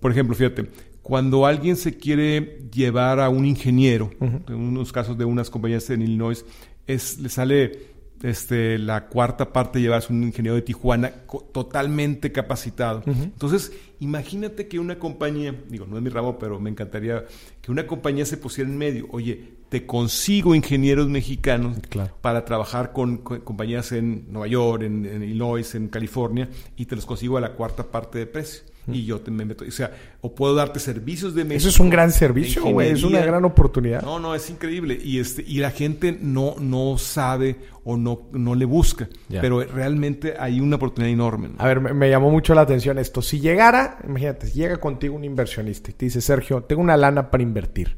Por 0.00 0.10
ejemplo, 0.10 0.34
fíjate, 0.34 0.66
cuando 1.02 1.46
alguien 1.46 1.76
se 1.76 1.96
quiere 1.96 2.68
llevar 2.72 3.20
a 3.20 3.28
un 3.28 3.46
ingeniero, 3.46 4.10
en 4.20 4.54
unos 4.54 4.92
casos 4.92 5.16
de 5.16 5.24
unas 5.24 5.48
compañías 5.48 5.88
en 5.90 6.02
Illinois, 6.02 6.44
es, 6.86 7.18
le 7.18 7.28
sale 7.28 7.97
este, 8.22 8.78
la 8.78 9.06
cuarta 9.06 9.52
parte 9.52 9.80
llevas 9.80 10.10
un 10.10 10.22
ingeniero 10.22 10.54
de 10.56 10.62
Tijuana 10.62 11.12
totalmente 11.52 12.32
capacitado. 12.32 13.02
Entonces, 13.06 13.72
imagínate 14.00 14.68
que 14.68 14.78
una 14.78 14.98
compañía, 14.98 15.54
digo, 15.68 15.86
no 15.86 15.96
es 15.96 16.02
mi 16.02 16.10
ramo, 16.10 16.38
pero 16.38 16.58
me 16.58 16.70
encantaría 16.70 17.24
que 17.60 17.70
una 17.70 17.86
compañía 17.86 18.26
se 18.26 18.36
pusiera 18.36 18.68
en 18.68 18.76
medio. 18.76 19.06
Oye, 19.10 19.58
te 19.68 19.86
consigo 19.86 20.54
ingenieros 20.54 21.08
mexicanos 21.08 21.78
para 22.20 22.44
trabajar 22.44 22.92
con, 22.92 23.18
compañías 23.18 23.92
en 23.92 24.26
Nueva 24.32 24.48
York, 24.48 24.82
en, 24.82 25.04
en 25.06 25.22
Illinois, 25.22 25.74
en 25.74 25.88
California, 25.88 26.48
y 26.76 26.86
te 26.86 26.96
los 26.96 27.06
consigo 27.06 27.36
a 27.36 27.40
la 27.40 27.52
cuarta 27.52 27.84
parte 27.84 28.18
de 28.18 28.26
precio 28.26 28.67
y 28.92 29.04
yo 29.04 29.20
te 29.20 29.30
me 29.30 29.44
meto. 29.44 29.64
O 29.66 29.70
sea, 29.70 29.90
o 30.20 30.34
puedo 30.34 30.54
darte 30.54 30.80
servicios 30.80 31.34
de 31.34 31.44
México. 31.44 31.58
Eso 31.58 31.68
es 31.68 31.80
un 31.80 31.90
gran 31.90 32.12
servicio, 32.12 32.64
güey. 32.64 32.90
Es 32.90 33.02
una 33.02 33.20
gran 33.20 33.44
oportunidad. 33.44 34.02
No, 34.02 34.18
no, 34.18 34.34
es 34.34 34.48
increíble. 34.50 34.98
Y 35.02 35.18
este 35.18 35.44
y 35.46 35.58
la 35.58 35.70
gente 35.70 36.16
no, 36.20 36.56
no 36.58 36.98
sabe 36.98 37.56
o 37.84 37.96
no, 37.96 38.28
no 38.32 38.54
le 38.54 38.64
busca. 38.64 39.08
Pero 39.28 39.62
realmente 39.62 40.34
hay 40.38 40.60
una 40.60 40.76
oportunidad 40.76 41.12
enorme. 41.12 41.50
A 41.58 41.66
ver, 41.66 41.80
me, 41.80 42.10
llamó 42.10 42.30
mucho 42.30 42.54
la 42.54 42.62
atención 42.62 42.98
esto. 42.98 43.22
Si 43.22 43.40
llegara, 43.40 43.98
imagínate, 44.06 44.50
llega 44.50 44.78
contigo 44.78 45.14
un 45.14 45.24
inversionista 45.24 45.90
y 45.90 45.94
te 45.94 46.06
dice, 46.06 46.20
Sergio, 46.20 46.62
tengo 46.62 46.82
una 46.82 46.96
lana 46.96 47.30
para 47.30 47.42
invertir. 47.42 47.96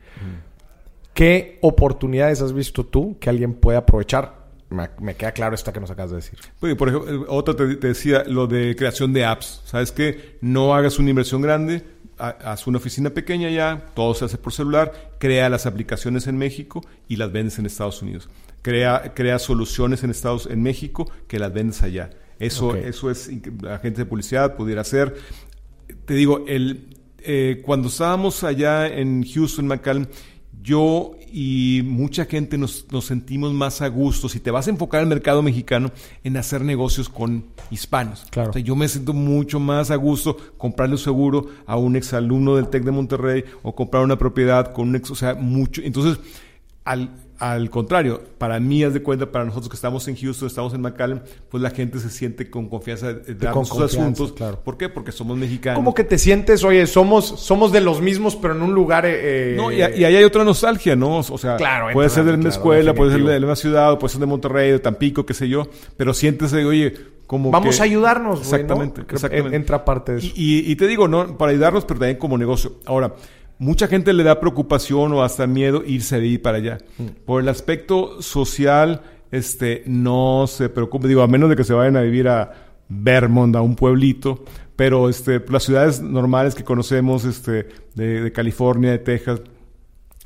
¿Qué 1.15 1.59
oportunidades 1.61 2.41
has 2.41 2.53
visto 2.53 2.87
tú 2.87 3.19
que 3.19 3.29
alguien 3.29 3.55
puede 3.55 3.79
aprovechar? 3.79 4.40
Me, 4.71 4.89
me 5.01 5.17
queda 5.17 5.33
claro 5.33 5.55
esta 5.55 5.73
que 5.73 5.81
nos 5.81 5.91
acabas 5.91 6.11
de 6.13 6.17
decir. 6.17 6.39
Oye, 6.61 6.77
por 6.77 6.89
ejemplo, 6.89 7.25
otra 7.29 7.55
te, 7.55 7.75
te 7.77 7.89
decía, 7.89 8.23
lo 8.27 8.47
de 8.47 8.77
creación 8.77 9.13
de 9.13 9.25
apps. 9.25 9.63
¿Sabes 9.65 9.91
qué? 9.93 10.39
No 10.41 10.75
hagas 10.75 10.99
una 11.01 11.11
inversión 11.11 11.43
grande, 11.43 11.83
ha- 12.19 12.37
haz 12.53 12.67
una 12.69 12.79
oficina 12.79 13.11
pequeña 13.11 13.51
ya, 13.51 13.87
todo 13.95 14.15
se 14.15 14.25
hace 14.27 14.39
por 14.39 14.53
celular, 14.53 15.13
crea 15.19 15.49
las 15.49 15.67
aplicaciones 15.67 16.29
en 16.29 16.39
México 16.39 16.83
y 17.09 17.17
las 17.17 17.33
vendes 17.33 17.59
en 17.59 17.67
Estados 17.67 18.01
Unidos. 18.01 18.29
Crea, 18.63 19.13
crea 19.15 19.39
soluciones 19.41 20.05
en 20.05 20.11
Estados 20.11 20.47
en 20.47 20.63
México 20.63 21.11
que 21.27 21.39
las 21.39 21.53
vendes 21.53 21.83
allá. 21.83 22.11
Eso, 22.39 22.75
eso 22.77 23.11
es 23.11 23.29
la 23.61 23.79
gente 23.81 24.03
de 24.03 24.07
publicidad 24.07 24.55
pudiera 24.57 24.83
hacer. 24.83 25.17
Te 26.05 26.15
digo, 26.15 26.45
el, 26.47 26.97
eh, 27.19 27.61
cuando 27.65 27.89
estábamos 27.89 28.45
allá 28.45 28.87
en 28.87 29.25
Houston, 29.25 29.67
McAllen, 29.67 30.09
yo 30.63 31.13
y 31.33 31.83
mucha 31.85 32.25
gente 32.25 32.59
nos, 32.59 32.87
nos 32.91 33.07
sentimos 33.07 33.53
más 33.53 33.83
a 33.83 33.89
gusto. 33.89 34.29
Si 34.29 34.41
te 34.41 34.51
vas 34.51 34.67
a 34.67 34.71
enfocar 34.71 35.01
al 35.01 35.07
mercado 35.07 35.43
mexicano, 35.43 35.91
en 36.25 36.37
hacer 36.37 36.63
negocios 36.63 37.09
con 37.09 37.45
hispanos. 37.71 38.27
Claro. 38.31 38.51
O 38.51 38.53
sea, 38.53 38.63
yo 38.63 38.77
me 38.77 38.89
siento 38.89 39.13
mucho 39.13 39.61
más 39.61 39.91
a 39.91 39.97
gusto 39.97 40.37
comprarle 40.57 40.95
un 40.95 40.99
seguro 40.99 41.47
a 41.67 41.77
un 41.77 41.97
exalumno 41.97 42.57
del 42.57 42.69
TEC 42.69 42.85
de 42.85 42.91
Monterrey 42.91 43.45
o 43.63 43.75
comprar 43.75 44.03
una 44.05 44.19
propiedad 44.19 44.73
con 44.73 44.89
un 44.89 44.97
ex, 44.97 45.11
o 45.11 45.15
sea, 45.15 45.35
mucho. 45.35 45.83
Entonces, 45.83 46.19
al, 46.85 47.11
al 47.41 47.71
contrario, 47.71 48.21
para 48.39 48.61
mí, 48.61 48.85
haz 48.85 48.93
de 48.95 49.03
cuenta, 49.03 49.33
para 49.33 49.45
nosotros 49.47 49.71
que 49.71 49.75
estamos 49.75 50.07
en 50.09 50.15
Houston, 50.17 50.47
estamos 50.47 50.75
en 50.75 50.83
McAllen, 50.83 51.23
pues 51.49 51.63
la 51.63 51.71
gente 51.71 51.99
se 51.99 52.11
siente 52.11 52.51
con 52.51 52.69
confianza 52.69 53.15
de 53.15 53.35
dar 53.35 53.53
con 53.55 53.65
sus 53.65 53.79
confianza, 53.79 54.03
asuntos. 54.03 54.33
claro. 54.33 54.61
¿Por 54.63 54.77
qué? 54.77 54.89
Porque 54.91 55.11
somos 55.11 55.37
mexicanos. 55.39 55.79
¿Cómo 55.79 55.95
que 55.95 56.05
te 56.05 56.19
sientes, 56.19 56.63
oye, 56.65 56.87
somos, 56.87 57.25
somos 57.25 57.73
de 57.73 57.81
los 57.81 58.01
mismos, 58.03 58.37
pero 58.37 58.55
en 58.55 58.63
un 58.63 58.75
lugar... 58.75 59.05
eh, 59.07 59.55
No, 59.57 59.73
y, 59.73 59.77
y 59.77 59.83
ahí 59.83 60.05
hay 60.17 60.23
otra 60.25 60.45
nostalgia, 60.45 60.95
¿no? 60.95 61.17
O 61.19 61.39
sea, 61.39 61.57
Claro, 61.57 61.89
puede 61.95 62.11
ser 62.11 62.25
de 62.25 62.31
una 62.35 62.41
claro, 62.41 62.55
escuela, 62.55 62.95
puede 62.95 63.13
ser 63.13 63.25
de 63.25 63.39
una 63.45 63.57
ciudad, 63.57 63.93
o 63.93 63.99
puede 63.99 64.13
ser 64.13 64.21
de 64.21 64.27
Monterrey, 64.27 64.71
de 64.73 64.79
Tampico, 64.79 65.25
qué 65.25 65.33
sé 65.35 65.49
yo, 65.49 65.67
pero 65.97 66.13
siéntese, 66.13 66.63
oye, 66.65 66.93
como 67.27 67.51
Vamos 67.51 67.77
que- 67.77 67.83
a 67.83 67.85
ayudarnos, 67.85 68.41
güey, 68.41 68.51
¿no? 68.51 68.57
Exactamente, 68.57 69.07
que 69.07 69.15
exactamente. 69.15 69.57
entra 69.57 69.85
parte 69.85 70.13
de 70.13 70.19
eso. 70.19 70.33
Y, 70.35 70.59
y- 70.67 70.73
y 70.73 70.77
te 70.77 70.87
digo, 70.87 71.09
¿no? 71.09 71.39
Para 71.39 71.53
ayudarnos, 71.53 71.85
pero 71.85 72.01
también 72.01 72.19
como 72.19 72.37
negocio. 72.37 72.75
Ahora, 72.87 73.15
mucha 73.61 73.89
gente 73.89 74.15
le 74.15 74.25
da 74.25 74.41
preocupación 74.41 75.13
o 75.13 75.23
hasta 75.23 75.47
miedo 75.47 75.85
irse 75.87 76.19
de 76.19 76.27
ahí 76.27 76.39
para 76.39 76.57
allá. 76.57 76.79
Mm. 76.99 77.25
Por 77.27 77.43
el 77.43 77.49
aspecto 77.49 78.23
social, 78.23 79.03
este, 79.31 79.85
no 79.87 80.47
se 80.49 80.71
preocupe, 80.71 81.07
digo, 81.07 81.21
a 81.21 81.29
menos 81.29 81.51
de 81.51 81.57
que 81.57 81.65
se 81.65 81.75
vayan 81.75 81.97
a 81.97 82.01
vivir 82.01 82.27
a 82.27 82.53
Vermont, 82.89 83.55
a 83.55 83.61
un 83.61 83.77
pueblito, 83.77 84.45
pero 84.77 85.11
este, 85.11 85.45
las 85.51 85.63
ciudades 85.63 86.01
normales 86.01 86.55
que 86.55 86.65
conocemos, 86.65 87.27
este, 87.27 87.69
de, 87.95 88.23
de 88.23 88.33
California, 88.33 88.93
de 88.93 88.99
Texas, 88.99 89.43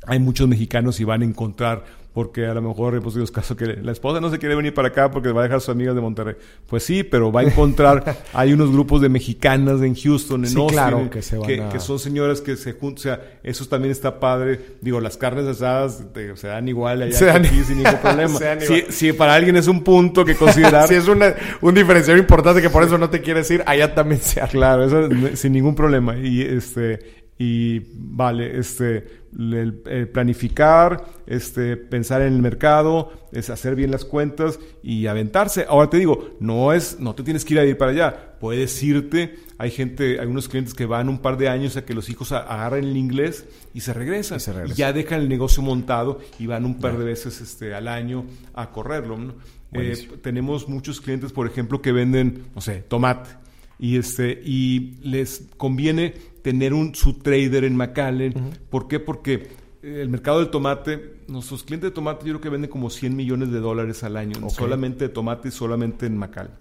hay 0.07 0.19
muchos 0.19 0.47
mexicanos 0.47 1.01
y 1.01 1.03
van 1.03 1.21
a 1.21 1.25
encontrar, 1.25 1.83
porque 2.15 2.45
a 2.47 2.53
lo 2.53 2.61
mejor 2.61 2.95
hemos 2.95 3.13
tenido 3.13 3.29
caso 3.31 3.57
que 3.57 3.65
la 3.67 3.91
esposa 3.91 4.21
no 4.21 4.31
se 4.31 4.39
quiere 4.39 4.55
venir 4.55 4.73
para 4.73 4.87
acá 4.87 5.11
porque 5.11 5.33
va 5.33 5.41
a 5.41 5.43
dejar 5.43 5.57
a 5.57 5.59
sus 5.59 5.69
amigas 5.69 5.93
de 5.95 5.99
Monterrey. 6.01 6.35
Pues 6.65 6.81
sí, 6.83 7.03
pero 7.03 7.29
va 7.29 7.41
a 7.41 7.43
encontrar, 7.43 8.15
hay 8.33 8.53
unos 8.53 8.71
grupos 8.71 9.01
de 9.01 9.09
mexicanas 9.09 9.81
en 9.81 9.93
Houston, 9.95 10.45
en 10.45 10.49
Sí, 10.51 10.57
Austin, 10.57 10.73
claro, 10.73 11.09
que 11.09 11.21
se 11.21 11.37
van 11.37 11.45
que, 11.47 11.61
a- 11.61 11.69
que 11.69 11.79
son 11.81 11.99
señoras 11.99 12.39
que 12.39 12.55
se 12.55 12.71
juntan, 12.71 12.95
o 12.95 13.01
sea, 13.01 13.39
eso 13.43 13.65
también 13.65 13.91
está 13.91 14.17
padre. 14.19 14.59
Digo, 14.79 15.01
las 15.01 15.17
carnes 15.17 15.45
asadas 15.45 16.05
te- 16.13 16.37
se 16.37 16.47
dan 16.47 16.67
igual 16.69 17.01
allá 17.01 17.11
Se 17.17 17.25
dan- 17.25 17.45
aquí 17.45 17.61
sin 17.67 17.83
ningún 17.83 17.99
problema. 18.01 18.39
si, 18.61 18.83
si 18.89 19.11
para 19.11 19.35
alguien 19.35 19.57
es 19.57 19.67
un 19.67 19.83
punto 19.83 20.23
que 20.23 20.35
considerar, 20.35 20.87
Si 20.87 20.95
es 20.95 21.09
una- 21.09 21.35
un 21.59 21.73
diferenciador 21.75 22.17
importante 22.19 22.61
que 22.61 22.69
por 22.69 22.83
eso 22.83 22.97
no 22.97 23.09
te 23.09 23.19
quieres 23.19 23.51
ir, 23.51 23.61
allá 23.65 23.93
también 23.93 24.21
se. 24.21 24.39
Claro, 24.47 24.85
eso 24.85 25.05
es- 25.07 25.37
sin 25.37 25.51
ningún 25.51 25.75
problema. 25.75 26.17
Y 26.17 26.41
este 26.41 27.25
y 27.37 27.81
vale, 27.93 28.57
este 28.57 29.24
el, 29.37 29.81
el 29.85 30.07
planificar, 30.09 31.05
este 31.27 31.77
pensar 31.77 32.21
en 32.21 32.33
el 32.33 32.41
mercado, 32.41 33.11
es 33.31 33.49
hacer 33.49 33.75
bien 33.75 33.91
las 33.91 34.05
cuentas 34.05 34.59
y 34.81 35.07
aventarse. 35.07 35.65
Ahora 35.67 35.89
te 35.89 35.97
digo, 35.97 36.35
no 36.39 36.73
es 36.73 36.99
no 36.99 37.15
te 37.15 37.23
tienes 37.23 37.43
que 37.43 37.55
ir 37.55 37.59
a 37.59 37.65
ir 37.65 37.77
para 37.77 37.91
allá. 37.91 38.37
Puedes 38.39 38.81
irte, 38.83 39.35
hay 39.57 39.71
gente, 39.71 40.19
hay 40.19 40.27
unos 40.27 40.47
clientes 40.47 40.73
que 40.73 40.85
van 40.85 41.09
un 41.09 41.19
par 41.19 41.37
de 41.37 41.49
años 41.49 41.77
a 41.77 41.85
que 41.85 41.93
los 41.93 42.09
hijos 42.09 42.31
agarren 42.31 42.85
el 42.85 42.97
inglés 42.97 43.45
y 43.73 43.81
se 43.81 43.93
regresan. 43.93 44.37
Y 44.37 44.41
se 44.41 44.53
regresan. 44.53 44.77
ya 44.77 44.93
dejan 44.93 45.21
el 45.21 45.29
negocio 45.29 45.63
montado 45.63 46.19
y 46.39 46.47
van 46.47 46.65
un 46.65 46.79
par 46.79 46.97
de 46.97 47.05
veces 47.05 47.41
este 47.41 47.73
al 47.73 47.87
año 47.87 48.25
a 48.53 48.71
correrlo, 48.71 49.17
¿no? 49.17 49.33
Eh, 49.73 50.07
tenemos 50.21 50.69
muchos 50.69 51.01
clientes, 51.01 51.33
por 51.33 51.47
ejemplo, 51.47 51.81
que 51.81 51.91
venden, 51.91 52.45
no 52.55 52.61
sé, 52.61 52.83
tomate 52.87 53.29
y 53.77 53.97
este 53.97 54.41
y 54.45 54.97
les 55.01 55.47
conviene 55.57 56.13
tener 56.45 56.75
un 56.75 56.93
su 56.93 57.13
trader 57.17 57.63
en 57.63 57.75
McAllen. 57.75 58.33
¿Por 58.69 58.87
qué? 58.87 58.99
Porque 58.99 59.33
eh, 59.81 60.01
el 60.03 60.09
mercado 60.09 60.37
del 60.41 60.51
tomate, 60.51 61.15
nuestros 61.27 61.63
clientes 61.63 61.89
de 61.89 61.95
tomate 61.95 62.19
yo 62.27 62.33
creo 62.33 62.41
que 62.41 62.49
venden 62.49 62.69
como 62.69 62.91
100 62.91 63.15
millones 63.15 63.49
de 63.51 63.59
dólares 63.59 64.03
al 64.03 64.15
año, 64.15 64.35
Ok. 64.43 64.51
solamente 64.51 65.05
de 65.05 65.09
tomate 65.09 65.47
y 65.47 65.51
solamente 65.51 66.05
en 66.05 66.15
McAllen. 66.17 66.53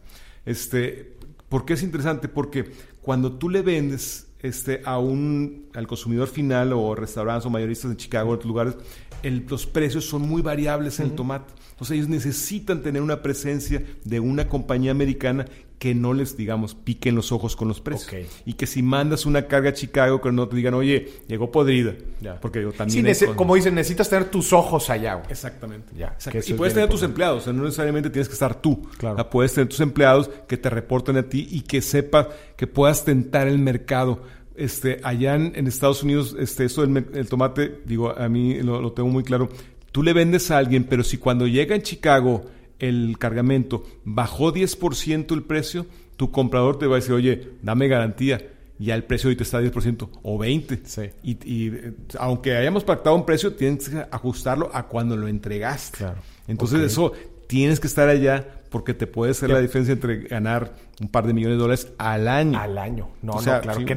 Este, 0.46 1.12
¿por 1.50 1.66
qué 1.66 1.74
es 1.74 1.82
interesante? 1.82 2.28
Porque 2.28 2.64
cuando 3.02 3.32
tú 3.32 3.50
le 3.50 3.60
vendes 3.60 4.28
este, 4.40 4.80
a 4.86 4.98
un, 4.98 5.66
al 5.74 5.86
consumidor 5.86 6.28
final 6.28 6.72
o 6.72 6.94
restaurantes 6.94 7.44
o 7.44 7.50
mayoristas 7.50 7.90
en 7.90 7.98
Chicago, 7.98 8.30
en 8.30 8.34
otros 8.36 8.48
lugares, 8.48 8.76
el- 9.22 9.44
los 9.50 9.66
precios 9.66 10.06
son 10.06 10.22
muy 10.22 10.40
variables 10.40 10.98
en 10.98 11.06
el 11.08 11.12
tomate. 11.12 11.52
Entonces 11.72 11.96
ellos 11.96 12.08
necesitan 12.08 12.82
tener 12.82 13.02
una 13.02 13.20
presencia 13.20 13.82
de 14.04 14.18
una 14.20 14.48
compañía 14.48 14.92
americana 14.92 15.44
que 15.84 15.94
no 15.94 16.14
les, 16.14 16.34
digamos, 16.34 16.74
piquen 16.74 17.14
los 17.14 17.30
ojos 17.30 17.56
con 17.56 17.68
los 17.68 17.82
precios. 17.82 18.26
Y 18.46 18.54
que 18.54 18.66
si 18.66 18.82
mandas 18.82 19.26
una 19.26 19.46
carga 19.48 19.68
a 19.68 19.72
Chicago, 19.74 20.18
que 20.22 20.32
no 20.32 20.48
te 20.48 20.56
digan, 20.56 20.72
oye, 20.72 21.10
llegó 21.28 21.50
podrida. 21.52 21.92
Ya. 22.22 22.40
Porque 22.40 22.62
Sí, 22.62 22.74
también... 22.78 23.14
con- 23.26 23.34
como 23.36 23.54
dicen, 23.54 23.74
necesitas 23.74 24.08
tener 24.08 24.30
tus 24.30 24.54
ojos 24.54 24.88
allá, 24.88 25.16
güey. 25.16 25.26
Exactamente. 25.30 25.92
Ya, 25.94 26.16
Y 26.32 26.38
es 26.38 26.52
puedes 26.54 26.72
tener 26.72 26.88
tus 26.88 27.02
empleados, 27.02 27.42
o 27.42 27.44
sea, 27.44 27.52
no 27.52 27.64
necesariamente 27.64 28.08
tienes 28.08 28.28
que 28.28 28.32
estar 28.32 28.62
tú. 28.62 28.88
Claro. 28.96 29.16
O 29.16 29.18
sea, 29.18 29.28
puedes 29.28 29.52
tener 29.52 29.68
tus 29.68 29.80
empleados 29.80 30.30
que 30.48 30.56
te 30.56 30.70
reporten 30.70 31.18
a 31.18 31.24
ti 31.24 31.48
y 31.50 31.60
que 31.60 31.82
sepas 31.82 32.28
que 32.56 32.66
puedas 32.66 33.04
tentar 33.04 33.46
el 33.46 33.58
mercado. 33.58 34.22
Este, 34.56 35.00
allá 35.02 35.34
en, 35.34 35.52
en 35.54 35.66
Estados 35.66 36.02
Unidos, 36.02 36.34
este, 36.38 36.64
esto 36.64 36.80
del 36.86 37.08
el 37.12 37.28
tomate, 37.28 37.82
digo, 37.84 38.18
a 38.18 38.26
mí 38.30 38.54
lo, 38.62 38.80
lo 38.80 38.92
tengo 38.92 39.10
muy 39.10 39.22
claro. 39.22 39.50
Tú 39.92 40.02
le 40.02 40.14
vendes 40.14 40.50
a 40.50 40.56
alguien, 40.56 40.84
pero 40.84 41.04
si 41.04 41.18
cuando 41.18 41.46
llega 41.46 41.74
en 41.76 41.82
Chicago 41.82 42.46
el 42.78 43.16
cargamento 43.18 43.84
bajó 44.04 44.52
10% 44.52 45.32
el 45.34 45.42
precio, 45.42 45.86
tu 46.16 46.30
comprador 46.30 46.78
te 46.78 46.86
va 46.86 46.96
a 46.96 47.00
decir, 47.00 47.12
oye, 47.14 47.50
dame 47.62 47.88
garantía. 47.88 48.50
Ya 48.76 48.96
el 48.96 49.04
precio 49.04 49.28
ahorita 49.28 49.44
está 49.44 49.58
a 49.58 49.62
10% 49.62 50.08
o 50.22 50.36
20%. 50.38 50.80
Sí. 50.84 51.02
Y, 51.22 51.30
y, 51.44 51.68
eh, 51.68 51.92
aunque 52.18 52.56
hayamos 52.56 52.82
pactado 52.82 53.14
un 53.14 53.24
precio, 53.24 53.54
tienes 53.54 53.88
que 53.88 54.04
ajustarlo 54.10 54.68
a 54.74 54.88
cuando 54.88 55.16
lo 55.16 55.28
entregaste. 55.28 55.98
Claro. 55.98 56.20
Entonces 56.48 56.80
eso 56.80 57.12
tienes 57.46 57.78
que 57.78 57.86
estar 57.86 58.08
allá 58.08 58.62
porque 58.70 58.92
te 58.92 59.06
puede 59.06 59.30
hacer 59.30 59.48
Ya. 59.48 59.54
la 59.54 59.60
diferencia 59.60 59.92
entre 59.92 60.22
ganar 60.24 60.74
un 61.00 61.06
par 61.08 61.24
de 61.24 61.32
millones 61.32 61.56
de 61.56 61.62
dólares 61.62 61.88
al 61.98 62.26
año. 62.26 62.58
Al 62.58 62.76
año. 62.76 63.10
No, 63.22 63.34
O 63.34 63.42
sea, 63.42 63.56
no, 63.56 63.62
claro. 63.62 63.78
sí, 63.78 63.84
Qué 63.86 63.94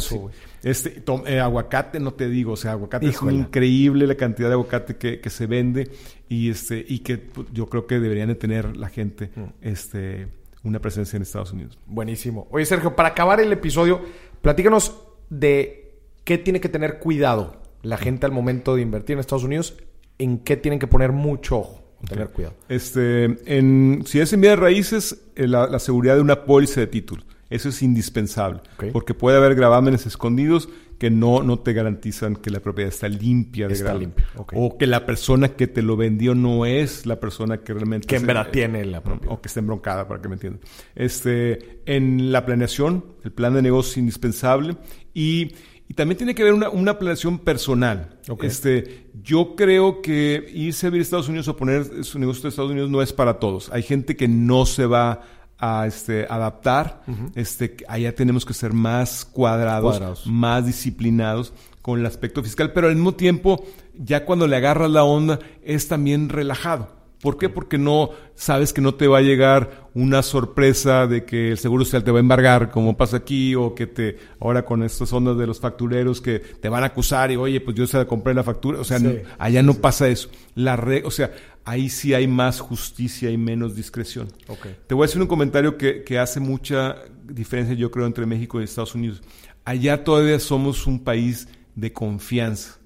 sí. 0.00 0.16
Este, 0.62 0.90
tom- 1.00 1.22
eh, 1.26 1.40
aguacate, 1.40 2.00
no 2.00 2.12
te 2.12 2.28
digo, 2.28 2.52
o 2.52 2.56
sea, 2.56 2.72
aguacate 2.72 3.06
Híjole. 3.06 3.32
es 3.32 3.38
increíble 3.38 4.06
la 4.06 4.14
cantidad 4.14 4.48
de 4.48 4.54
aguacate 4.54 4.96
que, 4.96 5.20
que 5.20 5.30
se 5.30 5.46
vende 5.46 5.90
y 6.28 6.50
este 6.50 6.84
y 6.86 6.98
que 6.98 7.18
pues, 7.18 7.46
yo 7.52 7.66
creo 7.68 7.86
que 7.86 7.98
deberían 7.98 8.28
de 8.28 8.34
tener 8.34 8.76
la 8.76 8.88
gente 8.88 9.30
Mm. 9.34 9.42
este 9.62 10.28
una 10.62 10.78
presencia 10.78 11.16
en 11.16 11.22
Estados 11.22 11.52
Unidos. 11.52 11.78
Buenísimo. 11.86 12.46
Oye, 12.50 12.66
Sergio, 12.66 12.94
para 12.94 13.08
acabar 13.10 13.40
el 13.40 13.50
episodio, 13.50 14.02
platícanos 14.42 14.94
de 15.30 15.94
qué 16.24 16.36
tiene 16.36 16.60
que 16.60 16.68
tener 16.68 16.98
cuidado 16.98 17.62
la 17.82 17.96
gente 17.96 18.26
al 18.26 18.32
momento 18.32 18.76
de 18.76 18.82
invertir 18.82 19.14
en 19.14 19.20
Estados 19.20 19.44
Unidos, 19.44 19.78
en 20.18 20.38
qué 20.40 20.58
tienen 20.58 20.78
que 20.78 20.86
poner 20.86 21.12
mucho 21.12 21.56
ojo, 21.60 21.82
tener 22.06 22.28
cuidado. 22.28 22.54
Este, 22.68 23.24
en, 23.46 24.02
si 24.06 24.20
es 24.20 24.30
en 24.34 24.42
bienes 24.42 24.58
raíces, 24.58 25.18
eh, 25.34 25.48
la, 25.48 25.66
la 25.66 25.78
seguridad 25.78 26.16
de 26.16 26.20
una 26.20 26.44
póliza 26.44 26.80
de 26.80 26.88
título. 26.88 27.22
Eso 27.50 27.68
es 27.68 27.82
indispensable. 27.82 28.60
Porque 28.92 29.12
puede 29.12 29.36
haber 29.36 29.56
gravámenes 29.56 30.06
escondidos 30.06 30.68
que 31.00 31.10
no, 31.10 31.42
no 31.42 31.58
te 31.58 31.72
garantizan 31.72 32.36
que 32.36 32.50
la 32.50 32.60
propiedad 32.60 32.92
está 32.92 33.08
limpia 33.08 33.66
de 33.66 33.72
Está 33.74 33.94
limpia. 33.94 34.26
O 34.36 34.76
que 34.76 34.86
la 34.86 35.06
persona 35.06 35.48
que 35.48 35.66
te 35.66 35.80
lo 35.80 35.96
vendió 35.96 36.34
no 36.34 36.66
es 36.66 37.06
la 37.06 37.18
persona 37.18 37.62
que 37.62 37.72
realmente... 37.72 38.06
Que 38.06 38.16
en 38.16 38.26
tiene 38.52 38.84
la 38.84 39.02
propiedad. 39.02 39.32
o 39.32 39.40
que 39.40 39.48
esté 39.48 39.60
embroncada, 39.60 40.06
para 40.06 40.20
que 40.20 40.28
me 40.28 40.34
entiendan. 40.34 40.60
Este, 40.94 41.80
en 41.86 42.30
la 42.30 42.44
planeación, 42.44 43.04
el 43.24 43.32
plan 43.32 43.54
de 43.54 43.62
negocio 43.62 43.92
es 43.92 43.96
indispensable 43.96 44.76
y, 45.14 45.52
y 45.88 45.94
también 45.94 46.18
tiene 46.18 46.34
que 46.34 46.42
haber 46.42 46.52
una, 46.52 46.68
una 46.68 46.98
planeación 46.98 47.38
personal. 47.38 48.18
Este, 48.42 49.06
yo 49.22 49.56
creo 49.56 50.02
que 50.02 50.50
irse 50.52 50.86
a 50.86 50.90
vivir 50.90 51.00
a 51.00 51.04
Estados 51.04 51.30
Unidos 51.30 51.48
o 51.48 51.56
poner 51.56 52.04
su 52.04 52.18
negocio 52.18 52.42
en 52.42 52.48
Estados 52.48 52.70
Unidos 52.70 52.90
no 52.90 53.00
es 53.00 53.14
para 53.14 53.38
todos. 53.38 53.70
Hay 53.72 53.82
gente 53.82 54.16
que 54.16 54.28
no 54.28 54.66
se 54.66 54.84
va 54.84 55.22
a 55.60 55.86
este, 55.86 56.26
adaptar. 56.28 57.02
este, 57.34 57.76
allá 57.88 58.14
tenemos 58.14 58.44
que 58.44 58.54
ser 58.54 58.72
más 58.72 59.24
cuadrados, 59.24 59.90
Cuadrados. 59.98 60.26
más 60.26 60.66
disciplinados 60.66 61.52
con 61.82 61.98
el 62.00 62.06
aspecto 62.06 62.42
fiscal, 62.42 62.72
pero 62.72 62.88
al 62.88 62.94
mismo 62.94 63.12
tiempo, 63.14 63.64
ya 63.98 64.24
cuando 64.24 64.46
le 64.46 64.56
agarras 64.56 64.90
la 64.90 65.04
onda, 65.04 65.38
es 65.62 65.88
también 65.88 66.28
relajado. 66.28 66.99
¿Por 67.20 67.36
qué? 67.36 67.50
Porque 67.50 67.76
no 67.76 68.10
sabes 68.34 68.72
que 68.72 68.80
no 68.80 68.94
te 68.94 69.06
va 69.06 69.18
a 69.18 69.22
llegar 69.22 69.88
una 69.92 70.22
sorpresa 70.22 71.06
de 71.06 71.24
que 71.24 71.50
el 71.50 71.58
seguro 71.58 71.84
social 71.84 72.02
te 72.02 72.10
va 72.10 72.18
a 72.18 72.20
embargar, 72.20 72.70
como 72.70 72.96
pasa 72.96 73.18
aquí, 73.18 73.54
o 73.54 73.74
que 73.74 73.86
te, 73.86 74.16
ahora 74.40 74.64
con 74.64 74.82
estas 74.82 75.12
ondas 75.12 75.36
de 75.36 75.46
los 75.46 75.60
factureros 75.60 76.22
que 76.22 76.38
te 76.38 76.68
van 76.70 76.82
a 76.82 76.86
acusar 76.86 77.30
y 77.30 77.36
oye, 77.36 77.60
pues 77.60 77.76
yo 77.76 77.86
se 77.86 77.98
la 77.98 78.06
compré 78.06 78.32
la 78.32 78.42
factura. 78.42 78.80
O 78.80 78.84
sea, 78.84 78.98
no, 78.98 79.12
allá 79.38 79.62
no 79.62 79.74
pasa 79.74 80.08
eso. 80.08 80.30
La 80.54 80.76
re, 80.76 81.02
o 81.04 81.10
sea, 81.10 81.30
ahí 81.64 81.90
sí 81.90 82.14
hay 82.14 82.26
más 82.26 82.58
justicia 82.60 83.30
y 83.30 83.36
menos 83.36 83.76
discreción. 83.76 84.28
Okay. 84.48 84.76
Te 84.86 84.94
voy 84.94 85.04
a 85.04 85.06
hacer 85.06 85.20
un 85.20 85.28
comentario 85.28 85.76
que, 85.76 86.02
que 86.04 86.18
hace 86.18 86.40
mucha 86.40 86.96
diferencia, 87.24 87.74
yo 87.74 87.90
creo, 87.90 88.06
entre 88.06 88.24
México 88.24 88.60
y 88.60 88.64
Estados 88.64 88.94
Unidos. 88.94 89.22
Allá 89.66 90.04
todavía 90.04 90.40
somos 90.40 90.86
un 90.86 91.04
país 91.04 91.48
de 91.74 91.92
confianza. 91.92 92.78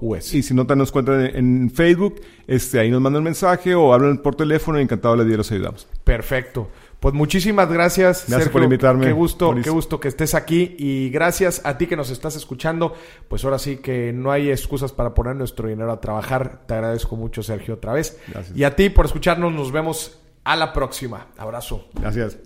US. 0.00 0.34
Y 0.34 0.42
si 0.42 0.54
no 0.54 0.66
te 0.66 0.76
nos 0.76 0.90
encuentran 0.90 1.26
en, 1.26 1.36
en, 1.36 1.70
Facebook, 1.70 2.20
este, 2.46 2.80
ahí 2.80 2.90
nos 2.90 3.00
mandan 3.00 3.22
mensaje 3.22 3.74
o 3.74 3.92
hablan 3.92 4.18
por 4.18 4.34
teléfono 4.34 4.78
encantado 4.78 5.16
les 5.16 5.26
los 5.36 5.50
ayudamos. 5.50 5.86
Perfecto. 6.04 6.68
Pues 7.02 7.14
muchísimas 7.14 7.68
gracias. 7.68 8.26
Gracias 8.28 8.44
Sergio. 8.44 8.52
por 8.52 8.62
invitarme. 8.62 9.06
Qué 9.06 9.12
gusto, 9.12 9.56
qué 9.60 9.70
gusto 9.70 9.98
que 9.98 10.06
estés 10.06 10.36
aquí 10.36 10.76
y 10.78 11.10
gracias 11.10 11.60
a 11.64 11.76
ti 11.76 11.88
que 11.88 11.96
nos 11.96 12.10
estás 12.10 12.36
escuchando. 12.36 12.94
Pues 13.28 13.44
ahora 13.44 13.58
sí 13.58 13.78
que 13.78 14.12
no 14.12 14.30
hay 14.30 14.50
excusas 14.50 14.92
para 14.92 15.12
poner 15.12 15.34
nuestro 15.34 15.68
dinero 15.68 15.90
a 15.90 16.00
trabajar. 16.00 16.62
Te 16.66 16.74
agradezco 16.74 17.16
mucho, 17.16 17.42
Sergio, 17.42 17.74
otra 17.74 17.92
vez. 17.92 18.20
Gracias. 18.28 18.56
Y 18.56 18.62
a 18.62 18.76
ti 18.76 18.88
por 18.88 19.06
escucharnos. 19.06 19.52
Nos 19.52 19.72
vemos 19.72 20.20
a 20.44 20.54
la 20.54 20.72
próxima. 20.72 21.26
Abrazo. 21.36 21.88
Gracias. 21.94 22.38